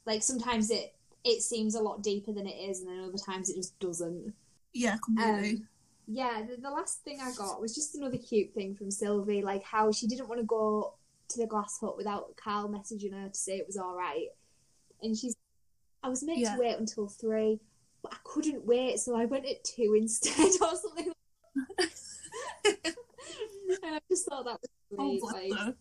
[0.06, 0.94] Like sometimes it
[1.24, 4.34] it seems a lot deeper than it is, and then other times it just doesn't.
[4.74, 5.50] Yeah, completely.
[5.52, 5.68] Um,
[6.08, 9.64] yeah, the, the last thing I got was just another cute thing from Sylvie, like
[9.64, 10.94] how she didn't want to go
[11.30, 14.28] to the glass hut without Carl messaging her to say it was all right,
[15.02, 15.36] and she's,
[16.04, 16.56] I was meant Yeah.
[16.56, 17.60] to wait until three,
[18.02, 21.12] but I couldn't wait, so I went at two instead or something.
[22.68, 24.70] and I just thought that was
[25.00, 25.22] oh, sweet.
[25.22, 25.34] bless
[25.66, 25.76] like,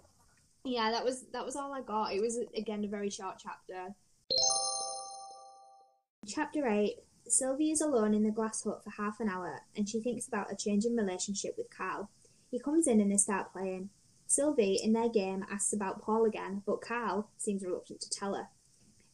[0.65, 2.13] yeah, that was that was all I got.
[2.13, 3.95] It was again a very short chapter.
[6.27, 6.97] Chapter eight.
[7.29, 10.51] Sylvie is alone in the glass hut for half an hour, and she thinks about
[10.53, 12.09] a change in relationship with Carl.
[12.53, 13.91] He comes in and they start playing.
[14.29, 18.49] Sylvie, in their game, asks about Paul again, but Carl seems reluctant to tell her.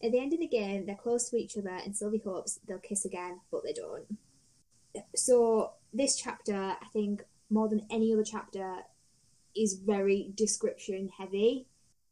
[0.02, 2.78] At the end of the game, they're close to each other, and Sylvie hopes they'll
[2.78, 4.18] kiss again, but they don't.
[5.14, 8.78] So, this chapter, I think, more than any other chapter,
[9.54, 11.66] is very description heavy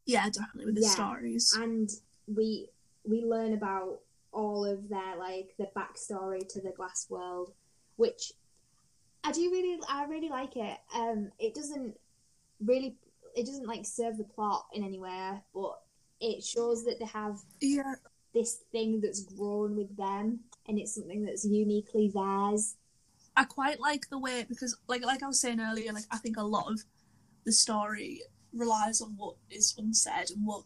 [0.05, 0.89] Yeah, definitely with the Yeah.
[0.91, 1.55] stories.
[1.57, 1.89] and
[2.27, 2.69] we
[3.05, 4.01] we learn about
[4.33, 7.53] all of their like the backstory to the glass world
[7.97, 8.35] which
[9.25, 11.99] i do really i really like it um it doesn't
[12.63, 12.95] really
[13.35, 15.81] it doesn't like serve the plot in any way but
[16.21, 17.95] it shows that they have Yeah,
[18.35, 22.77] this thing that's grown with them and it's something that's uniquely theirs
[23.37, 26.37] I quite like the way because, like, like I was saying earlier, like I think
[26.37, 26.83] a lot of
[27.45, 28.23] the story
[28.53, 30.65] relies on what is unsaid and what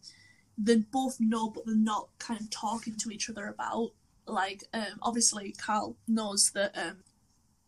[0.57, 3.91] they both know, but they're not kind of talking to each other about.
[4.27, 6.97] Like, um, obviously, Carl knows that um,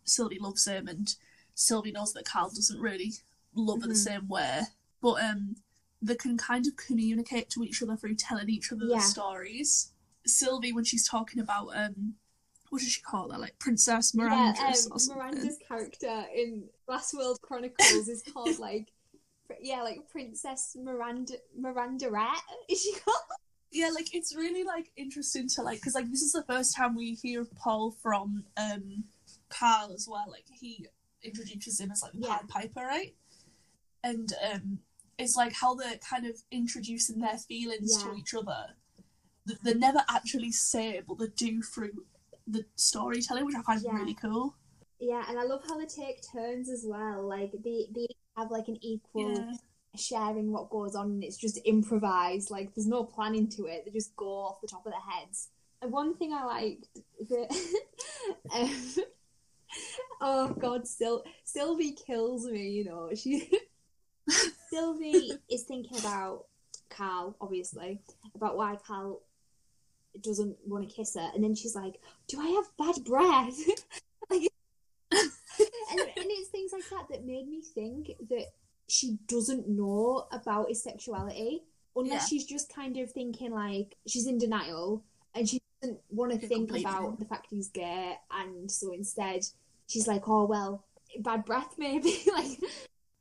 [0.05, 1.15] Sylvie loves him, and
[1.55, 3.13] Sylvie knows that Carl doesn't really
[3.53, 3.97] love her the Mhm.
[3.97, 4.63] same way.
[5.01, 5.57] But um,
[6.01, 8.97] they can kind of communicate to each other through telling each other Yeah.
[8.97, 9.93] the stories.
[10.25, 12.15] Sylvie, when she's talking about um,
[12.69, 13.37] what does she call her?
[13.37, 18.91] Like Princess Miranda yeah, or um, miranda's character in Last world chronicles is called like
[19.61, 23.15] yeah like princess miranda mirandarette is she called
[23.71, 26.95] yeah like it's really like interesting to like because like this is the first time
[26.97, 29.05] we hear of paul from um
[29.49, 30.85] carl as well like he
[31.23, 32.37] introduces him as like the Yeah.
[32.39, 33.15] pied piper right
[34.03, 34.79] and um
[35.17, 38.75] is like how they're kind of introducing their feelings to each other.
[39.47, 41.91] Th- They never actually say it, but they do through
[42.45, 43.93] the storytelling, which I find Yeah.
[43.95, 44.55] really cool.
[44.99, 47.27] Yeah, and I love how they take turns as well.
[47.27, 49.53] Like they they have like an equal Yeah.
[49.95, 52.49] sharing what goes on, and it's just improvised.
[52.51, 53.85] Like there's no planning to it.
[53.85, 55.49] They just go off the top of their heads.
[55.81, 56.87] And one thing I liked
[57.29, 57.49] that
[58.53, 59.03] um,
[60.21, 62.69] oh god, Sil- Sylvie kills me.
[62.69, 63.51] You know she
[64.69, 66.45] Sylvie is thinking about
[66.89, 67.99] Carl, obviously,
[68.35, 69.21] about why Carl
[70.21, 73.59] doesn't want to kiss her, and then she's like, "Do I have bad breath?"
[74.29, 74.49] like,
[75.11, 75.21] and,
[75.99, 78.47] and it's things like that that made me think that
[78.87, 81.63] she doesn't know about his sexuality,
[81.95, 82.27] unless Yeah.
[82.27, 85.03] she's just kind of thinking like she's in denial
[85.35, 89.45] and she doesn't want to think about the fact he's gay, and so instead
[89.87, 90.85] she's like, "Oh well,
[91.19, 92.59] bad breath maybe." like,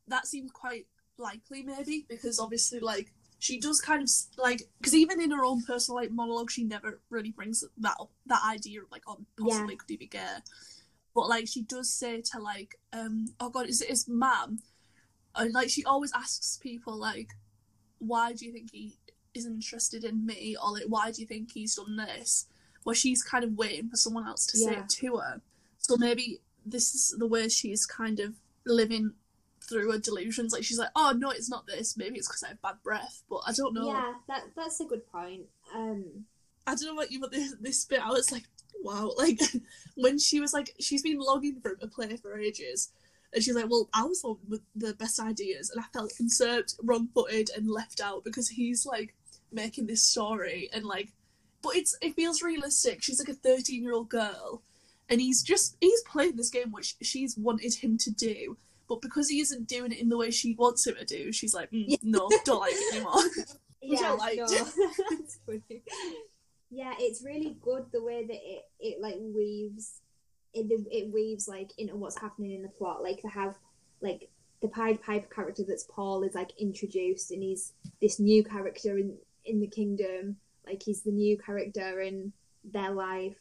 [0.08, 0.86] that seemed quite
[1.18, 5.62] likely maybe because obviously like she does kind of like because even in her own
[5.62, 9.76] personal like monologue she never really brings that up that idea of like oh possibly
[9.76, 10.38] could he be gay.
[11.14, 14.60] But like she does say to like um oh god is it his mum?
[15.34, 17.30] And like she always asks people like
[17.98, 18.96] why do you think he
[19.34, 20.56] is interested in me?
[20.62, 22.46] Or like why do you think he's done this?
[22.84, 25.40] Where she's kind of waiting for someone else to say it to her.
[25.78, 28.34] So maybe this is the way she's kind of
[28.64, 29.12] living
[29.68, 30.52] through her delusions.
[30.52, 31.96] Like she's like, oh no, it's not this.
[31.96, 33.86] Maybe it's because I have bad breath, but I don't know.
[33.86, 35.46] yeah, that that's a good point.
[35.74, 36.24] Um,
[36.66, 38.44] I don't know about you, but this, this bit, I was like,
[38.82, 39.12] wow.
[39.18, 39.40] Like
[39.94, 42.90] when she was like, she's been logging for a play for ages,
[43.32, 46.74] and she's like, well, I was the with the best ideas, and I felt usurped,
[46.82, 49.14] wrong-footed, and left out because he's like
[49.52, 51.12] making this story and like,
[51.62, 53.02] but it's it feels realistic.
[53.02, 54.62] She's like a thirteen-year-old girl,
[55.08, 58.56] and he's just he's playing this game which she's wanted him to do.
[58.88, 61.54] But because he isn't doing it in the way she wants him to do, she's
[61.54, 61.96] like, mm, Yeah.
[62.02, 63.14] no, don't like it anymore.
[63.82, 65.82] Yeah, that's funny.
[66.70, 70.00] Yeah, it's really good the way that it it like weaves
[70.54, 73.02] it it weaves like into what's happening in the plot.
[73.02, 73.54] Like to have
[74.00, 74.28] like
[74.60, 79.16] the Pied Piper character that's Paul is like introduced and he's this new character in
[79.44, 80.36] in the kingdom.
[80.66, 82.32] Like he's the new character in
[82.64, 83.36] their life,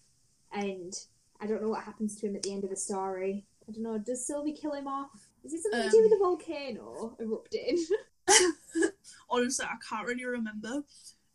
[0.52, 0.94] and
[1.42, 3.46] I don't know what happens to him at the end of the story.
[3.68, 3.98] I don't know.
[3.98, 5.30] Does Sylvie kill him off?
[5.46, 7.86] Is it something to do Um, with the volcano erupting?
[9.30, 10.84] Honestly, I can't really remember.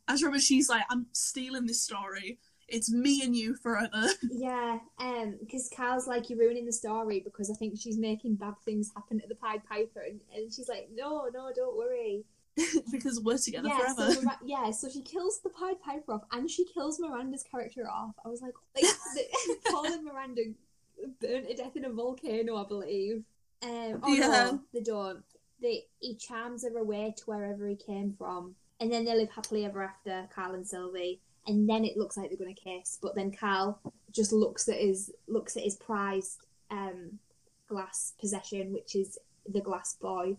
[0.08, 2.38] I just remember she's like, I'm stealing this story.
[2.66, 4.06] It's me and you forever.
[4.30, 8.54] Yeah, um, because Carl's like, you're ruining the story because I think she's making bad
[8.64, 12.24] things happen at the Pied Piper, and, and she's like, no, no, don't worry.
[12.92, 14.12] because we're together yeah, forever.
[14.12, 17.88] so Mira- yeah, so she kills the Pied Piper off, and she kills Miranda's character
[17.88, 18.14] off.
[18.24, 18.84] I was like, like
[19.70, 20.42] Paul and Miranda
[21.20, 23.24] burnt to death in a volcano, I believe.
[23.62, 24.26] Um, oh Yeah.
[24.28, 25.22] no, they don't.
[25.60, 29.64] They he charms her away to wherever he came from, and then they live happily
[29.64, 31.20] ever after, Carl and Sylvie.
[31.46, 33.78] And then it looks like they're gonna kiss, but then Carl
[34.12, 36.38] just looks at his looks at his prized
[36.70, 37.18] um,
[37.68, 39.18] glass possession, which is
[39.48, 40.36] the glass boy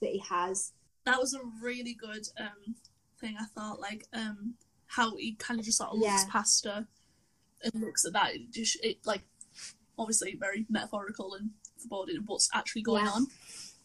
[0.00, 0.72] that he has.
[1.04, 2.74] that was a really good um
[3.20, 3.36] thing.
[3.40, 4.54] I thought like um
[4.86, 6.24] how he kind of just sort of looks Yeah.
[6.30, 6.86] past her
[7.64, 8.34] and looks at that.
[8.34, 9.22] It just it like
[9.98, 11.50] obviously very metaphorical and
[11.88, 13.26] foreboding of what's actually going on.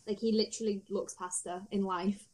[0.07, 2.27] Like he literally looks past her in life.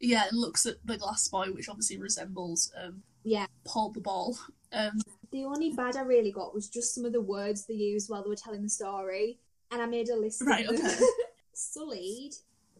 [0.00, 3.46] Yeah, and looks at the glass boy, which obviously resembles um Yeah.
[3.64, 4.36] Paul the Ball.
[4.72, 5.00] Um,
[5.32, 8.22] The only bad I really got was just some of the words they used while
[8.22, 9.38] they were telling the story,
[9.70, 10.96] and I made a list Right, of okay.
[11.52, 12.34] Sullied,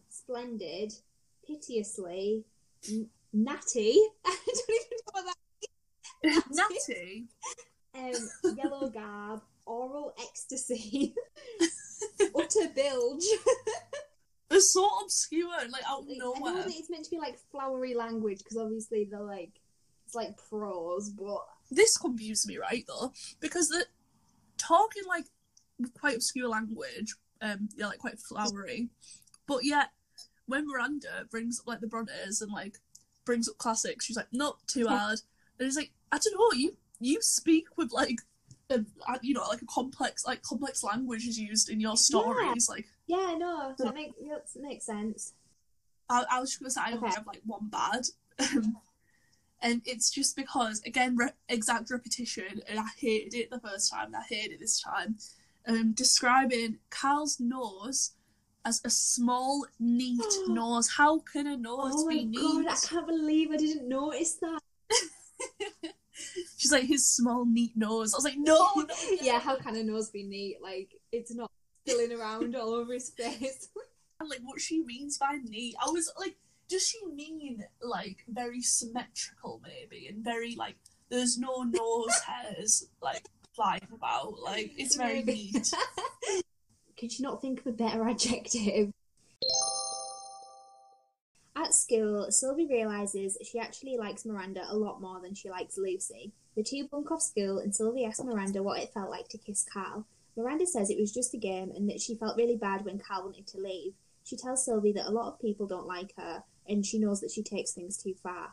[0.09, 0.93] splendid,
[1.45, 2.43] piteously,
[2.89, 3.99] n- natty.
[4.25, 6.43] I don't even know what that.
[6.51, 7.27] Natty.
[7.93, 11.13] Um, yellow garb, oral ecstasy,
[12.35, 13.23] utter bilge.
[14.49, 16.63] They're so obscure, like out of Like, I know nowhere.
[16.63, 19.61] that it's meant to be like flowery language because obviously they're like
[20.05, 23.85] it's like prose, but This confused me, right though, because the
[24.57, 25.25] talking like
[25.97, 28.89] quite obscure language, um, yeah, like quite flowery,
[29.47, 29.91] but yet
[30.47, 32.77] when Miranda brings up like the Brontes and like
[33.23, 35.21] brings up classics, she's like, not too hard,
[35.59, 38.17] and it's like, I don't know, you you speak with like.
[38.71, 42.67] A, a- you know, like a complex, like complex language is used in your stories.
[42.69, 44.15] Like, yeah, no, that makes
[44.55, 45.33] that makes sense.
[46.09, 48.07] I, I was just gonna say I only have like one bad,
[49.61, 54.07] and it's just because again re- exact repetition, and I hated it the first time,
[54.07, 55.17] and I hate it this time.
[55.67, 58.11] Um, describing Carl's nose
[58.65, 60.89] as a small, neat nose.
[60.97, 62.41] How can a nose Oh my be neat?
[62.41, 64.59] god, I can't believe I didn't notice that.
[66.57, 68.13] She's like his small, neat nose.
[68.13, 68.85] I was like, no, no
[69.21, 70.57] yeah, how can a nose be neat?
[70.61, 71.51] Like it's not
[71.85, 73.69] spilling around all over his face.
[74.19, 75.73] And, like what she means by neat.
[75.83, 76.35] I was like,
[76.69, 80.75] does she mean like very symmetrical maybe and very like
[81.09, 83.25] there's no nose hairs like
[83.55, 85.51] flying about like it's very Maybe.
[85.53, 85.73] neat
[86.99, 88.91] Could you not think of a better adjective?
[91.71, 96.33] At school, Sylvie realises she actually likes Miranda a lot more than she likes Lucy.
[96.53, 99.63] The two bunk off school, and Sylvie asks Miranda what it felt like to kiss
[99.63, 100.05] Carl.
[100.35, 103.23] Miranda says it was just a game and that she felt really bad when Carl
[103.23, 103.93] wanted to leave.
[104.21, 107.31] She tells Sylvie that a lot of people don't like her, and she knows that
[107.31, 108.49] she takes things too far.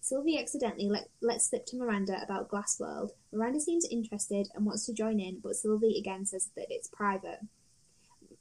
[0.00, 3.12] Sylvie accidentally let, lets slip to Miranda about Glass World.
[3.32, 7.38] Miranda seems interested and wants to join in, but Sylvie again says that it's private.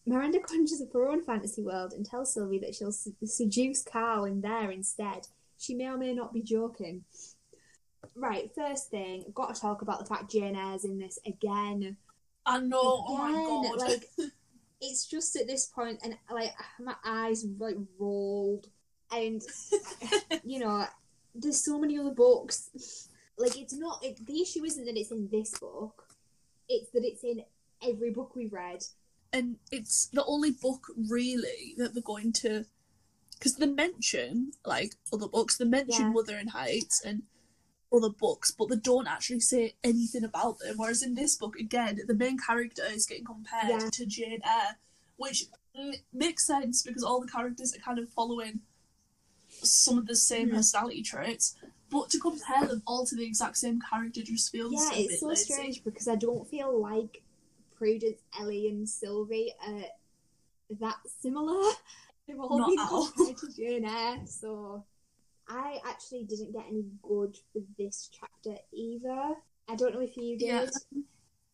[0.05, 4.41] Miranda conjures up her own fantasy world and tells Sylvie that she'll seduce Carl in
[4.41, 5.27] there instead.
[5.57, 7.03] She may or may not be joking.
[8.15, 11.97] Right, first thing, I've got to talk about the fact Jane Eyre's in this again.
[12.45, 14.09] i know oh my god like
[14.81, 18.67] it's just at this point, and like my eyes like rolled,
[19.11, 19.41] and
[20.43, 20.85] you know,
[21.33, 23.09] there's so many other books.
[23.37, 26.07] Like it's not it, the issue isn't that it's in this book;
[26.69, 27.43] it's that it's in
[27.83, 28.83] every book we've read.
[29.35, 32.65] And it's the only book really that they're going to
[33.37, 36.13] because they mention like other books they mention Yeah.
[36.13, 37.23] wuthering heights and
[37.95, 41.99] other books but they don't actually say anything about them whereas in this book again
[42.07, 43.89] the main character is getting compared Yeah.
[43.91, 44.77] to jane eyre
[45.17, 45.45] which
[46.13, 48.61] makes sense because all the characters are kind of following
[49.61, 50.55] some of the same Mhm.
[50.55, 51.55] personality traits
[51.89, 55.13] but to compare them all to the exact same character just feels Yeah, a it's
[55.13, 55.43] bit so lazy.
[55.53, 57.21] strange because I don't feel like
[57.77, 59.83] Prudence, Ellie, and Sylvie are
[60.79, 61.71] that similar.
[62.27, 63.07] They've all Not been at all.
[63.07, 64.83] compared to Jane so
[65.47, 69.35] I actually didn't get any good for this chapter either.
[69.67, 70.47] I don't know if you did.
[70.47, 70.65] Yeah.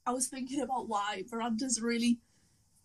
[0.05, 2.19] I was thinking about why Miranda's really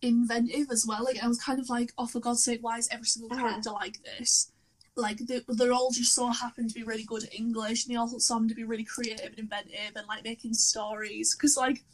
[0.03, 1.05] inventive as well.
[1.05, 3.49] Like I was kind of like, oh for God's sake, why is every single Uh-huh.
[3.49, 4.51] character like this?
[4.97, 7.99] Like they, they're all just so happen to be really good at English, and they
[7.99, 11.35] all seem to be really creative and inventive and like making stories.
[11.35, 11.85] Because like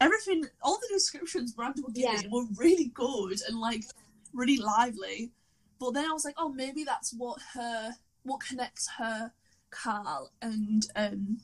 [0.00, 2.28] everything, all the descriptions Miranda were giving Yeah.
[2.30, 3.84] were really good and like
[4.32, 5.30] really lively.
[5.78, 7.92] But then I was like, oh, maybe that's what her,
[8.22, 9.32] what connects her,
[9.70, 11.38] Carl and um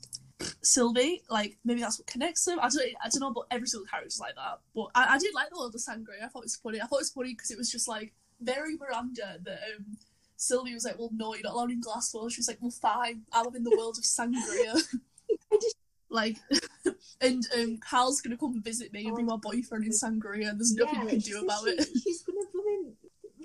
[0.61, 2.59] Sylvie, like maybe that's what connects them.
[2.61, 4.59] I don't, I don't know, but every single character's like that.
[4.75, 6.23] But I, I did like the world of Sangria.
[6.23, 6.81] I thought it was funny.
[6.81, 9.97] I thought it was funny because it was just like very Miranda that um,
[10.35, 12.71] Sylvie was like, "Well, no, you're not allowed in Glass World." She was like, "Well,
[12.71, 14.73] fine, I live in the world of Sangria."
[15.51, 15.77] I just-
[16.09, 16.37] like,
[17.21, 20.73] and um, Carl's gonna come visit me and be my boyfriend in Sangria, and there's
[20.75, 21.87] nothing Yeah, you can do about she, it.
[22.03, 22.95] She's gonna blooming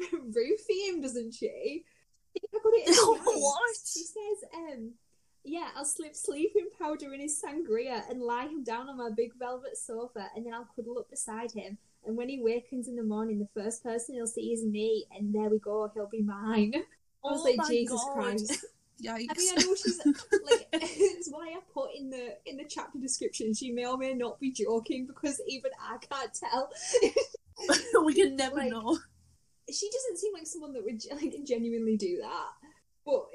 [0.34, 1.84] roofie him, doesn't she?
[2.36, 2.88] I got it.
[2.88, 3.22] in the notes.
[3.24, 3.76] What?
[3.84, 4.92] She says, um,
[5.44, 9.32] yeah, I'll slip sleeping powder in his sangria and lie him down on my big
[9.38, 11.78] velvet sofa, and then I'll cuddle up beside him.
[12.06, 15.34] And when he wakens in the morning, the first person he'll see is me, and
[15.34, 16.72] there we go, he'll be mine.
[16.74, 16.80] I
[17.32, 18.14] was Oh like, Jesus God.
[18.14, 18.64] Christ.
[19.02, 19.26] Yikes!
[19.30, 22.98] I mean, I know she's like, it's why I put in the in the chapter
[22.98, 23.54] description.
[23.54, 26.70] She may or may not be joking because even I can't tell.
[28.04, 28.98] we can never Like, know.
[29.72, 32.48] she doesn't seem like someone that would like genuinely do that.
[33.06, 33.26] But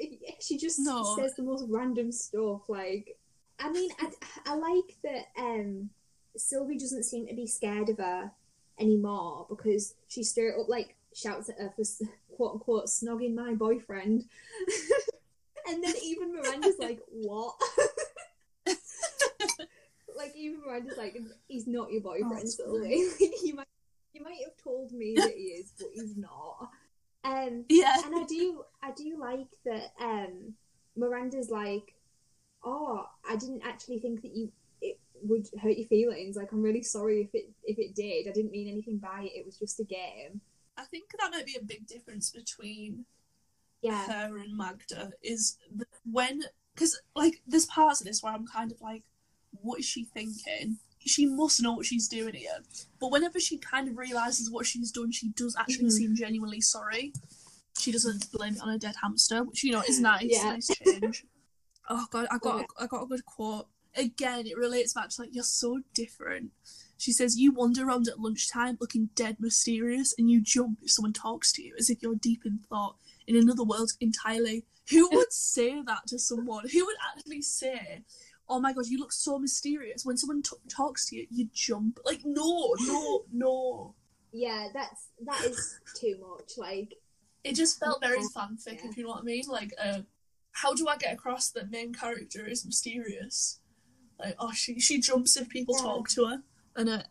[0.41, 1.15] she just No.
[1.17, 2.61] says the most random stuff.
[2.67, 3.17] Like,
[3.59, 4.11] I mean, I,
[4.45, 5.89] I like that um,
[6.35, 8.31] Sylvie doesn't seem to be scared of her
[8.79, 11.83] anymore because she straight up like shouts at her for
[12.35, 14.25] quote unquote snogging my boyfriend.
[15.67, 17.55] and then even Miranda's like, "What?"
[20.17, 21.17] like even Miranda's like,
[21.47, 23.07] "He's not your boyfriend, Oh, Sylvie.
[23.43, 23.67] You might
[24.13, 26.69] you might have told me that he is, but he's not."
[27.23, 27.95] Um, Yeah.
[28.05, 30.53] and I do I do like that um
[30.95, 31.95] Miranda's like,
[32.63, 36.35] oh, I didn't actually think that you it would hurt your feelings.
[36.35, 38.27] Like I'm really sorry if it if it did.
[38.27, 39.37] I didn't mean anything by it.
[39.39, 40.41] It was just a game.
[40.77, 43.05] I think that might be a big difference between
[43.83, 44.05] Yeah.
[44.05, 45.57] her and Magda is
[46.11, 46.43] when
[46.73, 49.03] because like there's parts of this where I'm kind of like,
[49.51, 50.77] what is she thinking?
[51.05, 52.59] She must know what she's doing here.
[52.99, 55.91] But whenever she kind of realizes what she's done, she does actually Mhm.
[55.91, 57.13] seem genuinely sorry.
[57.77, 60.23] She doesn't blame it on a dead hamster, which you know is nice.
[60.25, 60.43] Yeah.
[60.53, 61.25] Nice change.
[61.89, 62.65] oh god, I got Yeah.
[62.79, 63.67] I got a good quote.
[63.95, 66.51] Again, it relates back to like you're so different.
[66.97, 71.11] She says, You wander around at lunchtime looking dead mysterious, and you jump if someone
[71.13, 72.95] talks to you as if you're deep in thought
[73.27, 74.65] in another world entirely.
[74.89, 76.67] Who would say that to someone?
[76.69, 78.03] Who would actually say,
[78.49, 80.05] Oh my god, you look so mysterious?
[80.05, 81.99] When someone t- talks to you, you jump.
[82.03, 83.95] Like, no, no, no.
[84.33, 86.53] Yeah, that's that is too much.
[86.57, 86.95] Like
[87.43, 88.89] It just felt very fanfic, Yeah.
[88.89, 89.43] if you know what I mean.
[89.47, 90.01] Like, uh,
[90.51, 93.59] how do I get across that main character is mysterious?
[94.19, 95.83] Like, oh, she she jumps if people Yeah.
[95.83, 96.43] talk to her,
[96.75, 97.05] and a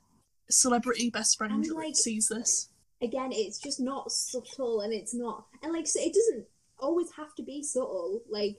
[0.51, 2.68] celebrity best friend like, sees this.
[3.03, 6.47] Again, it's just not subtle and it's not and like so it doesn't
[6.79, 8.23] always have to be subtle.
[8.31, 8.57] Like,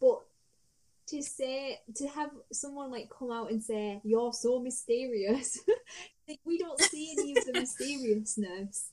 [0.00, 0.20] but
[1.08, 5.58] to say to have someone like come out and say you're so mysterious,
[6.28, 8.90] like we don't see any of the mysteriousness.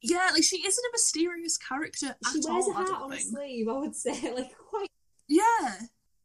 [0.00, 2.72] Yeah, like she isn't a mysterious character She at wears all.
[2.72, 3.68] a I hat on a sleeve.
[3.68, 4.90] I would say like quite.
[5.28, 5.76] Yeah,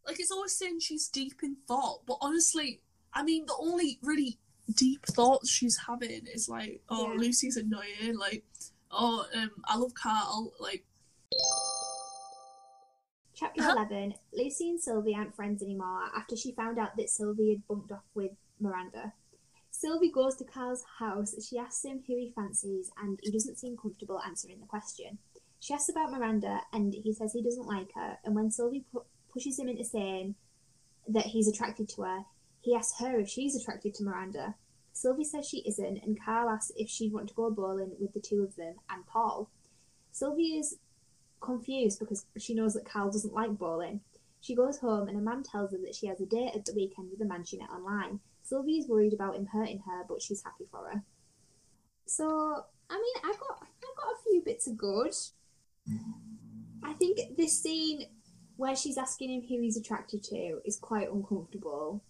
[0.05, 2.81] like it's always saying she's deep in thought, but honestly,
[3.13, 4.37] I mean, the only really
[4.75, 7.19] deep thoughts she's having is like, oh, Yeah.
[7.19, 8.43] Lucy's annoying, like,
[8.91, 10.83] oh, um, I love Carl, like,
[13.35, 13.71] Chapter Uh-huh.
[13.71, 17.91] 11 Lucy and Sylvie aren't friends anymore after she found out that Sylvie had bunked
[17.91, 19.13] off with Miranda.
[19.71, 21.33] Sylvie goes to Carl's house.
[21.47, 25.19] She asks him who he fancies, and he doesn't seem comfortable answering the question.
[25.61, 28.17] She asks about Miranda, and he says he doesn't like her.
[28.25, 30.35] And when Sylvie pu- pushes him into saying
[31.07, 32.25] that he's attracted to her,
[32.61, 34.55] he asks her if she's attracted to Miranda.
[34.91, 38.19] Sylvie says she isn't, and Carl asks if she'd want to go bowling with the
[38.19, 39.49] two of them and Paul.
[40.11, 40.77] Sylvie is
[41.39, 44.01] confused because she knows that Carl doesn't like bowling.
[44.41, 46.73] She goes home and a man tells her that she has a date at the
[46.73, 48.19] weekend with a man she met online.
[48.43, 51.03] Sylvie is worried about him hurting her, but she's happy for her.
[52.05, 55.13] So, I mean, I got I got a few bits of good.
[56.83, 58.07] I think this scene
[58.57, 62.03] where she's asking him who he's attracted to is quite uncomfortable.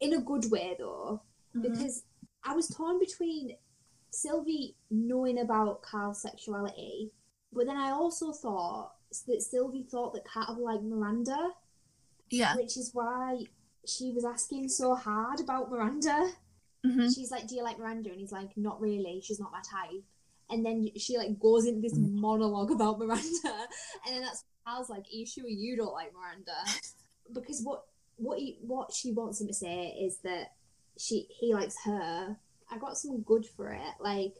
[0.00, 1.22] In a good way though,
[1.60, 2.04] because
[2.44, 3.56] I was torn between
[4.10, 7.10] Sylvie knowing about Carl's sexuality,
[7.52, 8.92] but then I also thought
[9.26, 11.50] that Sylvie thought that Carl liked Miranda,
[12.30, 13.44] yeah, which is why
[13.86, 16.30] she was asking so hard about Miranda.
[16.84, 19.20] hmm She's like, "Do you like Miranda?" And he's like, "Not really.
[19.22, 20.02] She's not my type."
[20.50, 23.28] And then she like goes into this monologue about Miranda,
[24.06, 26.52] and then that's Carl's like, "Are you sure you don't like Miranda?"
[27.32, 27.84] Because what
[28.20, 30.52] what he what she wants him to say is that
[30.98, 32.36] she he likes her.
[32.70, 33.94] I got some good for it.
[33.98, 34.34] Like,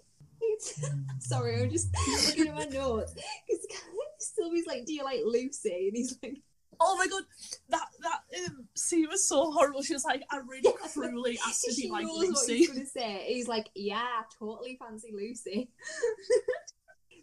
[1.19, 1.89] sorry, I'm just
[2.29, 3.83] looking at my notes because
[4.19, 6.39] Sylvie's like, "Do you like Lucy?" And he's like,
[6.83, 7.25] Oh my god,
[7.69, 9.83] that that um, scene was so horrible.
[9.83, 12.57] She was like, I really cruelly asked if she you like knows what Lucy.
[12.59, 13.25] he's gonna say.
[13.29, 15.71] He's like, "Yeah, I totally fancy Lucy."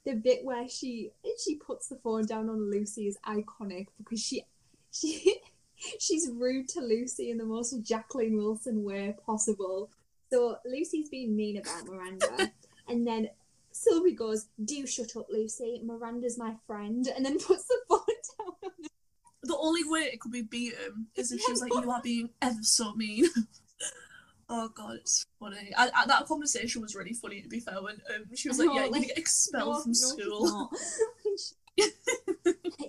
[0.06, 1.12] the bit where she
[1.44, 4.44] she puts the phone down on Lucy is iconic because she
[4.92, 5.42] she
[6.00, 9.90] she's rude to Lucy in the most Jacqueline Wilson way possible.
[10.32, 12.52] So Lucy's being mean about Miranda,
[12.88, 13.30] and then
[13.72, 15.82] Sylvie goes, "Do shut up, Lucy.
[15.84, 18.00] Miranda's my friend," and then puts the phone
[18.40, 18.72] down.
[19.44, 22.30] The only way it could be beaten is if she was like, "You are being
[22.42, 23.26] ever so mean."
[24.50, 25.72] oh god, it's funny.
[25.78, 27.42] I, I, that conversation was really funny.
[27.42, 29.92] To be fair, when um, she was like, "Yeah, you're gonna get expelled No, from
[29.92, 30.72] no, school."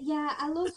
[0.01, 0.71] yeah, I love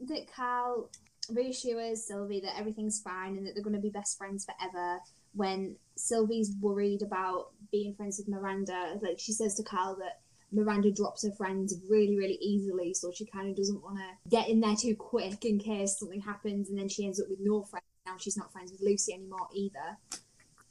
[0.00, 0.90] that Carl
[1.30, 5.00] reassures Sylvie that everything's fine and that they're going to be best friends forever.
[5.34, 10.20] When Sylvie's worried about being friends with Miranda, like she says to Carl that
[10.52, 14.48] Miranda drops her friends really, really easily, so she kind of doesn't want to get
[14.48, 17.62] in there too quick in case something happens, and then she ends up with no
[17.62, 17.84] friends.
[18.06, 19.98] Now she's not friends with Lucy anymore either.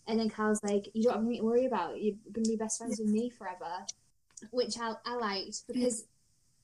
[0.08, 2.02] And then Carl's like, "You don't have anything to worry about.
[2.02, 3.86] You're going to be best friends with me forever,"
[4.52, 6.06] which I, I liked because,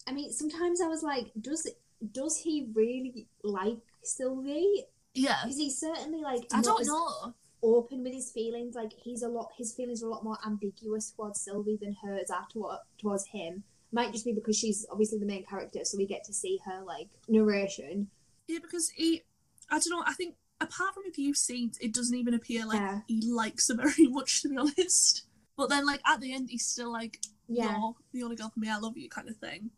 [0.07, 1.67] I mean, sometimes I was like, "Does
[2.11, 7.33] does he really like Sylvie?" yeah, Because he's certainly like I don't know.
[7.61, 8.75] open with his feelings.
[8.75, 12.29] Like he's a lot, his feelings are a lot more ambiguous towards Sylvie than hers
[12.29, 13.63] are toward, towards him.
[13.91, 16.81] Might just be because she's obviously the main character, so we get to see her
[16.83, 18.07] like narration.
[18.47, 19.21] Yeah, because he,
[19.69, 20.03] I don't know.
[20.05, 22.99] I think apart from a few scenes, it doesn't even appear like Yeah.
[23.07, 25.25] he likes her very much, to be honest.
[25.55, 28.59] But then, like at the end, he's still like, Yeah, "You're the only girl for
[28.59, 28.69] me.
[28.69, 29.69] I love you," kind of thing.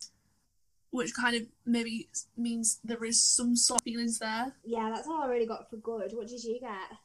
[0.95, 4.53] Which kind of maybe means there is some sort of feelings there.
[4.63, 6.11] yeah, that's all I really got for good.
[6.13, 6.97] What did you get?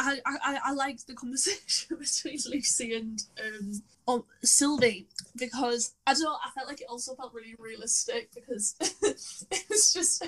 [0.00, 5.06] I, I, I liked the conversation between Lucy and um um, Sylvie
[5.36, 9.92] because I don't know, I felt like it also felt really realistic because it was
[9.94, 10.24] just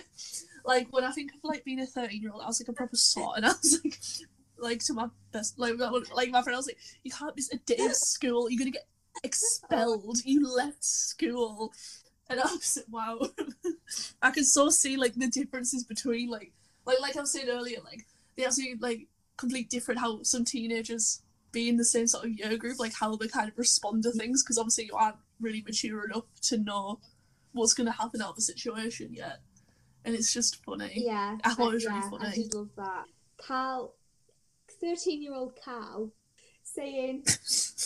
[0.65, 2.73] like when I think of like being a thirteen year old, I was like a
[2.73, 3.99] proper sot and I was like
[4.59, 7.57] like to my best like like my friend, I was like, You can't miss a
[7.59, 8.87] day of school, you're gonna get
[9.24, 11.73] expelled, you left school
[12.28, 13.28] and I was like, Wow
[14.23, 16.53] I could so see like the differences between like
[16.85, 21.23] like like I was saying earlier, like the absolute like complete different how some teenagers
[21.53, 24.12] be in the same sort of year group, like how they kind of respond to
[24.12, 27.01] things, because obviously you aren't really mature enough to know
[27.53, 29.39] what's going to happen out of the situation yet.
[30.05, 30.93] And it's just funny.
[30.94, 32.27] Yeah, I thought it was yeah, really funny.
[32.27, 33.05] I did love that.
[33.39, 33.94] Carl,
[34.81, 36.12] thirteen-year-old Carl,
[36.62, 37.24] saying,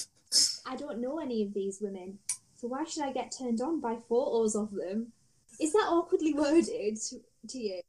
[0.67, 2.19] "I don't know any of these women,
[2.61, 5.13] so why should I get turned on by photos of them?"
[5.59, 7.81] Is that awkwardly worded to, to you?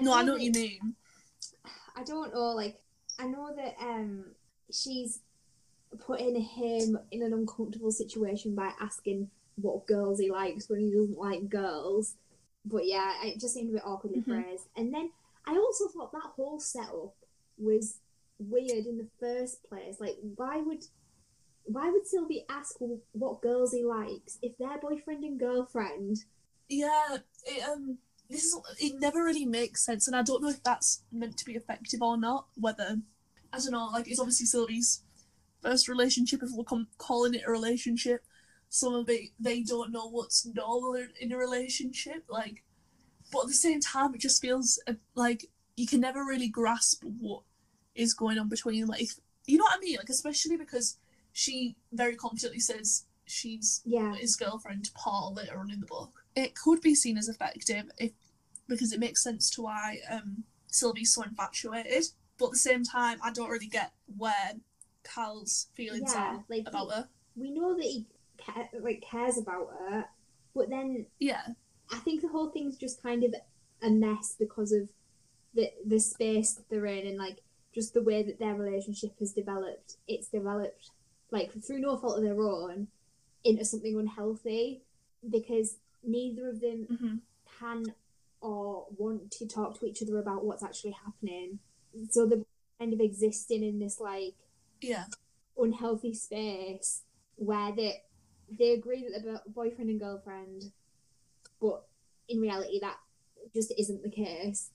[0.00, 0.94] no, I know what you mean.
[1.96, 2.80] I don't know, like
[3.18, 4.24] I know that um
[4.70, 5.20] she's
[6.06, 11.18] putting him in an uncomfortable situation by asking what girls he likes when he doesn't
[11.18, 12.14] like girls.
[12.64, 14.24] But yeah, it just seemed a bit awkwardly Mhm.
[14.44, 14.68] phrased.
[14.76, 15.10] And then
[15.44, 17.14] I also thought that whole setup
[17.58, 17.98] was
[18.38, 20.00] weird in the first place.
[20.00, 20.86] Like, why would
[21.64, 22.76] why would Sylvie ask
[23.12, 26.24] what girls he likes if they're boyfriend and girlfriend?
[26.68, 27.98] Yeah, it, um,
[28.28, 31.44] this is it never really makes sense, and I don't know if that's meant to
[31.44, 32.46] be effective or not.
[32.56, 32.98] Whether
[33.52, 35.02] I don't know, like it's obviously Sylvie's
[35.60, 36.42] first relationship.
[36.42, 38.24] If we're com- calling it a relationship,
[38.68, 42.24] some of it they don't know what's normal in, a relationship.
[42.28, 42.62] Like,
[43.30, 47.04] but at the same time, it just feels uh, like you can never really grasp
[47.20, 47.42] what
[47.94, 48.88] is going on between them.
[48.88, 49.14] Like, if,
[49.46, 49.96] you know what I mean?
[49.96, 50.96] Like, especially because
[51.32, 54.14] she very confidently says she's Yeah.
[54.16, 56.24] his girlfriend Paul later on in the book.
[56.36, 58.12] It could be seen as effective if
[58.68, 62.04] because it makes sense to why um, Sylvie's so infatuated.
[62.38, 64.52] But at the same time, I don't really get where
[65.04, 67.08] Carl's feelings Yeah, are like about her.
[67.36, 68.06] we know that he
[68.38, 70.06] ca- like cares about her,
[70.54, 71.42] but then Yeah,
[71.90, 73.34] I think the whole thing's just kind of
[73.82, 74.88] a mess because of
[75.54, 77.40] the the space that they're in and like
[77.74, 79.96] just the way that their relationship has developed.
[80.08, 80.90] It's developed
[81.32, 82.86] like through no fault of their own
[83.44, 84.82] into something unhealthy
[85.28, 87.16] because neither of them hmm
[87.58, 87.84] can
[88.40, 91.58] or want to talk to each other about what's actually happening.
[92.10, 92.40] So they're
[92.78, 94.34] kind of existing in this like
[94.80, 95.04] yeah,
[95.56, 97.02] unhealthy space
[97.36, 98.02] where they
[98.58, 100.72] they agree that they're bo- boyfriend and girlfriend,
[101.60, 101.84] but
[102.28, 102.96] in reality that
[103.54, 104.70] just isn't the case.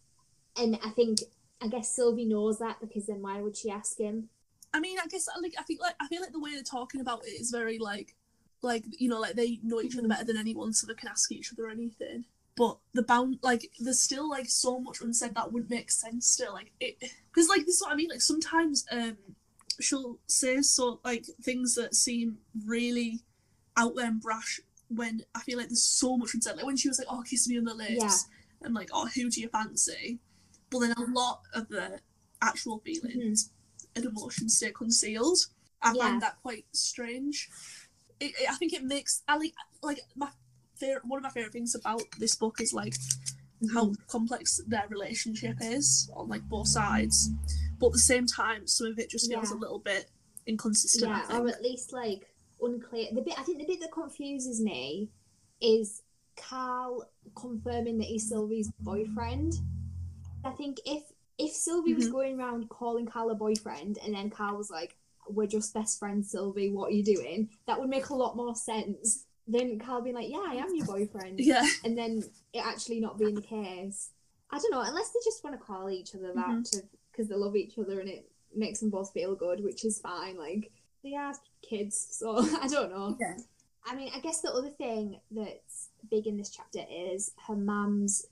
[0.57, 1.19] And I think
[1.61, 4.29] I guess Sylvie knows that because then why would she ask him?
[4.73, 7.02] I mean, I guess like I think like I feel like the way they're talking
[7.02, 8.15] about it is very like,
[8.61, 11.31] like you know, like they know each other better than anyone, so they can ask
[11.31, 12.26] each other anything.
[12.56, 16.26] But the bound, like, there's still like so much unsaid that wouldn't make sense.
[16.27, 16.98] Still, like it,
[17.31, 18.10] because like this is what I mean.
[18.10, 19.18] Like sometimes, um,
[19.80, 23.19] she'll say so like things that seem really
[23.77, 26.56] out there and brash when I feel like there's so much unsaid.
[26.57, 28.65] Like when she was like, "Oh, kiss me on the lips," Yeah.
[28.65, 30.19] and like, "Oh, who do you fancy?"
[30.72, 31.99] But then a lot of the
[32.41, 33.56] actual feelings and
[34.06, 35.40] emotions stay concealed.
[35.82, 36.03] I Yeah.
[36.03, 37.49] find that quite strange.
[38.19, 40.30] It, it- I think it makes I like like my
[40.76, 42.94] favorite one of my favorite things about this book is like
[43.74, 44.02] how mm-hmm.
[44.07, 47.32] complex their relationship is on like both sides,
[47.80, 49.57] but at the same time, some of it just feels Yeah.
[49.57, 50.10] a little bit
[50.45, 51.11] inconsistent.
[51.11, 52.28] Yeah, or at least like
[52.61, 53.07] unclear.
[53.14, 55.10] The bit I think the bit that confuses me
[55.61, 56.03] is
[56.36, 59.53] Carl confirming that he's Sylvie's boyfriend.
[60.45, 61.03] I think if
[61.38, 62.11] if Sylvie was Mhm.
[62.11, 64.97] going around calling Carl a boyfriend and then Carl was like,
[65.30, 66.72] "We're just best friends, Sylvie.
[66.72, 70.30] What are you doing?" That would make a lot more sense than Carl being like,
[70.30, 72.23] "Yeah, I am your boyfriend," yeah, and then
[72.53, 74.11] it actually not being the case.
[74.49, 76.69] I don't know, unless they just want to call each other that Mhm.
[76.72, 79.99] to because they love each other and it makes them both feel good, which is
[79.99, 80.38] fine.
[80.38, 80.72] Like
[81.03, 83.18] they are kids, so I don't know.
[83.19, 83.38] yeah,
[83.85, 88.26] I mean, I guess the other thing that's big in this chapter is her mum's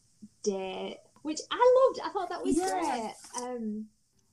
[0.43, 1.99] date, which I loved.
[2.07, 2.69] I thought that was Yeah.
[2.69, 3.13] great.
[3.43, 3.87] Um,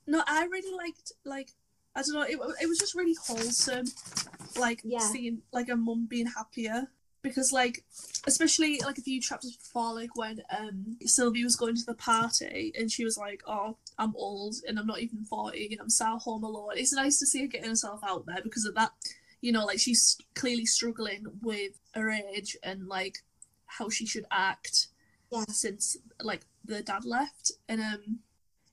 [0.05, 1.49] No, I really liked like
[1.95, 2.21] I don't know.
[2.23, 3.85] It, it was just really wholesome,
[4.57, 4.99] like Yeah.
[5.11, 6.87] seeing like a mum being happier
[7.21, 7.83] because like
[8.27, 12.73] especially like a few chapters before, like when um Sylvie was going to the party
[12.77, 16.19] and she was like, "Oh, I'm old and I'm not even forty and I'm sat
[16.19, 18.91] home alone." It's nice to see her getting herself out there because of that.
[19.41, 23.17] You know, like she's clearly struggling with her age and like
[23.65, 24.87] how she should act
[25.33, 25.45] Yeah.
[25.49, 28.19] since like the dad left and um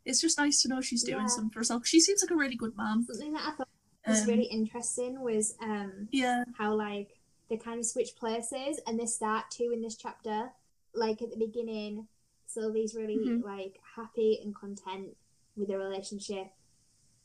[0.04, 1.26] it's just nice to know she's doing Yeah.
[1.26, 1.86] something for herself.
[1.86, 3.04] She seems like a really good mom.
[3.04, 3.68] something that I thought
[4.06, 7.18] was Um, really interesting was um Yeah, how like
[7.48, 10.52] they kind of switch places and they start too in this chapter.
[10.94, 12.08] Like at the beginning,
[12.46, 13.42] Sylvie's really Mhm.
[13.44, 15.16] like happy and content
[15.56, 16.48] with her relationship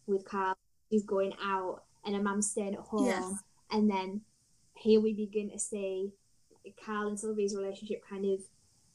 [0.07, 0.55] with Carl.
[0.91, 3.05] She's going out and her mum's staying at home.
[3.05, 3.31] Yeah.
[3.71, 4.21] And then
[4.75, 6.13] here we begin to see
[6.83, 8.41] Carl and Sylvie's relationship kind of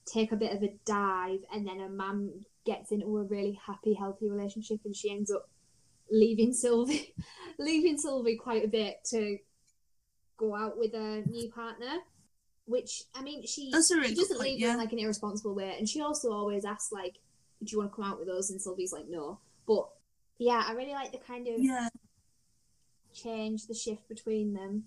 [0.06, 2.30] take a bit of a dive and then her mum
[2.64, 5.48] gets into a really happy, healthy relationship and she ends up
[6.10, 7.14] leaving Sylvie
[7.58, 9.38] leaving Sylvie quite a bit to
[10.36, 11.98] go out with a new partner.
[12.66, 15.74] Which I mean, she really she doesn't point, leave her in like an irresponsible way,
[15.76, 17.18] and she also always asks like,
[17.64, 19.88] "Do you want to come out with us?" And Sylvie's like, "No." But
[20.38, 21.88] yeah, I really like the kind of yeah,
[23.12, 24.84] change, the shift between them,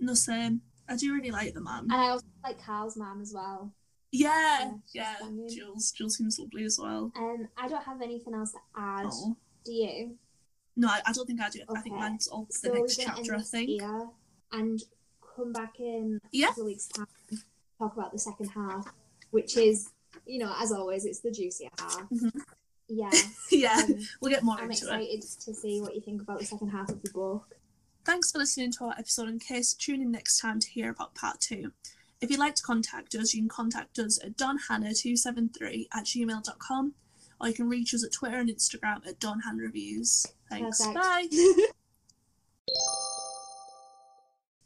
[0.00, 0.62] no same.
[0.88, 1.84] I do really like the man.
[1.84, 3.72] and I also like Carl's mum as well.
[4.12, 5.48] Yeah, Yeah, yeah.
[5.48, 7.12] Jules, Jules seems lovely as well.
[7.16, 9.06] Um, I don't have anything else to add.
[9.10, 9.36] Oh.
[9.64, 10.16] Do you?
[10.76, 11.60] No, I, I don't think I do.
[11.68, 12.00] I think Okay.
[12.02, 13.34] mine's all the So next we're gonna chapter.
[13.36, 13.68] I think.
[13.68, 14.08] here
[14.52, 14.82] and
[15.36, 16.46] come back in a Yeah.
[16.48, 17.06] couple of weeks' time.
[17.78, 18.86] Talk about the second half,
[19.30, 19.90] which is,
[20.26, 22.08] you know, as always, it's the juicier half.
[22.10, 22.32] Mhm.
[22.88, 23.10] Yeah.
[23.52, 25.02] yeah, um, we'll get more I'm into it.
[25.18, 27.56] excited to see what you think about the second half of the book.
[28.04, 31.14] Thanks for listening to our episode and case tune in next time to hear about
[31.14, 31.72] part two.
[32.20, 36.94] If you'd like to contact us, you can contact us at donhannah273 at gmail.com
[37.40, 40.26] or you can reach us at Twitter and Instagram at donhannareviews.
[40.50, 40.78] Thanks.
[40.84, 40.94] Perfect.
[41.02, 41.26] Bye.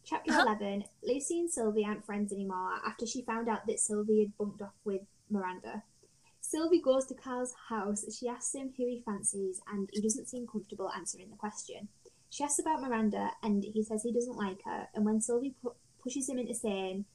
[0.05, 0.43] Chapter Uh-huh.
[0.61, 4.61] 11 Lucy and Sylvie aren't friends anymore after she found out that Sylvie had bunked
[4.61, 5.01] off with
[5.31, 5.83] Miranda.
[6.41, 8.05] Sylvie goes to Carl's house.
[8.19, 11.89] She asks him who he fancies, and he doesn't seem comfortable answering the question.
[12.29, 14.89] She asks about Miranda, and he says he doesn't like her.
[14.95, 15.73] And when Sylvie pu-
[16.03, 17.07] pushes him into saying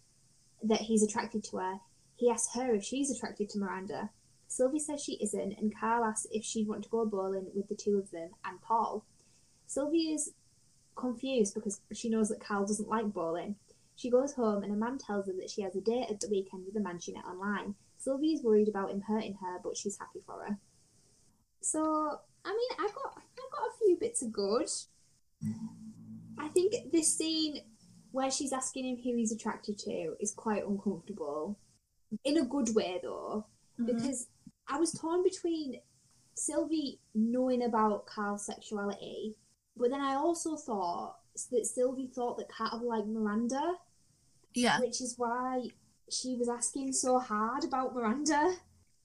[0.64, 1.80] that he's attracted to her,
[2.16, 4.10] he asks her if she's attracted to Miranda.
[4.48, 7.76] Sylvie says she isn't, and Carl asks if she'd want to go bowling with the
[7.76, 9.06] two of them and Paul.
[9.68, 10.34] Sylvie is
[10.96, 13.56] confused because she knows that Carl doesn't like bowling.
[13.96, 16.30] She goes home and a man tells her that she has a date at the
[16.30, 17.76] weekend with a man she met online.
[17.98, 20.58] Sylvie is worried about him hurting her, but she's happy for her.
[21.62, 24.70] So, I mean, I got I got a few bits of good.
[26.38, 27.62] I think this scene
[28.12, 31.58] where she's asking him who he's attracted to is quite uncomfortable.
[32.24, 33.46] In a good way though,
[33.80, 33.86] Mhm.
[33.88, 34.28] because
[34.68, 35.82] I was torn between
[36.36, 39.36] Sylvie knowing about Carl's sexuality,
[39.78, 41.20] but then I also thought
[41.52, 43.80] that Sylvie thought that Carl liked Miranda,
[44.54, 44.80] Yeah.
[44.80, 45.70] which is why
[46.10, 48.56] she was asking so hard about Miranda.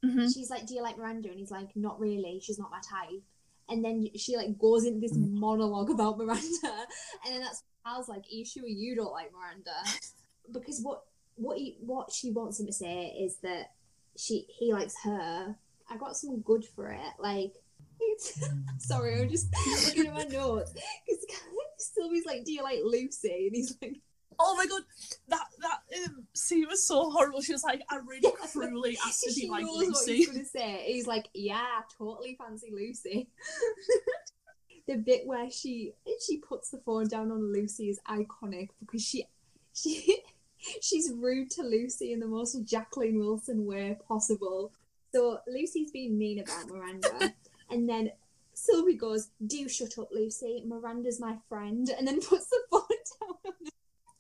[0.03, 2.39] hmm She's like, "Do you like Miranda?" And he's like, "Not really.
[2.41, 3.23] She's not my type."
[3.69, 5.33] And then she like goes into this mm.
[5.33, 6.43] monologue about Miranda,
[7.25, 9.73] and then that's Carl's like, "Are you sure you don't like Miranda?"
[10.53, 11.03] Because what
[11.37, 13.73] what he what she wants him to say is that
[14.17, 15.57] she he likes her.
[15.91, 17.13] I got some good for it.
[17.19, 17.55] Like,
[18.79, 19.87] sorry, I'm just mm.
[19.87, 20.73] looking at my notes
[21.07, 21.43] because
[21.79, 23.97] Sylvie's like, "Do you like Lucy?" And he's like,
[24.39, 24.83] Oh my god,
[25.29, 27.41] that that um, scene was so horrible.
[27.41, 30.17] She was like, I really cruelly asked if she he liked knows what Lucy.
[30.17, 30.85] he's gonna say.
[30.87, 33.29] He's like, "Yeah, I totally fancy Lucy."
[34.87, 35.93] the bit where she
[36.27, 39.27] she puts the phone down on Lucy is iconic because she
[39.75, 40.23] she
[40.83, 44.73] she's rude to Lucy in the most Jacqueline Wilson way possible.
[45.13, 47.35] So Lucy's being mean about Miranda,
[47.71, 48.11] and then
[48.53, 50.63] Sylvie goes, "Do shut up, Lucy.
[50.67, 52.83] Miranda's my friend," and then puts the phone
[53.21, 53.55] down.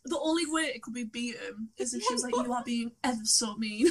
[0.05, 0.16] On her.
[0.16, 2.93] The only way it could be beaten is if she was like, "You are being
[3.02, 3.89] ever so mean."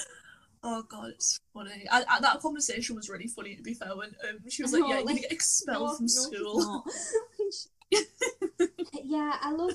[0.62, 1.86] oh god, it's funny.
[1.90, 3.56] I, I, that conversation was really funny.
[3.56, 5.88] To be fair, when um, she was like, No, "Yeah, you're like, gonna get expelled
[5.88, 6.84] No, from no, school."
[9.04, 9.72] yeah, I love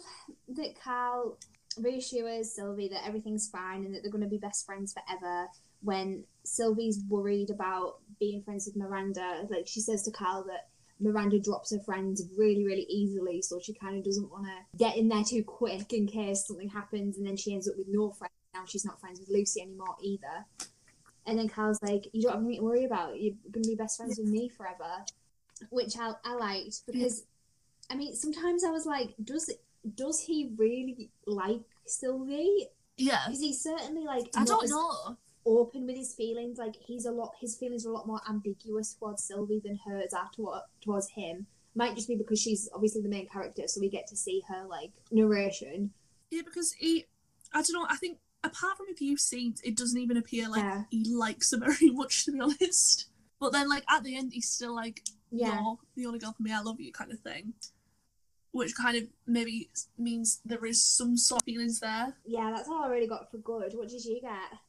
[0.50, 1.38] that Carl
[1.78, 5.48] reassures Sylvie that everything's fine and that they're going to be best friends forever.
[5.82, 10.68] When Sylvie's worried about being friends with Miranda, like she says to Carl that
[11.02, 14.98] Miranda drops her friends really, really easily, so she kind of doesn't want to get
[14.98, 18.12] in there too quick in case something happens, and then she ends up with no
[18.12, 18.34] friends.
[18.54, 20.46] Now she's not friends with Lucy anymore either.
[21.26, 23.20] And then Carl's like, "You don't have anything to worry about.
[23.20, 25.06] You're going to be best friends with me forever,"
[25.70, 27.24] which I, I liked because,
[27.90, 29.50] I mean, sometimes I was like, "Does
[29.96, 32.68] does he really like Sylvie?"
[32.98, 35.18] yeah, Because he's certainly like I don't as know.
[35.46, 36.58] Open with his feelings.
[36.58, 40.14] Like he's a lot, his feelings are a lot more ambiguous towards Sylvie than hers
[40.14, 41.48] are toward, towards him.
[41.76, 44.66] Might just be because she's obviously the main character, so we get to see her
[44.68, 45.92] like narration.
[46.30, 47.06] Yeah, because he,
[47.54, 47.88] I don't know.
[47.90, 50.84] I think apart from a few scenes, it doesn't even appear like Yeah.
[50.90, 53.08] he likes her very much, to be honest.
[53.40, 55.02] But then, like at the end, he's still like,
[55.32, 56.52] Yeah, "You're the only girl for me.
[56.52, 57.54] I love you," kind of thing.
[58.52, 62.18] Which kind of maybe means there is some sort of feelings there.
[62.26, 63.72] yeah, that's all I really got for good.
[63.76, 64.60] What did you get?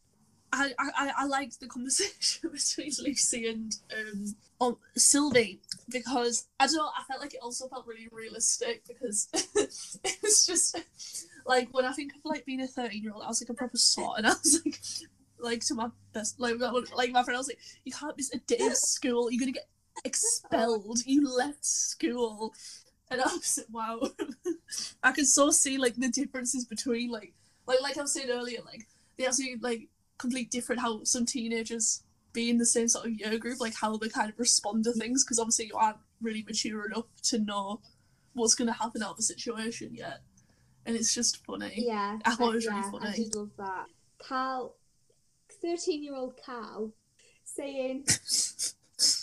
[0.53, 5.61] I, I, I liked the conversation between Lucy and um um, Sylvie
[5.91, 10.47] because I don't know, I felt like it also felt really realistic because it was
[10.47, 10.79] just
[11.47, 13.55] like when I think of like being a thirteen year old, I was like a
[13.55, 14.79] proper sot and I was like
[15.39, 18.39] like to my best like like my friend, I was like, You can't miss a
[18.39, 19.69] day of school, you're gonna get
[20.05, 22.55] expelled, you left school.
[23.11, 24.01] And I was like, wow.
[25.03, 27.35] I can so see like the differences between like
[27.67, 29.89] like like I was saying earlier, like the absolutely like
[30.23, 33.97] complete different how some teenagers be in the same sort of year group, like how
[33.97, 37.81] they kind of respond to things, because obviously you aren't really mature enough to know
[38.33, 40.21] what's going to happen out of the situation yet.
[40.87, 41.75] And it's just funny.
[41.77, 43.17] Yeah, I thought it was really yeah, I funny.
[43.17, 43.87] did love that.
[44.19, 44.77] Carl,
[45.61, 46.93] thirteen-year-old Carl,
[47.45, 48.07] saying,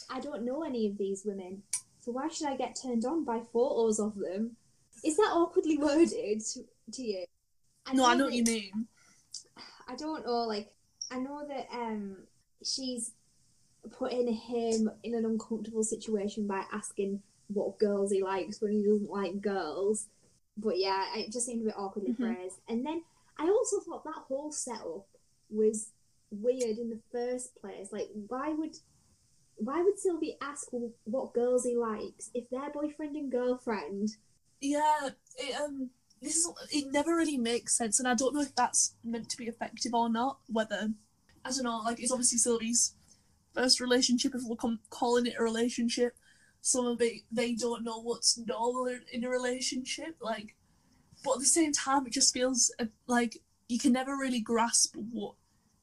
[0.09, 1.63] "I don't know any of these women,
[2.01, 4.55] so why should I get turned on by photos of them?"
[5.03, 6.63] Is that awkwardly worded to,
[6.93, 7.25] to you?
[7.93, 8.87] no, I know what you mean.
[9.89, 10.69] I don't know, like
[11.11, 12.17] I know that um
[12.63, 13.13] she's
[13.91, 19.09] putting him in an uncomfortable situation by asking what girls he likes when he doesn't
[19.09, 20.07] like girls.
[20.57, 22.17] But yeah, it just seemed a bit awkwardly Mhm.
[22.17, 22.59] phrased.
[22.67, 23.03] And then
[23.37, 25.07] I also thought that whole setup
[25.49, 25.93] was
[26.31, 27.91] weird in the first place.
[27.91, 28.75] Like why would
[29.55, 30.67] why would Sylvie ask
[31.05, 34.17] what girls he likes if they're boyfriend and girlfriend?
[34.61, 35.89] Yeah, it um
[36.21, 39.37] this is it never really makes sense and I don't know if that's meant to
[39.37, 40.93] be effective or not, whether
[41.45, 42.93] I don't know, like it's obviously Sylvie's
[43.53, 46.15] first relationship if we're com- calling it a relationship.
[46.61, 50.55] Some of it they don't know what's normal in- a relationship, like
[51.23, 53.37] but at the same time it just feels uh, like
[53.67, 55.35] you can never really grasp what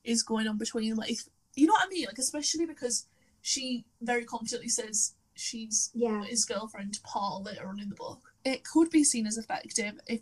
[0.04, 0.98] is going on between them.
[0.98, 2.06] Like if, you know what I mean?
[2.06, 3.06] Like especially because
[3.42, 6.24] she very confidently says she's Yeah.
[6.24, 8.32] his girlfriend Paul later on in the book.
[8.46, 10.20] It could be seen as effective if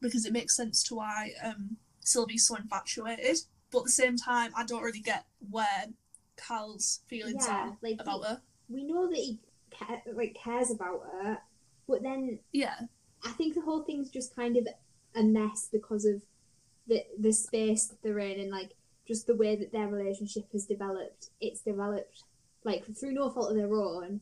[0.00, 3.36] because it makes sense to why um, Sylvie's so infatuated.
[3.70, 5.84] But at the same time, I don't really get where
[6.36, 8.42] Carl's feelings Yeah, are like about her.
[8.68, 9.38] we know that he
[9.70, 11.38] ca- like cares about her,
[11.86, 12.74] but then Yeah,
[13.24, 14.66] I think the whole thing's just kind of
[15.14, 16.22] a mess because of
[16.88, 18.72] the the space that they're in and like
[19.06, 21.28] just the way that their relationship has developed.
[21.40, 22.24] It's developed
[22.64, 24.20] like through no fault of their own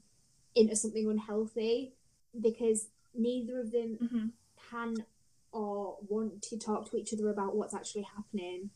[0.55, 1.95] into something unhealthy
[2.39, 2.89] because
[3.19, 4.27] neither of them hmm
[4.71, 5.05] can
[5.53, 8.71] or want to talk to each other about what's actually happening.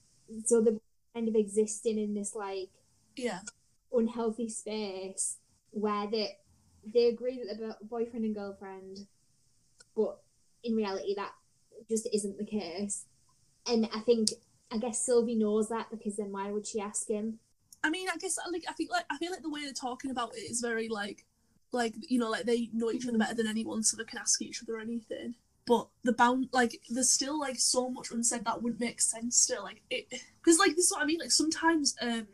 [0.47, 0.75] So they're
[1.15, 2.71] kind of existing in this like
[3.17, 3.41] yeah,
[3.93, 5.39] unhealthy space
[5.71, 6.39] where they
[6.85, 9.07] they agree that they're bo- boyfriend and girlfriend,
[9.95, 10.19] but
[10.65, 11.33] in reality that
[11.89, 13.05] just isn't the case.
[13.67, 14.31] And I think
[14.71, 17.39] I guess Sylvie knows that because then why would she ask him?
[17.85, 20.11] I mean, I guess like I think like I feel like the way they're talking
[20.11, 21.25] about it is very like
[21.73, 24.41] like you know like they know each other better than anyone, so they can ask
[24.43, 25.35] each other anything.
[25.67, 29.63] But the bound like there's still like so much unsaid that wouldn't make sense still
[29.63, 30.07] like it
[30.43, 32.27] because like this is what I mean like sometimes um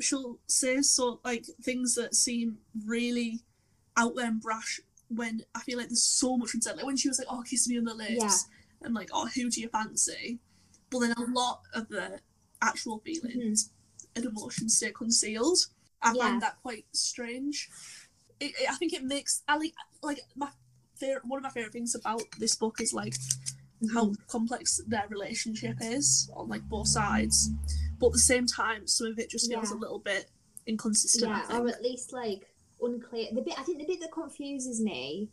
[0.00, 3.40] she'll say so like things that seem really
[3.98, 4.80] out there and brash
[5.14, 7.68] when I feel like there's so much unsaid like when she was like oh kiss
[7.68, 8.86] me on the lips Yeah.
[8.86, 10.38] and like oh who do you fancy
[10.88, 12.20] but then a lot of the
[12.62, 13.68] actual feelings
[14.16, 15.58] and emotions stay concealed.
[16.00, 16.22] I Yeah.
[16.22, 17.68] find that quite strange.
[18.42, 20.48] It, it- I think it makes I like like my
[20.96, 23.14] favorite one of my favorite things about this book is like
[23.92, 27.50] how complex their relationship is on like both sides,
[27.98, 29.76] but at the same time, some of it just feels Yeah.
[29.76, 30.30] a little bit
[30.66, 31.30] inconsistent.
[31.30, 32.48] Yeah, or at least like
[32.80, 33.28] unclear.
[33.32, 35.30] The bit I think the bit that confuses me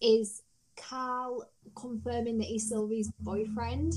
[0.00, 0.42] is
[0.76, 3.94] Carl confirming that he's Sylvie's boyfriend.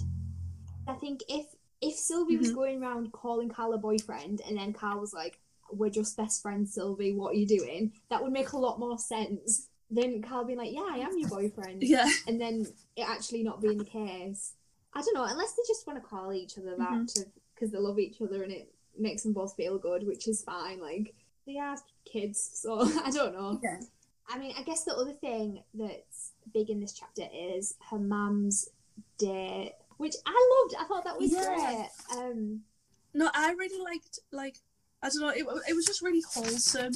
[0.87, 1.45] I think if
[1.81, 2.55] if Sylvie was Mhm.
[2.55, 5.39] going around calling Carl a boyfriend and then Carl was like,
[5.71, 7.13] "We're just best friends, Sylvie.
[7.13, 10.71] What are you doing?" That would make a lot more sense than Carl being like,
[10.73, 12.65] "Yeah, I am your boyfriend," yeah, and then
[12.95, 14.53] it actually not being the case.
[14.93, 17.13] I don't know, unless they just want to call each other that Mhm.
[17.15, 20.41] to because they love each other and it makes them both feel good, which is
[20.43, 20.79] fine.
[20.79, 21.13] Like
[21.45, 23.59] they are kids, so I don't know.
[23.61, 23.79] yeah,
[24.27, 28.69] I mean, I guess the other thing that's big in this chapter is her mum's
[29.17, 30.75] date, which I loved.
[30.79, 31.43] I thought that was Yeah.
[31.45, 31.89] great.
[32.17, 32.63] Um,
[33.13, 34.57] No, I really liked like
[35.05, 35.29] I don't know.
[35.29, 36.93] It, it was just really wholesome,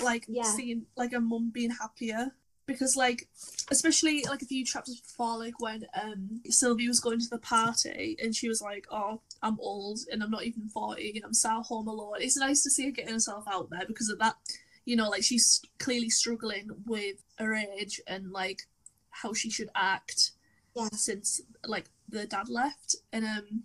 [0.00, 0.44] like Yeah.
[0.44, 2.32] seeing like a mum being happier
[2.66, 3.28] because like
[3.72, 8.16] especially like a few chapters before, like when um Sylvie was going to the party
[8.22, 11.62] and she was like, "Oh, I'm old and I'm not even forty and I'm sat
[11.64, 14.36] home alone." It's nice to see her getting herself out there because of that.
[14.84, 18.62] You know, like she's clearly struggling with her age and like
[19.10, 20.30] how she should act
[20.76, 20.88] Yeah.
[20.92, 23.62] since like the dad left and um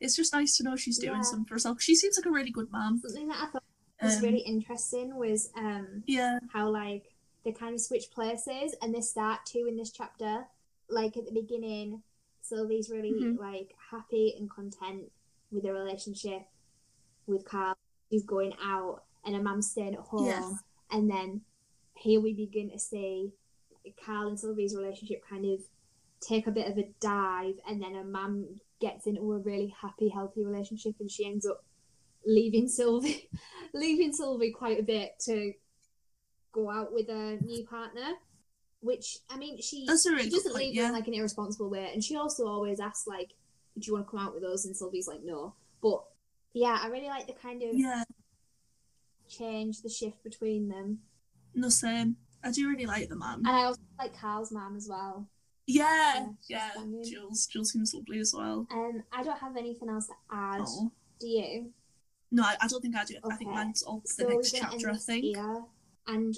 [0.00, 1.22] it's just nice to know she's doing Yeah.
[1.22, 1.80] something for herself.
[1.80, 2.98] She seems like a really good mom.
[2.98, 3.62] something that I thought
[4.02, 7.14] was Um, really interesting was um Yeah, how like
[7.44, 10.46] they kind of switch places and they start to in this chapter.
[10.88, 12.02] Like at the beginning,
[12.42, 13.38] Sylvie's really Mhm.
[13.38, 15.12] like happy and content
[15.50, 16.42] with her relationship
[17.26, 17.76] with Carl.
[18.10, 20.26] She's going out and her mum's staying at home.
[20.26, 20.52] Yeah.
[20.90, 21.44] And then
[21.94, 23.32] here we begin to see
[24.04, 25.60] Carl and Sylvie's relationship kind of
[26.20, 30.08] take a bit of a dive and then her mum gets into a really happy,
[30.08, 31.64] healthy relationship and she ends up
[32.26, 33.28] leaving Sylvie
[33.74, 35.52] leaving Sylvie quite a bit to
[36.52, 38.14] go out with a new partner.
[38.82, 41.90] Which I mean, she really she doesn't point, leave her in like an irresponsible way,
[41.92, 43.34] and she also always asks like,
[43.78, 46.02] "Do you want to come out with us?" And Sylvie's like, "No." But
[46.54, 48.04] yeah, I really like the kind of yeah,
[49.28, 51.00] change, the shift between them,
[51.54, 52.16] no same.
[52.42, 53.40] I do really like the mom.
[53.40, 55.28] and I also like Carl's mum as well.
[55.74, 57.02] Yeah, Yeah, yeah.
[57.04, 58.66] Jules, Jules seems lovely as well.
[58.72, 60.62] Um, I don't have anything else to add.
[60.66, 60.90] Oh.
[61.20, 61.70] Do you?
[62.32, 63.14] No, I, I don't think I do.
[63.24, 63.56] I think Okay.
[63.58, 64.90] mine's all the So next we're chapter.
[64.90, 65.24] I think.
[65.24, 65.62] here
[66.06, 66.36] and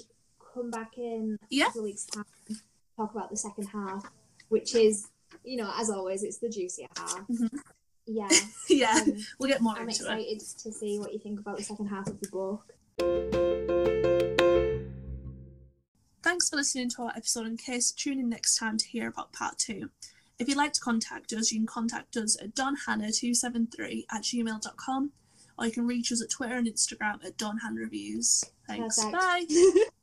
[0.53, 2.25] come back in a couple of weeks' time.
[2.97, 4.05] Talk about the second half,
[4.49, 5.07] which is,
[5.43, 7.27] you know, as always, it's the juicier half.
[7.27, 7.49] Mhm.
[8.05, 8.27] Yeah,
[8.69, 10.19] yeah, um, we'll get more I'm into it.
[10.19, 12.65] excited to see what you think about the second half of the book.
[16.23, 17.45] Thanks for listening to our episode.
[17.45, 19.89] In case, tune in next time to hear about part two.
[20.39, 25.11] If you'd like to contact us, you can contact us at donhanna273 at gmail.com
[25.59, 28.45] or you can reach us at Twitter and Instagram at donhanreviews.
[28.67, 29.03] Thanks.
[29.03, 29.13] Perfect.
[29.13, 29.83] Bye.